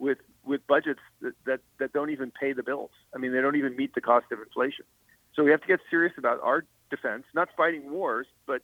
with 0.00 0.18
with 0.44 0.66
budgets 0.66 1.00
that, 1.20 1.34
that 1.44 1.60
that 1.78 1.92
don't 1.92 2.10
even 2.10 2.32
pay 2.32 2.52
the 2.52 2.62
bills. 2.62 2.90
I 3.14 3.18
mean, 3.18 3.32
they 3.32 3.40
don't 3.40 3.56
even 3.56 3.76
meet 3.76 3.94
the 3.94 4.00
cost 4.00 4.26
of 4.32 4.40
inflation. 4.40 4.84
So 5.34 5.44
we 5.44 5.52
have 5.52 5.60
to 5.60 5.68
get 5.68 5.80
serious 5.88 6.14
about 6.18 6.40
our 6.42 6.64
defense, 6.90 7.24
not 7.34 7.48
fighting 7.56 7.90
wars, 7.92 8.26
but 8.46 8.62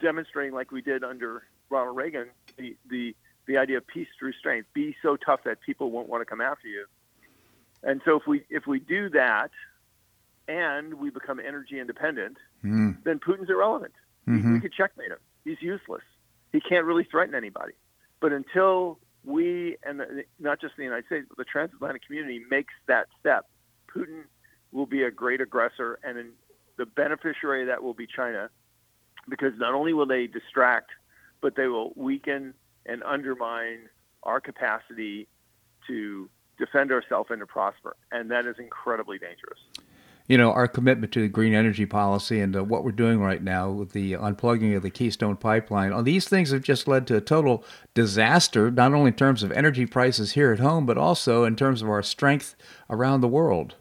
demonstrating, 0.00 0.54
like 0.54 0.70
we 0.70 0.80
did 0.80 1.02
under 1.02 1.42
Ronald 1.70 1.96
Reagan, 1.96 2.28
the 2.56 2.76
the 2.88 3.16
the 3.46 3.56
idea 3.56 3.78
of 3.78 3.86
peace 3.86 4.08
through 4.18 4.34
strength. 4.34 4.68
Be 4.72 4.94
so 5.02 5.16
tough 5.16 5.40
that 5.44 5.60
people 5.60 5.90
won't 5.90 6.08
want 6.08 6.20
to 6.20 6.26
come 6.26 6.40
after 6.40 6.68
you. 6.68 6.86
And 7.82 8.00
so 8.04 8.16
if 8.16 8.26
we 8.28 8.44
if 8.48 8.66
we 8.66 8.78
do 8.78 9.08
that, 9.10 9.50
and 10.46 10.94
we 10.94 11.10
become 11.10 11.40
energy 11.40 11.80
independent, 11.80 12.36
mm. 12.64 12.96
then 13.04 13.18
Putin's 13.18 13.50
irrelevant. 13.50 13.94
Mm-hmm. 14.28 14.54
We 14.54 14.60
could 14.60 14.72
checkmate 14.72 15.10
him. 15.10 15.18
He's 15.44 15.60
useless. 15.60 16.02
He 16.52 16.60
can't 16.60 16.84
really 16.84 17.04
threaten 17.04 17.34
anybody. 17.34 17.72
But 18.20 18.32
until 18.32 18.98
we 19.24 19.76
and 19.82 20.00
the, 20.00 20.24
not 20.38 20.60
just 20.60 20.74
the 20.76 20.84
United 20.84 21.06
States, 21.06 21.26
but 21.28 21.38
the 21.38 21.44
transatlantic 21.44 22.04
community 22.06 22.40
makes 22.50 22.74
that 22.86 23.06
step, 23.20 23.46
Putin 23.94 24.24
will 24.72 24.86
be 24.86 25.02
a 25.02 25.10
great 25.10 25.40
aggressor, 25.40 25.98
and 26.02 26.18
in, 26.18 26.30
the 26.78 26.86
beneficiary 26.86 27.62
of 27.62 27.68
that 27.68 27.82
will 27.82 27.94
be 27.94 28.06
China, 28.06 28.48
because 29.28 29.52
not 29.58 29.74
only 29.74 29.92
will 29.92 30.06
they 30.06 30.26
distract, 30.26 30.90
but 31.40 31.54
they 31.54 31.66
will 31.66 31.92
weaken 31.96 32.54
and 32.86 33.02
undermine 33.04 33.88
our 34.22 34.40
capacity 34.40 35.28
to 35.86 36.28
defend 36.58 36.90
ourselves 36.90 37.30
and 37.30 37.40
to 37.40 37.46
prosper, 37.46 37.96
and 38.10 38.30
that 38.30 38.46
is 38.46 38.56
incredibly 38.58 39.18
dangerous 39.18 39.58
you 40.32 40.38
know, 40.38 40.50
our 40.50 40.66
commitment 40.66 41.12
to 41.12 41.20
the 41.20 41.28
green 41.28 41.52
energy 41.52 41.84
policy 41.84 42.40
and 42.40 42.56
uh, 42.56 42.64
what 42.64 42.84
we're 42.84 42.90
doing 42.90 43.20
right 43.20 43.42
now 43.42 43.70
with 43.70 43.92
the 43.92 44.14
unplugging 44.14 44.74
of 44.74 44.82
the 44.82 44.88
Keystone 44.88 45.36
Pipeline, 45.36 45.92
all 45.92 46.02
these 46.02 46.26
things 46.26 46.52
have 46.52 46.62
just 46.62 46.88
led 46.88 47.06
to 47.08 47.18
a 47.18 47.20
total 47.20 47.62
disaster, 47.92 48.70
not 48.70 48.94
only 48.94 49.08
in 49.08 49.14
terms 49.14 49.42
of 49.42 49.52
energy 49.52 49.84
prices 49.84 50.32
here 50.32 50.50
at 50.50 50.58
home, 50.58 50.86
but 50.86 50.96
also 50.96 51.44
in 51.44 51.54
terms 51.54 51.82
of 51.82 51.90
our 51.90 52.02
strength 52.02 52.56
around 52.88 53.20
the 53.20 53.28
world. 53.28 53.74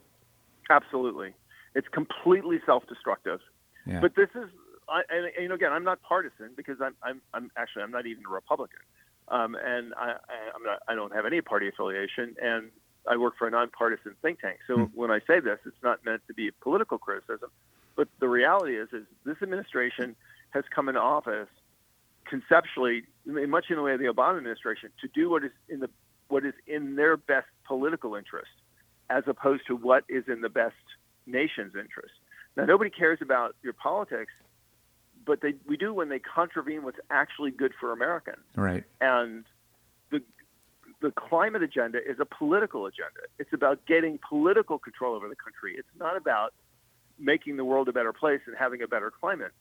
Absolutely. 0.70 1.34
It's 1.74 1.88
completely 1.88 2.60
self 2.66 2.84
destructive. 2.86 3.39
Yeah. 3.88 4.02
But 4.02 4.18
this 4.18 4.28
is, 4.36 4.49
I, 4.89 5.04
and, 5.10 5.28
and, 5.28 5.43
you 5.43 5.47
know, 5.47 5.56
again, 5.56 5.72
I'm 5.72 5.86
not 5.86 6.02
partisan 6.02 6.49
because 6.58 6.82
I'm, 6.82 6.95
I'm, 7.02 7.22
I'm 7.34 7.49
actually, 7.56 7.84
I'm 7.84 7.91
not 7.91 8.06
even 8.08 8.24
a 8.28 8.30
Republican. 8.30 8.80
Um, 9.30 9.56
and 9.56 9.93
I, 9.93 10.16
I, 10.28 10.52
I'm 10.54 10.64
not, 10.66 10.80
I 10.89 10.95
don't 10.95 11.16
have 11.16 11.26
any 11.26 11.39
party 11.39 11.70
affiliation. 11.70 12.36
And 12.43 12.72
I 13.10 13.18
work 13.18 13.36
for 13.38 13.47
a 13.47 13.52
nonpartisan 13.52 14.16
think 14.22 14.41
tank. 14.41 14.60
So 14.68 14.76
mm. 14.76 14.91
when 14.93 15.12
I 15.12 15.20
say 15.20 15.39
this, 15.39 15.60
it's 15.66 15.84
not 15.84 16.06
meant 16.06 16.22
to 16.28 16.34
be 16.34 16.52
political 16.62 16.97
criticism, 16.97 17.49
but 17.95 18.08
the 18.20 18.28
reality 18.28 18.78
is, 18.78 18.89
is 18.93 19.06
this 19.26 19.38
administration 19.41 20.16
has 20.52 20.64
come 20.74 20.88
into 20.88 21.02
office 21.02 21.49
conceptually, 22.26 23.04
much 23.26 23.66
in 23.70 23.76
the 23.76 23.82
way 23.82 23.93
of 23.93 23.99
the 23.99 24.06
Obama 24.06 24.38
administration, 24.38 24.89
to 25.02 25.08
do 25.08 25.30
what 25.30 25.43
is 25.43 25.52
in 25.68 25.80
the 25.80 25.89
what 26.28 26.45
is 26.45 26.54
in 26.66 26.95
their 26.95 27.18
best 27.18 27.47
political 27.66 28.16
interest, 28.16 28.52
as 29.10 29.24
opposed 29.28 29.64
to 29.68 29.76
what 29.76 30.06
is 30.08 30.24
in 30.28 30.41
the 30.41 30.49
best 30.49 30.76
nation's 31.26 31.76
interest. 31.76 32.14
Now, 32.56 32.66
nobody 32.66 32.89
cares 32.89 33.20
about 33.22 33.56
your 33.64 33.74
politics, 33.74 34.32
but 35.26 35.41
they 35.41 35.56
we 35.68 35.78
do 35.78 35.93
when 35.93 36.10
they 36.10 36.20
contravene 36.20 36.84
what's 36.84 36.99
actually 37.10 37.52
good 37.52 37.74
for 37.80 37.91
Americans. 37.91 38.43
Right. 38.56 38.84
And 38.99 39.43
the 41.02 41.12
climate 41.12 41.64
agenda 41.64 41.97
is 41.97 42.18
a 42.20 42.26
political 42.26 42.86
agenda. 42.86 43.22
It's 43.39 43.54
about 43.54 43.86
getting 43.86 44.20
political 44.28 44.78
control 44.78 45.16
over 45.16 45.28
the 45.28 45.36
country. 45.36 45.76
It's 45.78 45.88
not 45.99 46.16
about 46.16 46.54
making 47.20 47.58
the 47.58 47.66
world 47.66 47.88
a 47.89 47.93
better 47.93 48.14
place 48.14 48.41
and 48.45 48.56
having 48.58 48.82
a 48.82 48.88
better 48.88 49.12
climate. 49.12 49.52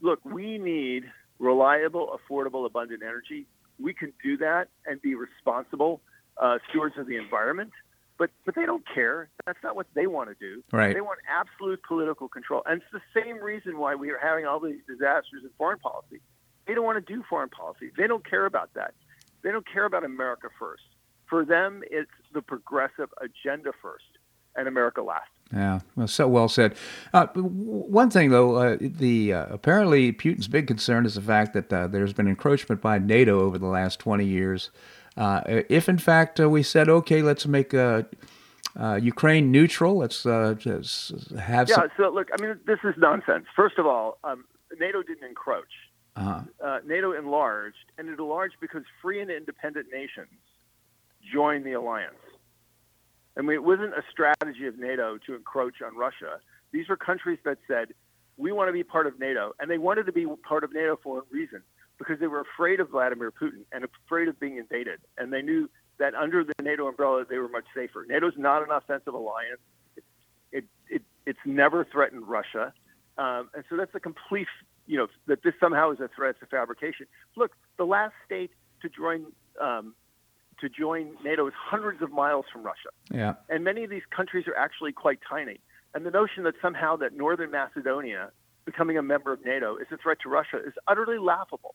Look, 0.00 0.24
we 0.24 0.58
need 0.58 1.04
reliable, 1.38 2.18
affordable, 2.18 2.66
abundant 2.66 3.02
energy. 3.02 3.46
We 3.80 3.92
can 3.92 4.12
do 4.22 4.36
that 4.38 4.68
and 4.86 5.00
be 5.02 5.14
responsible 5.14 6.00
uh, 6.40 6.58
stewards 6.70 6.96
of 6.98 7.06
the 7.06 7.16
environment. 7.16 7.72
But 8.16 8.30
but 8.46 8.54
they 8.54 8.64
don't 8.64 8.84
care. 8.94 9.28
That's 9.44 9.58
not 9.64 9.74
what 9.74 9.88
they 9.94 10.06
want 10.06 10.30
to 10.30 10.36
do. 10.38 10.62
Right. 10.70 10.94
They 10.94 11.00
want 11.00 11.18
absolute 11.28 11.80
political 11.82 12.28
control, 12.28 12.62
and 12.64 12.80
it's 12.80 12.92
the 12.92 13.20
same 13.20 13.38
reason 13.42 13.76
why 13.76 13.96
we 13.96 14.10
are 14.12 14.18
having 14.18 14.46
all 14.46 14.60
these 14.60 14.78
disasters 14.86 15.42
in 15.42 15.50
foreign 15.58 15.80
policy. 15.80 16.20
They 16.68 16.74
don't 16.74 16.84
want 16.84 17.04
to 17.04 17.12
do 17.12 17.24
foreign 17.28 17.48
policy. 17.48 17.90
They 17.96 18.06
don't 18.06 18.24
care 18.28 18.46
about 18.46 18.72
that. 18.74 18.94
They 19.44 19.52
don't 19.52 19.70
care 19.70 19.84
about 19.84 20.04
America 20.04 20.48
first. 20.58 20.82
For 21.28 21.44
them, 21.44 21.82
it's 21.90 22.10
the 22.32 22.42
progressive 22.42 23.10
agenda 23.20 23.72
first 23.80 24.04
and 24.56 24.66
America 24.66 25.02
last. 25.02 25.28
Yeah, 25.52 25.80
well, 25.94 26.08
so 26.08 26.26
well 26.26 26.48
said. 26.48 26.74
Uh, 27.12 27.26
one 27.26 28.10
thing, 28.10 28.30
though, 28.30 28.56
uh, 28.56 28.76
the 28.80 29.32
uh, 29.32 29.46
apparently 29.50 30.12
Putin's 30.12 30.48
big 30.48 30.66
concern 30.66 31.06
is 31.06 31.14
the 31.14 31.20
fact 31.20 31.52
that 31.52 31.72
uh, 31.72 31.86
there's 31.86 32.12
been 32.12 32.26
encroachment 32.26 32.80
by 32.80 32.98
NATO 32.98 33.40
over 33.40 33.58
the 33.58 33.66
last 33.66 34.00
20 34.00 34.24
years. 34.24 34.70
Uh, 35.16 35.42
if 35.68 35.88
in 35.88 35.98
fact 35.98 36.40
uh, 36.40 36.48
we 36.48 36.62
said, 36.62 36.88
okay, 36.88 37.22
let's 37.22 37.46
make 37.46 37.72
Ukraine 37.72 39.52
neutral, 39.52 39.98
let's 39.98 40.22
just 40.22 41.30
have. 41.32 41.68
Yeah. 41.68 41.74
Some... 41.74 41.88
So 41.96 42.08
look, 42.10 42.30
I 42.36 42.42
mean, 42.42 42.58
this 42.66 42.78
is 42.82 42.94
nonsense. 42.96 43.44
First 43.54 43.78
of 43.78 43.86
all, 43.86 44.18
um, 44.24 44.44
NATO 44.80 45.02
didn't 45.02 45.28
encroach. 45.28 45.64
Uh-huh. 46.16 46.42
Uh, 46.64 46.78
NATO 46.86 47.12
enlarged, 47.12 47.76
and 47.98 48.08
it 48.08 48.18
enlarged 48.18 48.56
because 48.60 48.82
free 49.02 49.20
and 49.20 49.30
independent 49.30 49.86
nations 49.92 50.28
joined 51.32 51.64
the 51.64 51.72
alliance. 51.72 52.14
I 53.36 53.40
mean, 53.40 53.54
it 53.54 53.64
wasn't 53.64 53.94
a 53.94 54.02
strategy 54.10 54.66
of 54.66 54.78
NATO 54.78 55.18
to 55.26 55.34
encroach 55.34 55.82
on 55.82 55.96
Russia. 55.96 56.38
These 56.70 56.88
were 56.88 56.96
countries 56.96 57.38
that 57.44 57.58
said, 57.66 57.94
we 58.36 58.52
want 58.52 58.68
to 58.68 58.72
be 58.72 58.84
part 58.84 59.06
of 59.06 59.18
NATO. 59.18 59.54
And 59.58 59.68
they 59.70 59.78
wanted 59.78 60.06
to 60.06 60.12
be 60.12 60.26
part 60.46 60.62
of 60.62 60.72
NATO 60.72 60.98
for 61.02 61.18
a 61.18 61.22
reason, 61.30 61.62
because 61.98 62.20
they 62.20 62.28
were 62.28 62.40
afraid 62.40 62.78
of 62.78 62.90
Vladimir 62.90 63.32
Putin 63.32 63.64
and 63.72 63.84
afraid 63.84 64.28
of 64.28 64.38
being 64.38 64.56
invaded. 64.58 65.00
And 65.18 65.32
they 65.32 65.42
knew 65.42 65.68
that 65.98 66.14
under 66.14 66.44
the 66.44 66.52
NATO 66.62 66.86
umbrella, 66.86 67.24
they 67.28 67.38
were 67.38 67.48
much 67.48 67.66
safer. 67.74 68.04
NATO's 68.08 68.34
not 68.36 68.62
an 68.62 68.70
offensive 68.70 69.14
alliance. 69.14 69.60
It, 69.96 70.04
it, 70.52 70.64
it 70.88 71.02
it's 71.26 71.38
never 71.44 71.84
threatened 71.84 72.28
Russia. 72.28 72.72
Um, 73.18 73.50
and 73.54 73.64
so 73.68 73.76
that's 73.76 73.94
a 73.94 74.00
complete 74.00 74.48
you 74.86 74.98
know, 74.98 75.06
that 75.26 75.42
this 75.42 75.54
somehow 75.58 75.90
is 75.92 76.00
a 76.00 76.08
threat 76.08 76.38
to 76.40 76.46
fabrication. 76.46 77.06
Look, 77.36 77.52
the 77.76 77.84
last 77.84 78.14
state 78.26 78.50
to 78.82 78.88
join 78.88 79.26
um, 79.60 79.94
to 80.60 80.68
join 80.68 81.16
NATO 81.24 81.46
is 81.46 81.54
hundreds 81.56 82.02
of 82.02 82.12
miles 82.12 82.46
from 82.52 82.62
Russia. 82.62 82.90
Yeah. 83.12 83.34
And 83.48 83.64
many 83.64 83.84
of 83.84 83.90
these 83.90 84.02
countries 84.14 84.46
are 84.46 84.56
actually 84.56 84.92
quite 84.92 85.18
tiny. 85.28 85.60
And 85.94 86.06
the 86.06 86.10
notion 86.10 86.44
that 86.44 86.54
somehow 86.62 86.96
that 86.96 87.16
Northern 87.16 87.50
Macedonia 87.50 88.30
becoming 88.64 88.96
a 88.98 89.02
member 89.02 89.32
of 89.32 89.44
NATO 89.44 89.76
is 89.76 89.86
a 89.92 89.96
threat 89.96 90.18
to 90.22 90.28
Russia 90.28 90.58
is 90.64 90.74
utterly 90.86 91.18
laughable. 91.18 91.74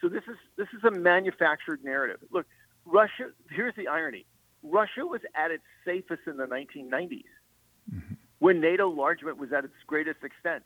So 0.00 0.08
this 0.08 0.22
is 0.28 0.36
this 0.56 0.68
is 0.76 0.84
a 0.84 0.90
manufactured 0.90 1.84
narrative. 1.84 2.20
Look, 2.30 2.46
Russia. 2.84 3.30
Here's 3.50 3.74
the 3.76 3.88
irony: 3.88 4.26
Russia 4.62 5.06
was 5.06 5.20
at 5.34 5.50
its 5.50 5.64
safest 5.84 6.22
in 6.26 6.36
the 6.36 6.46
1990s, 6.46 7.24
mm-hmm. 7.92 8.14
when 8.38 8.60
NATO 8.60 8.90
enlargement 8.90 9.38
was 9.38 9.52
at 9.52 9.64
its 9.64 9.74
greatest 9.86 10.24
extent. 10.24 10.64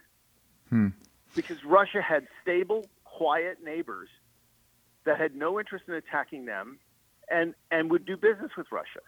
Hmm 0.70 0.88
because 1.34 1.64
Russia 1.64 2.00
had 2.02 2.26
stable, 2.42 2.86
quiet 3.04 3.58
neighbors 3.64 4.08
that 5.04 5.20
had 5.20 5.34
no 5.34 5.58
interest 5.58 5.84
in 5.88 5.94
attacking 5.94 6.46
them 6.46 6.78
and, 7.30 7.54
and 7.70 7.90
would 7.90 8.06
do 8.06 8.16
business 8.16 8.52
with 8.56 8.66
Russia. 8.72 9.00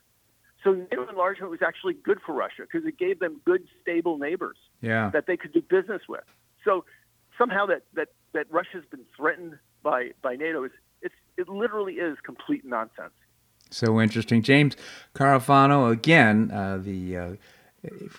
So 0.65 0.73
NATO 0.73 1.09
enlargement 1.09 1.51
was 1.51 1.61
actually 1.63 1.95
good 1.95 2.19
for 2.25 2.35
Russia 2.35 2.63
because 2.63 2.87
it 2.87 2.99
gave 2.99 3.21
them 3.21 3.41
good, 3.45 3.67
stable 3.83 4.19
neighbors 4.19 4.57
yeah. 4.81 5.11
that 5.11 5.27
they 5.27 5.37
could 5.37 5.53
do 5.53 5.63
business 5.63 6.03
with. 6.09 6.25
So 6.65 6.85
somehow 7.39 7.67
that, 7.67 7.83
that, 7.95 8.09
that 8.33 8.47
Russia's 8.51 8.85
been 8.91 9.05
threatened 9.17 9.59
by, 9.83 10.11
by 10.23 10.35
NATO 10.35 10.65
is 10.65 10.73
it's, 11.03 11.15
it 11.37 11.49
literally 11.49 11.95
is 11.95 12.17
complete 12.25 12.65
nonsense. 12.65 13.13
So 13.71 14.01
interesting. 14.01 14.43
James 14.43 14.77
Carafano, 15.15 15.93
again, 15.93 16.51
uh, 16.51 16.79
the 16.79 17.17
uh, 17.17 17.33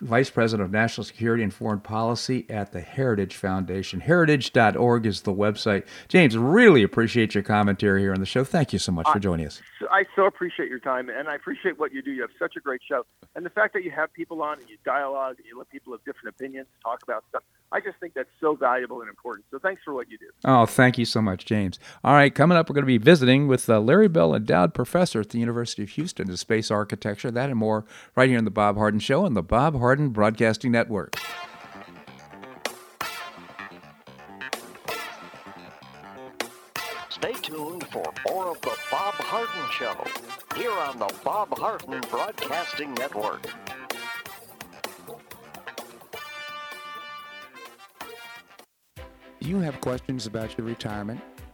Vice 0.01 0.30
President 0.30 0.66
of 0.66 0.72
National 0.72 1.03
Security 1.03 1.43
and 1.43 1.53
Foreign 1.53 1.80
Policy 1.80 2.45
at 2.49 2.72
the 2.72 2.80
Heritage 2.82 3.36
Foundation. 3.36 3.99
Heritage.org 3.99 5.05
is 5.05 5.22
the 5.22 5.34
website. 5.34 5.86
James, 6.08 6.38
really 6.38 6.84
appreciate 6.84 7.34
your 7.34 7.43
commentary 7.43 8.01
here 8.01 8.14
on 8.14 8.20
the 8.20 8.26
show. 8.26 8.43
Thank 8.43 8.72
you 8.72 8.80
so 8.80 8.91
much 8.91 9.08
for 9.12 9.20
joining 9.20 9.47
us. 9.47 9.62
I 9.91 10.05
so 10.16 10.26
appreciate 10.26 10.70
your 10.70 10.80
time, 10.80 11.10
and 11.10 11.28
I 11.28 11.36
appreciate 11.36 11.80
what 11.80 11.93
you 11.93 12.01
do. 12.01 12.12
You 12.12 12.22
have 12.22 12.32
such 12.39 12.55
a 12.55 12.60
great 12.60 12.82
show. 12.88 13.05
And 13.36 13.45
the 13.45 13.49
fact 13.49 13.74
that 13.74 13.84
you 13.84 13.91
have 13.91 14.14
people 14.14 14.41
on 14.41 14.60
and 14.60 14.70
you 14.70 14.78
dialogue 14.86 15.36
and 15.38 15.45
you 15.45 15.58
let 15.58 15.70
people 15.70 15.93
of 15.93 16.03
different 16.05 16.36
opinions 16.36 16.68
talk 16.84 17.03
about 17.03 17.24
stuff, 17.30 17.43
I 17.72 17.82
just 17.82 17.97
think 17.99 18.14
that's 18.14 18.30
so 18.39 18.55
valuable 18.55 19.01
and 19.01 19.10
important. 19.10 19.45
So 19.51 19.60
thanks 19.60 19.82
for 19.84 19.93
what 19.93 20.10
you 20.10 20.18
do. 20.18 20.28
Oh, 20.45 20.66
thank 20.66 20.97
you 20.97 21.05
so 21.05 21.22
much, 21.22 21.45
James. 21.45 21.80
All 22.03 22.14
right, 22.14 22.34
coming 22.34 22.58
up, 22.58 22.70
we're 22.70 22.76
going 22.76 22.84
to 22.84 22.88
be 22.88 22.97
visiting 22.97 23.47
with 23.47 23.70
uh, 23.70 23.80
Larry 23.80 24.08
Bell, 24.08 24.34
endowed 24.34 24.74
professor 24.74 25.20
at 25.20 25.30
the 25.30 25.39
University 25.39 25.84
of 25.84 25.89
Houston 25.89 26.30
in 26.30 26.38
space 26.38 26.72
architecture. 26.72 27.30
That 27.30 27.49
and 27.49 27.60
more 27.60 27.86
right 28.16 28.30
here 28.30 28.38
on 28.38 28.45
The 28.45 28.51
Bob 28.51 28.78
Harden 28.78 28.99
Show 28.99 29.26
on 29.26 29.34
the 29.34 29.43
Bob 29.48 29.80
Harden 29.80 30.10
Broadcasting 30.10 30.74
Network. 30.74 31.16
Stay 37.10 37.32
tuned 37.41 37.88
for 37.88 38.04
more 38.28 38.48
of 38.48 38.60
The 38.60 38.78
Bob 38.91 39.14
Harden 39.14 39.72
Show 39.72 40.06
here 40.58 40.72
on 40.72 41.00
the 41.00 41.14
Bob 41.24 41.58
Harden 41.58 42.02
Broadcasting 42.12 42.93
Network. 42.95 43.48
Do 49.39 49.48
you 49.48 49.60
have 49.60 49.80
questions 49.80 50.28
about 50.28 50.58
your 50.58 50.68
retirement? 50.68 51.22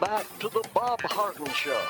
Back 0.00 0.26
to 0.38 0.48
the 0.48 0.66
Bob 0.72 1.00
Harden 1.02 1.46
Show. 1.52 1.80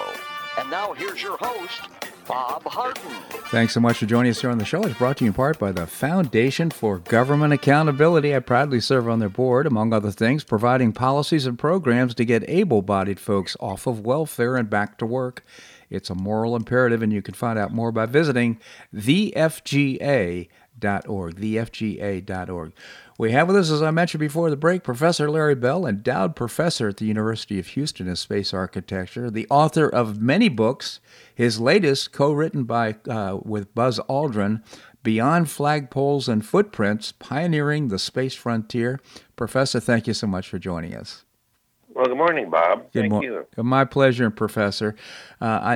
And 0.59 0.69
now 0.69 0.93
here's 0.93 1.23
your 1.23 1.37
host, 1.37 1.83
Bob 2.27 2.65
Harden. 2.65 3.03
Thanks 3.51 3.73
so 3.75 3.81
much 3.81 3.99
for 3.99 4.07
joining 4.07 4.31
us 4.31 4.41
here 4.41 4.51
on 4.51 4.59
the 4.59 4.65
show. 4.65 4.83
It's 4.83 4.99
brought 4.99 5.19
to 5.19 5.25
you 5.25 5.31
in 5.31 5.35
part 5.35 5.61
by 5.61 5.71
the 5.71 5.87
Foundation 5.87 6.71
for 6.71 6.99
Government 6.99 7.53
Accountability. 7.53 8.35
I 8.35 8.41
proudly 8.41 8.81
serve 8.81 9.09
on 9.09 9.21
their 9.21 9.29
board, 9.29 9.67
among 9.67 9.93
other 9.93 10.11
things, 10.11 10.43
providing 10.43 10.93
policies 10.93 11.47
and 11.47 11.57
programs 11.59 12.15
to 12.17 12.25
get 12.25 12.49
able 12.49 12.83
bodied 12.83 13.21
folks 13.21 13.57
off 13.61 13.87
of 13.87 14.01
welfare 14.01 14.57
and 14.57 14.69
back 14.69 14.99
to 14.99 15.07
work. 15.07 15.45
It's 15.89 16.11
a 16.11 16.15
moral 16.15 16.57
imperative, 16.57 17.03
and 17.03 17.13
you 17.13 17.23
can 17.23 17.35
find 17.35 17.59
out 17.59 17.73
more 17.73 17.93
by 17.93 18.07
visiting 18.07 18.59
thefga.org. 18.95 20.49
Thefga.org. 20.83 22.73
We 23.21 23.33
have 23.33 23.49
with 23.49 23.57
us, 23.59 23.71
as 23.71 23.83
I 23.83 23.91
mentioned 23.91 24.21
before 24.21 24.49
the 24.49 24.57
break, 24.57 24.83
Professor 24.83 25.31
Larry 25.31 25.55
Bell, 25.55 25.85
endowed 25.85 26.35
professor 26.35 26.89
at 26.89 26.97
the 26.97 27.05
University 27.05 27.59
of 27.59 27.67
Houston 27.67 28.09
in 28.09 28.17
space 28.17 28.55
architecture, 28.55 29.31
the 29.31 29.47
author 29.51 29.87
of 29.87 30.23
many 30.23 30.49
books. 30.49 31.01
His 31.35 31.61
latest, 31.61 32.13
co-written 32.13 32.65
by 32.65 32.97
uh, 33.07 33.41
with 33.43 33.75
Buzz 33.75 34.01
Aldrin, 34.09 34.63
Beyond 35.03 35.49
Flagpoles 35.49 36.31
and 36.31 36.47
Footprints: 36.47 37.13
Pioneering 37.13 37.89
the 37.89 37.99
Space 37.99 38.35
Frontier. 38.35 38.99
Professor, 39.37 39.81
thank 39.81 40.07
you 40.07 40.15
so 40.15 40.27
much 40.27 40.49
for 40.49 40.59
joining 40.59 40.95
us. 40.95 41.27
Well, 41.93 42.07
good 42.07 42.17
morning, 42.17 42.51
Bob. 42.51 42.93
Good 42.93 43.11
Thank 43.11 43.25
you. 43.25 43.47
My 43.57 43.85
pleasure, 43.85 44.31
Professor. 44.31 44.95
Uh, 45.41 45.45
I, 45.45 45.75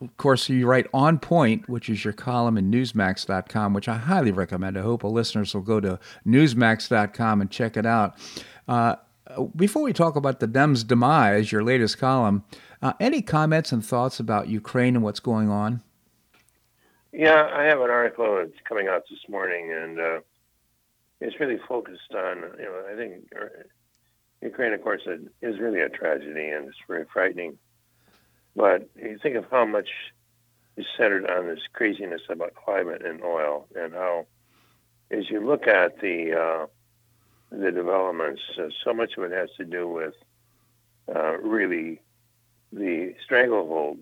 of 0.00 0.16
course, 0.16 0.48
you 0.48 0.66
write 0.66 0.86
On 0.92 1.18
Point, 1.18 1.68
which 1.68 1.88
is 1.88 2.04
your 2.04 2.12
column 2.12 2.58
in 2.58 2.70
Newsmax.com, 2.70 3.72
which 3.72 3.88
I 3.88 3.96
highly 3.96 4.32
recommend. 4.32 4.76
I 4.76 4.82
hope 4.82 5.04
our 5.04 5.10
listeners 5.10 5.54
will 5.54 5.62
go 5.62 5.78
to 5.80 6.00
Newsmax.com 6.26 7.40
and 7.40 7.50
check 7.50 7.76
it 7.76 7.86
out. 7.86 8.16
Uh, 8.66 8.96
before 9.54 9.82
we 9.82 9.92
talk 9.92 10.16
about 10.16 10.40
the 10.40 10.48
Dems' 10.48 10.86
demise, 10.86 11.52
your 11.52 11.62
latest 11.62 11.98
column, 11.98 12.44
uh, 12.82 12.94
any 12.98 13.22
comments 13.22 13.70
and 13.70 13.84
thoughts 13.84 14.18
about 14.18 14.48
Ukraine 14.48 14.96
and 14.96 15.04
what's 15.04 15.20
going 15.20 15.48
on? 15.48 15.82
Yeah, 17.12 17.48
I 17.54 17.64
have 17.64 17.80
an 17.80 17.90
article 17.90 18.36
that's 18.36 18.58
coming 18.68 18.88
out 18.88 19.04
this 19.08 19.20
morning, 19.28 19.72
and 19.72 20.00
uh, 20.00 20.20
it's 21.20 21.38
really 21.38 21.58
focused 21.68 22.14
on, 22.14 22.38
you 22.58 22.64
know, 22.64 22.82
I 22.92 22.96
think 22.96 23.24
uh, 23.40 23.46
Ukraine, 24.42 24.72
of 24.72 24.82
course, 24.82 25.02
is 25.40 25.60
really 25.60 25.80
a 25.80 25.88
tragedy, 25.88 26.48
and 26.48 26.66
it's 26.66 26.76
very 26.88 27.04
frightening. 27.12 27.58
But 28.56 28.88
you 28.96 29.18
think 29.22 29.36
of 29.36 29.46
how 29.50 29.64
much 29.64 29.88
is 30.76 30.84
centered 30.96 31.30
on 31.30 31.46
this 31.46 31.60
craziness 31.72 32.22
about 32.28 32.54
climate 32.54 33.04
and 33.04 33.22
oil, 33.22 33.68
and 33.74 33.92
how, 33.92 34.26
as 35.10 35.30
you 35.30 35.46
look 35.46 35.66
at 35.68 36.00
the 36.00 36.34
uh, 36.34 36.66
the 37.50 37.70
developments, 37.70 38.42
uh, 38.58 38.68
so 38.84 38.92
much 38.92 39.12
of 39.16 39.24
it 39.24 39.32
has 39.32 39.50
to 39.58 39.64
do 39.64 39.86
with 39.86 40.14
uh, 41.14 41.36
really 41.38 42.00
the 42.72 43.14
stranglehold 43.24 43.98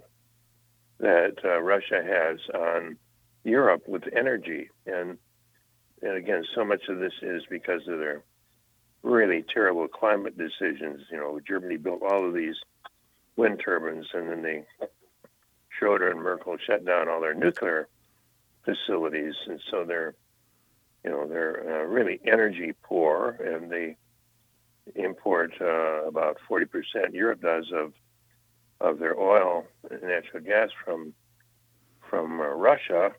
that 0.98 1.34
uh, 1.44 1.60
Russia 1.60 2.02
has 2.02 2.38
on 2.54 2.96
Europe 3.44 3.82
with 3.86 4.04
energy, 4.16 4.70
and 4.86 5.18
and 6.02 6.16
again, 6.16 6.44
so 6.54 6.64
much 6.64 6.88
of 6.88 6.98
this 6.98 7.12
is 7.20 7.42
because 7.50 7.82
of 7.88 7.98
their 7.98 8.22
really 9.02 9.44
terrible 9.52 9.88
climate 9.88 10.36
decisions. 10.36 11.02
You 11.10 11.18
know, 11.18 11.40
Germany 11.46 11.76
built 11.76 12.02
all 12.02 12.26
of 12.26 12.34
these 12.34 12.56
wind 13.36 13.60
turbines, 13.64 14.06
and 14.12 14.30
then 14.30 14.42
they 14.42 14.64
Schroeder 15.78 16.10
and 16.10 16.20
Merkel 16.20 16.56
shut 16.58 16.84
down 16.84 17.08
all 17.08 17.20
their 17.20 17.34
nuclear 17.34 17.88
facilities, 18.64 19.34
and 19.46 19.60
so 19.70 19.84
they're, 19.84 20.14
you 21.04 21.10
know, 21.10 21.26
they're 21.26 21.82
uh, 21.82 21.86
really 21.86 22.20
energy 22.26 22.74
poor, 22.82 23.30
and 23.30 23.70
they 23.70 23.96
import 24.94 25.52
uh, 25.60 26.06
about 26.06 26.36
40%. 26.48 26.66
Europe 27.12 27.40
does 27.40 27.70
of 27.72 27.92
of 28.80 28.98
their 28.98 29.18
oil 29.18 29.66
and 29.90 30.02
natural 30.02 30.42
gas 30.42 30.70
from 30.84 31.12
from 32.08 32.40
uh, 32.40 32.44
Russia, 32.44 33.12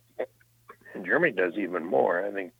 and 0.94 1.06
Germany 1.06 1.34
does 1.34 1.54
even 1.58 1.86
more. 1.86 2.26
I 2.26 2.32
think 2.32 2.52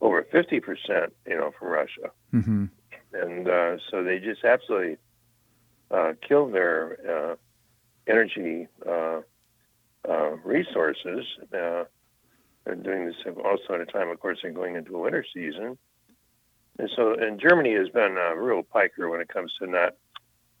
over 0.00 0.22
50%, 0.22 1.08
you 1.26 1.36
know, 1.36 1.52
from 1.58 1.68
Russia. 1.68 2.10
Mm-hmm. 2.32 2.66
And 3.12 3.48
uh, 3.48 3.76
so 3.90 4.02
they 4.02 4.18
just 4.18 4.44
absolutely 4.44 4.96
uh, 5.90 6.12
kill 6.26 6.50
their 6.50 6.98
uh, 7.08 7.36
energy 8.06 8.68
uh, 8.86 9.20
uh, 10.08 10.30
resources. 10.44 11.24
Uh, 11.52 11.84
they're 12.64 12.74
doing 12.74 13.06
this 13.06 13.16
also 13.44 13.74
at 13.74 13.80
a 13.80 13.86
time, 13.86 14.08
of 14.08 14.20
course, 14.20 14.38
they're 14.42 14.52
going 14.52 14.76
into 14.76 14.94
a 14.96 15.00
winter 15.00 15.24
season. 15.34 15.78
And 16.78 16.90
so, 16.94 17.14
and 17.14 17.40
Germany 17.40 17.74
has 17.74 17.88
been 17.88 18.16
a 18.16 18.40
real 18.40 18.62
piker 18.62 19.08
when 19.08 19.20
it 19.20 19.28
comes 19.28 19.52
to 19.58 19.66
not 19.66 19.94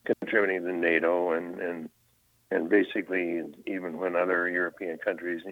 contributing 0.04 0.64
to 0.64 0.72
NATO 0.72 1.32
and, 1.32 1.60
and, 1.60 1.90
and 2.50 2.68
basically 2.68 3.42
even 3.66 3.98
when 3.98 4.16
other 4.16 4.48
European 4.48 4.98
countries 4.98 5.42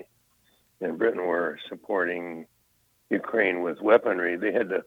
and 0.80 0.98
Britain 0.98 1.24
were 1.24 1.58
supporting 1.68 2.46
Ukraine 3.10 3.62
with 3.62 3.80
weaponry, 3.80 4.36
they 4.36 4.52
had 4.52 4.68
to 4.70 4.82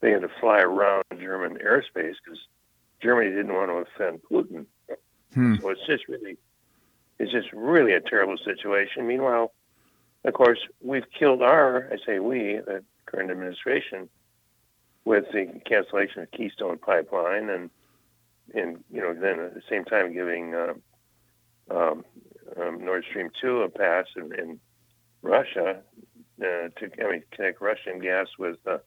they 0.00 0.10
had 0.10 0.22
to 0.22 0.30
fly 0.40 0.60
around 0.60 1.04
German 1.18 1.58
airspace 1.58 2.14
because 2.24 2.38
Germany 3.02 3.30
didn't 3.30 3.52
want 3.54 3.70
to 3.70 4.04
offend 4.04 4.20
Putin. 4.30 4.66
Hmm. 5.34 5.56
So 5.60 5.70
it's 5.70 5.86
just 5.86 6.08
really 6.08 6.36
it's 7.18 7.32
just 7.32 7.52
really 7.52 7.92
a 7.92 8.00
terrible 8.00 8.36
situation. 8.38 9.06
Meanwhile, 9.06 9.52
of 10.24 10.34
course, 10.34 10.60
we've 10.80 11.10
killed 11.18 11.42
our 11.42 11.88
I 11.92 11.96
say 12.06 12.18
we 12.18 12.60
the 12.64 12.84
current 13.06 13.30
administration 13.30 14.08
with 15.04 15.24
the 15.32 15.60
cancellation 15.66 16.22
of 16.22 16.30
Keystone 16.30 16.78
Pipeline 16.78 17.50
and 17.50 17.70
and 18.54 18.84
you 18.90 19.00
know 19.00 19.14
then 19.14 19.40
at 19.40 19.54
the 19.54 19.62
same 19.68 19.84
time 19.84 20.12
giving 20.12 20.54
uh, 20.54 20.74
um, 21.70 22.04
um, 22.56 22.84
Nord 22.84 23.04
Stream 23.08 23.30
two 23.40 23.62
a 23.62 23.68
pass 23.68 24.06
in, 24.16 24.32
in 24.38 24.60
Russia 25.22 25.80
uh, 26.40 26.68
to 26.78 26.90
I 27.00 27.12
mean, 27.12 27.22
connect 27.30 27.60
Russian 27.60 28.00
gas 28.00 28.28
with 28.38 28.58
uh, 28.66 28.78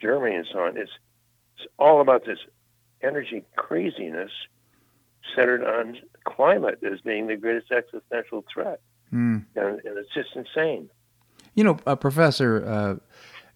Germany 0.00 0.36
and 0.36 0.46
so 0.52 0.60
on. 0.60 0.76
It's, 0.76 0.90
it's 1.56 1.66
all 1.78 2.00
about 2.00 2.24
this 2.24 2.38
energy 3.02 3.44
craziness 3.56 4.30
centered 5.34 5.64
on 5.64 5.98
climate 6.24 6.78
as 6.82 7.00
being 7.00 7.26
the 7.26 7.36
greatest 7.36 7.70
existential 7.70 8.44
threat. 8.52 8.80
Mm. 9.12 9.44
And, 9.54 9.80
and, 9.84 9.98
it's 9.98 10.12
just 10.14 10.30
insane. 10.34 10.88
You 11.54 11.64
know, 11.64 11.78
uh, 11.86 11.96
Professor, 11.96 12.64
uh, 12.66 12.96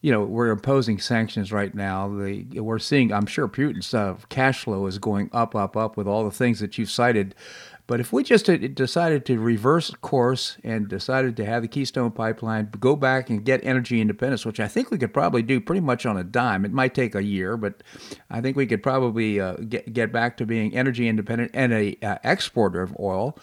you 0.03 0.13
know, 0.13 0.23
we're 0.25 0.51
imposing 0.51 0.99
sanctions 0.99 1.51
right 1.51 1.75
now. 1.75 2.09
The, 2.09 2.61
we're 2.61 2.79
seeing, 2.79 3.13
I'm 3.13 3.27
sure 3.27 3.49
Putin's 3.49 3.93
uh, 3.95 4.17
cash 4.29 4.65
flow 4.65 4.87
is 4.87 4.99
going 4.99 5.31
up, 5.33 5.57
up, 5.57 5.77
up 5.77 5.97
with 5.97 6.07
all 6.07 6.25
the 6.25 6.31
things 6.31 6.61
that 6.61 6.77
you've 6.77 6.91
cited. 6.91 7.35
But 7.87 8.01
if 8.01 8.13
we 8.13 8.25
just 8.25 8.47
decided 8.75 9.25
to 9.27 9.39
reverse 9.39 9.91
course 10.01 10.57
and 10.65 10.89
decided 10.89 11.37
to 11.37 11.45
have 11.45 11.63
the 11.63 11.69
Keystone 11.69 12.11
Pipeline 12.11 12.69
go 12.81 12.97
back 12.97 13.31
and 13.31 13.45
get 13.45 13.65
energy 13.65 14.01
independence, 14.01 14.45
which 14.45 14.59
I 14.59 14.67
think 14.67 14.91
we 14.91 14.99
could 14.99 15.15
probably 15.15 15.43
do 15.43 15.61
pretty 15.61 15.81
much 15.81 16.05
on 16.05 16.17
a 16.17 16.25
dime, 16.25 16.65
it 16.65 16.73
might 16.73 16.95
take 16.95 17.15
a 17.15 17.23
year, 17.23 17.57
but 17.57 17.83
I 18.29 18.41
think 18.41 18.57
we 18.57 18.67
could 18.67 18.83
probably 18.83 19.41
uh, 19.41 19.55
get 19.55 19.93
get 19.93 20.13
back 20.13 20.37
to 20.39 20.47
being 20.47 20.75
energy 20.75 21.09
independent 21.09 21.53
and 21.55 21.73
a 21.73 21.97
uh, 22.03 22.19
exporter 22.25 22.83
of 22.83 22.97
oil. 22.99 23.39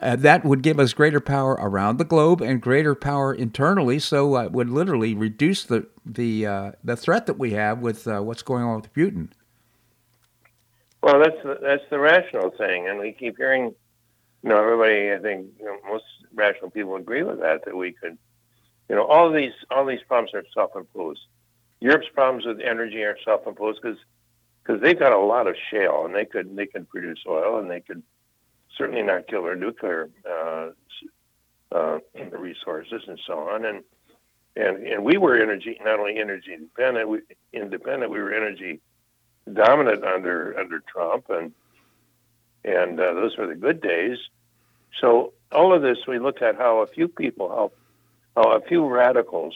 Uh, 0.00 0.16
that 0.16 0.44
would 0.44 0.62
give 0.62 0.78
us 0.78 0.92
greater 0.92 1.20
power 1.20 1.54
around 1.54 1.98
the 1.98 2.04
globe 2.04 2.40
and 2.40 2.62
greater 2.62 2.94
power 2.94 3.34
internally. 3.34 3.98
So 3.98 4.36
it 4.36 4.52
would 4.52 4.70
literally 4.70 5.14
reduce 5.14 5.64
the 5.64 5.86
the 6.04 6.46
uh, 6.46 6.72
the 6.82 6.96
threat 6.96 7.26
that 7.26 7.38
we 7.38 7.50
have 7.52 7.80
with 7.80 8.06
uh, 8.06 8.20
what's 8.20 8.42
going 8.42 8.62
on 8.62 8.80
with 8.80 8.92
Putin. 8.94 9.30
Well, 11.06 11.20
that's 11.20 11.40
the, 11.44 11.56
that's 11.62 11.84
the 11.88 12.00
rational 12.00 12.50
thing, 12.50 12.88
and 12.88 12.98
we 12.98 13.12
keep 13.12 13.36
hearing. 13.36 13.72
You 14.42 14.48
know, 14.50 14.60
everybody. 14.60 15.12
I 15.12 15.20
think 15.20 15.52
you 15.56 15.64
know, 15.64 15.76
most 15.88 16.02
rational 16.34 16.72
people 16.72 16.96
agree 16.96 17.22
with 17.22 17.38
that. 17.42 17.64
That 17.64 17.76
we 17.76 17.92
could, 17.92 18.18
you 18.88 18.96
know, 18.96 19.06
all 19.06 19.30
these 19.30 19.52
all 19.70 19.86
these 19.86 20.02
problems 20.08 20.34
are 20.34 20.42
self-imposed. 20.52 21.20
Europe's 21.78 22.08
problems 22.12 22.44
with 22.44 22.58
energy 22.60 23.04
are 23.04 23.16
self-imposed 23.24 23.80
because 23.80 23.98
because 24.64 24.82
they've 24.82 24.98
got 24.98 25.12
a 25.12 25.18
lot 25.18 25.46
of 25.46 25.54
shale, 25.70 26.06
and 26.06 26.12
they 26.12 26.24
could 26.24 26.56
they 26.56 26.66
could 26.66 26.88
produce 26.88 27.20
oil, 27.28 27.60
and 27.60 27.70
they 27.70 27.82
could 27.82 28.02
certainly 28.76 29.02
not 29.02 29.28
kill 29.28 29.44
their 29.44 29.54
nuclear 29.54 30.10
uh, 30.28 30.70
uh, 31.70 31.98
resources 32.36 33.02
and 33.06 33.20
so 33.24 33.38
on. 33.48 33.64
And 33.64 33.84
and 34.56 34.84
and 34.84 35.04
we 35.04 35.18
were 35.18 35.40
energy 35.40 35.78
not 35.84 36.00
only 36.00 36.18
energy 36.18 36.52
independent, 36.52 37.08
we 37.08 37.20
independent. 37.52 38.10
We 38.10 38.18
were 38.18 38.34
energy 38.34 38.80
dominant 39.52 40.04
under 40.04 40.58
under 40.58 40.80
Trump, 40.80 41.26
and 41.30 41.52
and 42.64 42.98
uh, 43.00 43.14
those 43.14 43.36
were 43.36 43.46
the 43.46 43.54
good 43.54 43.80
days. 43.80 44.18
So 45.00 45.32
all 45.52 45.72
of 45.74 45.82
this, 45.82 45.98
we 46.08 46.18
looked 46.18 46.42
at 46.42 46.56
how 46.56 46.78
a 46.78 46.86
few 46.86 47.08
people, 47.08 47.48
how 47.48 47.72
how 48.36 48.52
a 48.52 48.60
few 48.60 48.86
radicals 48.86 49.54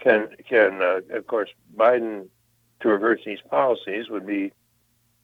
can 0.00 0.28
can, 0.48 0.82
uh, 0.82 1.00
of 1.10 1.26
course, 1.26 1.50
Biden 1.76 2.28
to 2.80 2.88
reverse 2.88 3.20
these 3.24 3.40
policies 3.48 4.08
would 4.10 4.26
be 4.26 4.52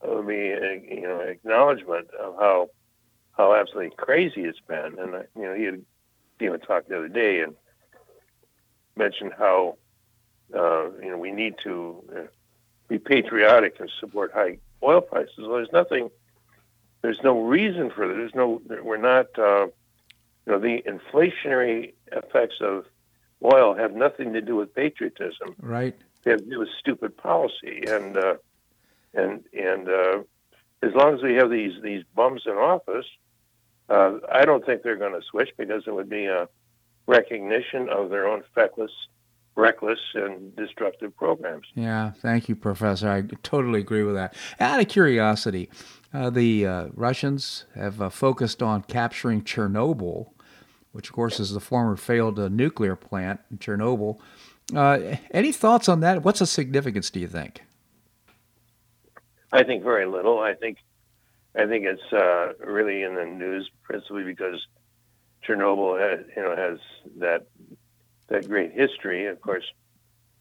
would 0.02 0.26
be 0.26 0.50
a, 0.50 0.82
you 0.88 1.02
know 1.02 1.20
acknowledgement 1.20 2.08
of 2.18 2.34
how 2.38 2.70
how 3.32 3.54
absolutely 3.54 3.94
crazy 3.96 4.44
it's 4.44 4.60
been. 4.66 4.98
And 4.98 5.14
uh, 5.14 5.22
you 5.36 5.42
know, 5.42 5.54
he 5.54 5.64
had 5.64 5.82
even 6.40 6.60
talked 6.60 6.88
the 6.88 6.98
other 6.98 7.08
day 7.08 7.40
and 7.40 7.54
mentioned 8.96 9.32
how 9.36 9.76
uh, 10.54 10.90
you 11.02 11.10
know 11.10 11.18
we 11.18 11.32
need 11.32 11.54
to 11.64 12.02
uh, 12.16 12.20
be 12.90 12.98
patriotic 12.98 13.78
and 13.80 13.90
support 14.00 14.32
high 14.34 14.58
oil 14.82 15.00
prices. 15.00 15.38
Well, 15.38 15.52
there's 15.52 15.72
nothing, 15.72 16.10
there's 17.00 17.20
no 17.24 17.40
reason 17.40 17.90
for 17.90 18.06
that. 18.06 18.14
There's 18.14 18.34
no, 18.34 18.60
we're 18.82 18.98
not, 18.98 19.26
uh, 19.38 19.68
you 20.44 20.52
know, 20.52 20.58
the 20.58 20.82
inflationary 20.82 21.94
effects 22.12 22.56
of 22.60 22.84
oil 23.42 23.74
have 23.74 23.94
nothing 23.94 24.32
to 24.34 24.42
do 24.42 24.56
with 24.56 24.74
patriotism. 24.74 25.54
Right. 25.60 25.96
They 26.24 26.32
have 26.32 26.40
to 26.40 26.50
do 26.50 26.58
with 26.58 26.68
stupid 26.78 27.16
policy, 27.16 27.84
and 27.88 28.14
uh, 28.18 28.34
and 29.14 29.42
and 29.54 29.88
uh, 29.88 30.18
as 30.82 30.92
long 30.94 31.14
as 31.14 31.22
we 31.22 31.34
have 31.36 31.48
these 31.48 31.80
these 31.82 32.04
bums 32.14 32.42
in 32.44 32.52
office, 32.52 33.06
uh, 33.88 34.18
I 34.30 34.44
don't 34.44 34.64
think 34.66 34.82
they're 34.82 34.96
going 34.96 35.18
to 35.18 35.26
switch 35.30 35.48
because 35.56 35.84
it 35.86 35.94
would 35.94 36.10
be 36.10 36.26
a 36.26 36.46
recognition 37.06 37.88
of 37.88 38.10
their 38.10 38.28
own 38.28 38.42
feckless 38.54 38.90
reckless 39.60 39.98
and 40.14 40.54
destructive 40.56 41.16
programs. 41.16 41.66
Yeah, 41.74 42.12
thank 42.12 42.48
you, 42.48 42.56
Professor. 42.56 43.08
I 43.08 43.22
totally 43.42 43.80
agree 43.80 44.02
with 44.02 44.14
that. 44.14 44.34
Out 44.58 44.80
of 44.80 44.88
curiosity, 44.88 45.70
uh, 46.12 46.30
the 46.30 46.66
uh, 46.66 46.88
Russians 46.94 47.66
have 47.74 48.00
uh, 48.00 48.08
focused 48.08 48.62
on 48.62 48.82
capturing 48.82 49.42
Chernobyl, 49.42 50.30
which, 50.92 51.08
of 51.08 51.14
course, 51.14 51.38
is 51.38 51.52
the 51.52 51.60
former 51.60 51.96
failed 51.96 52.38
uh, 52.38 52.48
nuclear 52.48 52.96
plant 52.96 53.40
in 53.50 53.58
Chernobyl. 53.58 54.18
Uh, 54.74 55.16
any 55.32 55.52
thoughts 55.52 55.88
on 55.88 56.00
that? 56.00 56.24
What's 56.24 56.40
the 56.40 56.46
significance, 56.46 57.10
do 57.10 57.20
you 57.20 57.28
think? 57.28 57.62
I 59.52 59.62
think 59.64 59.82
very 59.82 60.06
little. 60.06 60.40
I 60.40 60.54
think 60.54 60.78
I 61.56 61.66
think 61.66 61.84
it's 61.84 62.12
uh, 62.12 62.52
really 62.64 63.02
in 63.02 63.16
the 63.16 63.24
news 63.24 63.68
principally 63.82 64.22
because 64.22 64.64
Chernobyl 65.46 65.98
has, 65.98 66.24
you 66.36 66.42
know 66.42 66.54
has 66.56 66.78
that 67.18 67.46
that 68.30 68.48
great 68.48 68.72
history. 68.72 69.26
Of 69.26 69.40
course, 69.40 69.64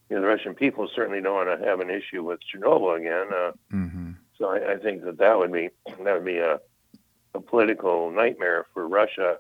you 0.10 0.16
know 0.16 0.22
the 0.22 0.28
Russian 0.28 0.56
people 0.56 0.90
certainly 0.96 1.22
don't 1.22 1.48
want 1.48 1.60
to 1.60 1.68
have 1.68 1.82
an 1.82 1.90
issue 1.90 2.24
with 2.24 2.40
Chernobyl 2.42 2.98
again. 2.98 3.28
Uh, 3.34 3.52
mm-hmm. 3.74 4.12
So 4.38 4.46
I, 4.46 4.74
I, 4.74 4.78
think 4.78 5.04
that 5.04 5.18
that 5.18 5.38
would 5.38 5.52
be 5.52 5.70
that 5.86 6.14
would 6.14 6.26
be 6.26 6.38
a, 6.38 6.60
a 7.36 7.42
political 7.42 8.10
nightmare 8.10 8.66
for 8.74 8.88
Russia. 8.88 9.38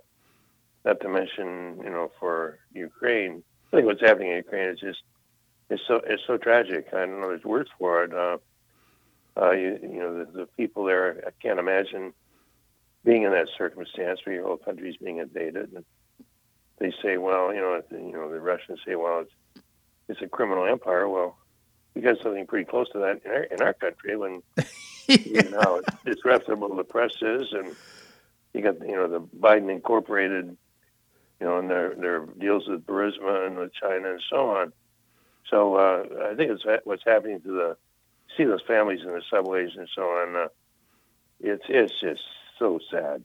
Not 0.86 1.00
to 1.02 1.10
mention, 1.10 1.80
you 1.84 1.90
know, 1.90 2.12
for 2.20 2.60
Ukraine. 2.74 3.44
I 3.72 3.76
think 3.76 3.86
what's 3.86 4.02
happening 4.02 4.32
in 4.32 4.38
Ukraine 4.38 4.70
is 4.70 4.80
just 4.80 5.00
it's 5.70 5.84
so 5.88 6.02
it's 6.06 6.24
so 6.28 6.38
tragic. 6.38 6.88
I 6.94 7.06
don't 7.06 7.22
know 7.22 7.30
there's 7.30 7.44
words 7.44 7.70
for 7.78 8.04
it. 8.04 8.14
Uh, 8.14 8.38
uh, 9.40 9.52
you, 9.52 9.80
you 9.82 10.00
know, 10.00 10.26
the, 10.26 10.32
the 10.32 10.46
people 10.58 10.84
there. 10.84 11.24
I 11.26 11.32
can't 11.42 11.60
imagine 11.60 12.14
being 13.06 13.24
in 13.24 13.32
that 13.32 13.48
circumstance 13.58 14.20
where 14.24 14.36
your 14.36 14.46
whole 14.46 14.58
country 14.58 14.90
is 14.90 14.98
being 14.98 15.18
invaded. 15.18 15.72
And, 15.74 15.86
they 16.80 16.94
say, 17.02 17.18
well, 17.18 17.54
you 17.54 17.60
know, 17.60 17.82
you 17.92 18.14
know, 18.14 18.32
the 18.32 18.40
Russians 18.40 18.80
say, 18.86 18.96
well, 18.96 19.22
it's 19.22 19.64
it's 20.08 20.22
a 20.22 20.28
criminal 20.28 20.66
empire. 20.66 21.08
Well, 21.08 21.38
we 21.94 22.02
got 22.02 22.22
something 22.22 22.48
pretty 22.48 22.66
close 22.66 22.90
to 22.90 23.00
that 23.00 23.22
in 23.24 23.32
our, 23.32 23.44
in 23.44 23.62
our 23.62 23.74
country 23.74 24.16
when 24.16 24.42
yeah. 24.58 24.64
you 25.26 25.50
know 25.50 25.60
how 25.62 25.82
disreputable 26.06 26.76
the 26.76 26.84
press 26.84 27.14
is, 27.22 27.54
and 27.54 27.76
you 28.54 28.62
got 28.62 28.80
you 28.80 28.96
know 28.96 29.08
the 29.08 29.22
Biden 29.22 29.72
Incorporated, 29.72 30.58
you 31.40 31.46
know, 31.46 31.60
and 31.60 31.70
their 31.70 31.96
their 31.96 32.26
deals 32.26 32.68
with 32.68 32.86
Burisma 32.86 33.48
and 33.48 33.58
with 33.58 33.74
China 33.74 34.12
and 34.12 34.22
so 34.30 34.50
on. 34.52 34.74
So 35.50 35.76
uh, 35.76 36.30
I 36.32 36.36
think 36.36 36.52
it's 36.52 36.64
what's 36.86 37.04
happening 37.06 37.42
to 37.42 37.48
the 37.52 37.78
see 38.38 38.46
those 38.46 38.62
families 38.68 39.02
in 39.02 39.10
the 39.10 39.22
subways 39.30 39.72
and 39.76 39.90
so 39.94 40.04
on. 40.04 40.36
Uh, 40.36 40.48
it's 41.40 41.66
it's 41.70 42.00
just 42.00 42.22
so 42.58 42.80
sad. 42.92 43.24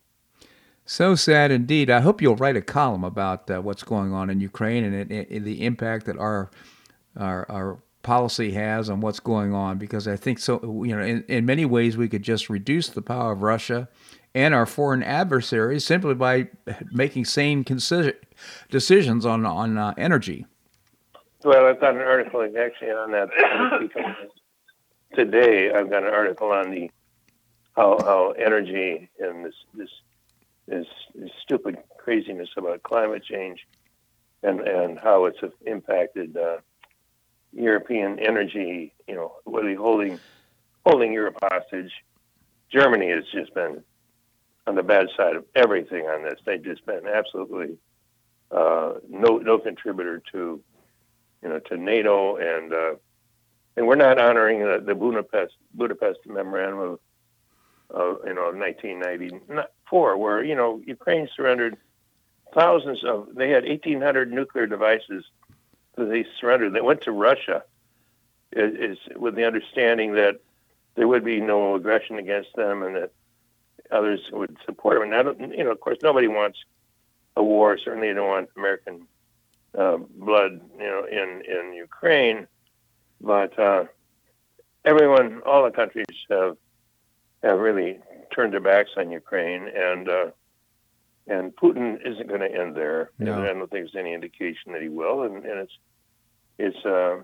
So 0.87 1.15
sad 1.15 1.51
indeed. 1.51 1.91
I 1.91 2.01
hope 2.01 2.21
you'll 2.21 2.37
write 2.37 2.57
a 2.57 2.63
column 2.63 3.05
about 3.05 3.51
uh, 3.51 3.63
what's 3.63 3.83
going 3.83 4.13
on 4.13 4.29
in 4.29 4.41
Ukraine 4.41 4.85
and, 4.85 5.45
the 5.45 5.65
impact 5.65 6.07
that 6.07 6.19
our, 6.19 6.51
our, 7.17 7.51
our 7.51 7.79
policy 8.03 8.53
has 8.53 8.91
on 8.91 9.01
what's 9.01 9.21
going 9.21 9.55
on. 9.55 9.79
Because 9.79 10.07
I 10.07 10.17
think 10.17 10.39
so. 10.39 10.61
You 10.85 10.97
know, 10.97 11.03
in, 11.03 11.25
in 11.29 11.47
many 11.47 11.65
ways, 11.65 11.97
we 11.97 12.09
could 12.09 12.23
just 12.23 12.51
reduce 12.51 12.89
the 12.89 13.01
power 13.01 13.33
of 13.33 13.43
Russia 13.43 13.89
and 14.35 14.53
our 14.53 14.67
foreign 14.67 15.03
adversaries 15.03 15.85
simply 15.85 16.15
by 16.15 16.49
making 16.91 17.25
sane 17.25 17.65
consider- 17.65 18.19
decisions 18.71 19.25
on 19.25 19.47
on 19.47 19.79
uh, 19.79 19.95
energy. 19.97 20.45
Well, 21.45 21.67
I've 21.67 21.81
got 21.81 21.95
an 21.95 22.01
article 22.01 22.43
actually 22.43 22.91
on 22.91 23.13
that 23.13 23.29
today. 25.15 25.73
I've 25.73 25.91
got 25.91 26.03
an 26.03 26.13
article 26.13 26.51
on 26.51 26.71
the 26.71 26.91
how 27.77 27.99
how 28.01 28.31
energy 28.33 29.09
and 29.19 29.45
this 29.45 29.55
this 29.75 29.91
is, 30.69 30.87
is 31.15 31.31
stupid 31.43 31.77
craziness 31.99 32.49
about 32.57 32.83
climate 32.83 33.25
change 33.25 33.67
and, 34.43 34.61
and 34.61 34.99
how 34.99 35.25
it's 35.25 35.39
impacted 35.67 36.37
uh, 36.37 36.59
European 37.53 38.19
energy, 38.19 38.93
you 39.09 39.15
know, 39.15 39.33
really 39.47 39.75
holding 39.75 40.19
holding 40.85 41.13
Europe 41.13 41.39
hostage. 41.43 41.93
Germany 42.71 43.11
has 43.11 43.25
just 43.33 43.55
been 43.55 43.83
on 44.67 44.75
the 44.75 44.83
bad 44.83 45.09
side 45.17 45.37
of 45.37 45.45
everything 45.55 46.07
on 46.07 46.23
this. 46.25 46.39
They've 46.45 46.63
just 46.63 46.85
been 46.85 47.07
absolutely 47.07 47.79
uh, 48.51 48.95
no 49.09 49.39
no 49.39 49.59
contributor 49.59 50.23
to 50.33 50.61
you 51.43 51.49
know 51.49 51.59
to 51.61 51.77
NATO 51.77 52.37
and 52.37 52.73
uh, 52.73 52.95
and 53.77 53.87
we're 53.87 53.97
not 53.97 54.19
honoring 54.19 54.61
the, 54.61 54.83
the 54.85 54.95
Budapest 54.95 55.55
Budapest 55.75 56.21
memorandum 56.27 56.79
of 56.81 56.99
uh, 57.95 58.27
you 58.27 58.35
know 58.35 58.53
1994, 59.95 60.17
where 60.19 60.45
you 60.45 60.55
know 60.55 60.81
Ukraine 60.87 61.29
surrendered 61.35 61.77
thousands 62.55 63.05
of. 63.05 63.29
They 63.35 63.51
had 63.51 63.65
1,800 63.65 64.33
nuclear 64.33 64.67
devices 64.67 65.25
that 65.97 66.07
they 66.07 66.25
surrendered. 66.41 66.73
They 66.73 66.81
went 66.81 67.03
to 67.03 67.13
Russia, 67.13 67.65
is, 68.53 68.75
is 68.75 68.99
with 69.17 69.35
the 69.35 69.45
understanding 69.45 70.15
that 70.15 70.41
there 70.95 71.09
would 71.09 71.25
be 71.25 71.41
no 71.41 71.75
aggression 71.75 72.19
against 72.19 72.55
them 72.57 72.83
and 72.83 72.97
that 72.97 73.13
others 73.91 74.21
would 74.33 74.57
support 74.65 74.99
them. 74.99 75.13
And 75.13 75.29
that, 75.41 75.57
you 75.59 75.65
know, 75.65 75.73
of 75.73 75.81
course, 75.81 75.99
nobody 76.03 76.29
wants 76.29 76.59
a 77.37 77.43
war. 77.43 77.79
Certainly, 77.79 78.09
you 78.09 78.15
don't 78.15 78.29
want 78.29 78.51
American 78.57 79.07
uh, 79.77 79.99
blood, 80.17 80.61
you 80.79 80.87
know, 80.87 81.05
in 81.05 81.43
in 81.47 81.75
Ukraine. 81.75 82.47
but 83.21 83.59
uh, 83.59 83.85
everyone, 84.85 85.41
all 85.47 85.65
the 85.65 85.71
countries 85.71 86.07
have 86.31 86.57
have 87.45 87.59
really 87.59 87.99
turned 88.35 88.53
their 88.53 88.61
backs 88.61 88.91
on 88.97 89.11
Ukraine, 89.11 89.69
and 89.75 90.09
uh, 90.09 90.27
and 91.27 91.55
Putin 91.57 91.99
isn't 92.05 92.29
going 92.29 92.41
to 92.41 92.53
end 92.53 92.77
there. 92.77 93.11
No. 93.19 93.35
And 93.35 93.43
I 93.43 93.47
don't 93.47 93.71
think 93.71 93.71
there's 93.71 93.97
any 93.97 94.13
indication 94.13 94.73
that 94.73 94.83
he 94.83 94.89
will. 94.89 95.23
And, 95.23 95.45
and 95.45 95.61
it's 95.61 95.73
it's 96.59 96.85
uh, 96.85 97.17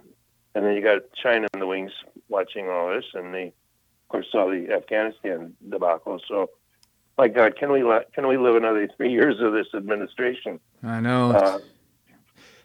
and 0.54 0.64
then 0.64 0.74
you 0.74 0.82
got 0.82 1.02
China 1.22 1.46
in 1.52 1.60
the 1.60 1.66
wings 1.66 1.92
watching 2.28 2.68
all 2.68 2.90
this, 2.90 3.04
and 3.14 3.34
they 3.34 3.48
of 3.48 4.08
course 4.08 4.26
saw 4.30 4.48
the 4.50 4.72
Afghanistan 4.72 5.54
debacle. 5.68 6.20
So, 6.26 6.50
my 7.18 7.28
God, 7.28 7.56
can 7.56 7.72
we 7.72 7.82
can 8.14 8.26
we 8.26 8.36
live 8.36 8.56
another 8.56 8.88
three 8.96 9.12
years 9.12 9.40
of 9.40 9.52
this 9.52 9.68
administration? 9.74 10.60
I 10.82 11.00
know. 11.00 11.32
Uh, 11.32 11.58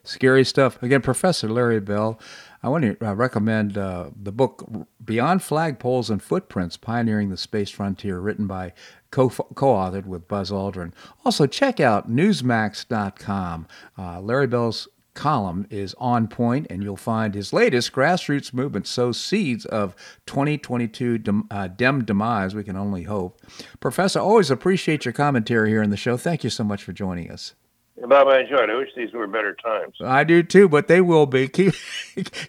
Scary 0.06 0.44
stuff. 0.44 0.80
Again, 0.84 1.02
Professor 1.02 1.48
Larry 1.48 1.80
Bell, 1.80 2.20
I 2.66 2.68
want 2.68 2.82
to 2.82 3.08
uh, 3.08 3.14
recommend 3.14 3.78
uh, 3.78 4.10
the 4.20 4.32
book 4.32 4.68
Beyond 5.04 5.40
Flagpoles 5.40 6.10
and 6.10 6.20
Footprints 6.20 6.76
Pioneering 6.76 7.30
the 7.30 7.36
Space 7.36 7.70
Frontier, 7.70 8.18
written 8.18 8.48
by 8.48 8.72
co 9.12 9.28
authored 9.28 10.06
with 10.06 10.26
Buzz 10.26 10.50
Aldrin. 10.50 10.92
Also, 11.24 11.46
check 11.46 11.78
out 11.78 12.10
Newsmax.com. 12.10 13.68
Uh, 13.96 14.20
Larry 14.20 14.48
Bell's 14.48 14.88
column 15.14 15.68
is 15.70 15.94
on 15.98 16.26
point, 16.26 16.66
and 16.68 16.82
you'll 16.82 16.96
find 16.96 17.36
his 17.36 17.52
latest 17.52 17.92
grassroots 17.92 18.52
movement 18.52 18.88
sows 18.88 19.20
seeds 19.20 19.64
of 19.66 19.94
2022 20.26 21.18
dem, 21.18 21.46
uh, 21.52 21.68
dem 21.68 22.04
demise. 22.04 22.56
We 22.56 22.64
can 22.64 22.76
only 22.76 23.04
hope. 23.04 23.40
Professor, 23.78 24.18
always 24.18 24.50
appreciate 24.50 25.04
your 25.04 25.12
commentary 25.12 25.70
here 25.70 25.84
in 25.84 25.90
the 25.90 25.96
show. 25.96 26.16
Thank 26.16 26.42
you 26.42 26.50
so 26.50 26.64
much 26.64 26.82
for 26.82 26.92
joining 26.92 27.30
us. 27.30 27.54
Bob, 28.02 28.28
I 28.28 28.40
enjoyed. 28.40 28.68
I 28.68 28.76
wish 28.76 28.90
these 28.94 29.12
were 29.12 29.26
better 29.26 29.54
times. 29.54 29.96
I 30.04 30.22
do 30.24 30.42
too, 30.42 30.68
but 30.68 30.86
they 30.86 31.00
will 31.00 31.26
be. 31.26 31.48
Keep 31.56 31.74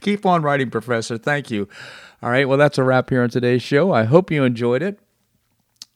keep 0.02 0.26
on 0.26 0.42
writing, 0.42 0.70
Professor. 0.70 1.18
Thank 1.18 1.50
you. 1.50 1.70
All 2.22 2.30
right. 2.30 2.48
Well, 2.48 2.58
that's 2.58 2.78
a 2.78 2.84
wrap 2.84 3.10
here 3.10 3.24
on 3.24 3.30
today's 3.30 3.62
show. 3.62 3.94
I 3.94 4.04
hope 4.04 4.30
you 4.30 4.44
enjoyed 4.44 4.82
it. 4.82 5.00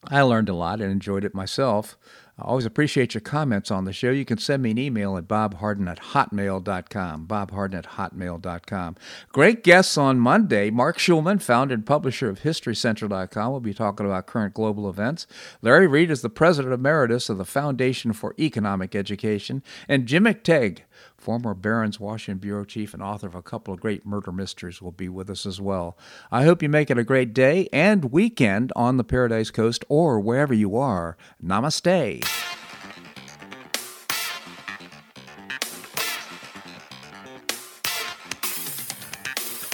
I 0.06 0.22
learned 0.22 0.50
a 0.50 0.54
lot 0.54 0.82
and 0.82 0.92
enjoyed 0.92 1.24
it 1.26 1.36
myself. 1.36 1.98
I 2.42 2.48
always 2.48 2.66
appreciate 2.66 3.14
your 3.14 3.22
comments 3.22 3.70
on 3.70 3.86
the 3.86 3.94
show. 3.94 4.10
You 4.10 4.26
can 4.26 4.40
send 4.40 4.64
me 4.64 4.72
an 4.72 4.80
email 4.80 5.16
at 5.16 5.28
bobharden 5.28 5.88
at 5.88 6.00
hotmail.com. 6.00 7.28
bobharden 7.28 7.76
at 7.76 7.86
hotmail.com. 7.92 8.96
Great 9.32 9.64
guests 9.64 9.96
on 9.96 10.20
Monday. 10.20 10.72
Marc 10.72 10.98
Schulman, 10.98 11.40
founder 11.40 11.76
and 11.76 11.86
publisher 11.86 12.30
of 12.30 12.40
HistoryCentral.com, 12.40 13.52
will 13.52 13.60
be 13.60 13.76
talking 13.76 14.08
about 14.08 14.26
current 14.26 14.56
global 14.56 14.90
events. 14.90 15.28
Larry 15.62 15.86
Reed 15.86 16.10
is 16.10 16.24
the 16.24 16.30
president 16.30 16.74
emeritus 16.74 17.30
of 17.30 17.38
the 17.38 17.46
Foundation 17.46 18.12
for 18.12 18.34
Economic 18.40 18.96
Education. 18.96 19.62
And 19.88 20.08
Jim 20.08 20.24
McTague, 20.24 20.80
former 21.22 21.54
Barron's 21.54 22.00
Washington 22.00 22.40
Bureau 22.40 22.66
Chief 22.66 22.94
and 22.94 23.04
author 23.04 23.28
of 23.28 23.36
a 23.36 23.42
couple 23.42 23.74
of 23.74 23.80
great 23.80 24.06
murder 24.06 24.32
mysteries, 24.32 24.82
will 24.82 24.92
be 24.92 25.08
with 25.08 25.30
us 25.30 25.46
as 25.46 25.62
well. 25.62 25.98
I 26.32 26.44
hope 26.44 26.64
you 26.64 26.70
make 26.70 26.90
it 26.90 26.98
a 26.98 27.04
great 27.04 27.34
day 27.34 27.70
and 27.72 28.12
weekend 28.12 28.72
on 28.76 28.98
the 28.98 29.04
Paradise 29.04 29.52
Coast 29.52 29.86
or 29.88 30.20
wherever 30.20 30.54
you 30.54 30.76
are. 30.76 31.18
Namaste. 31.44 32.26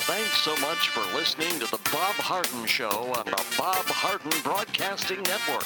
Thanks 0.07 0.37
so 0.37 0.55
much 0.57 0.89
for 0.89 1.01
listening 1.15 1.59
to 1.59 1.71
the 1.71 1.79
Bob 1.91 2.15
Harden 2.15 2.65
Show 2.65 2.89
on 2.89 3.25
the 3.25 3.43
Bob 3.57 3.85
Harden 3.85 4.31
Broadcasting 4.43 5.21
Network. 5.23 5.65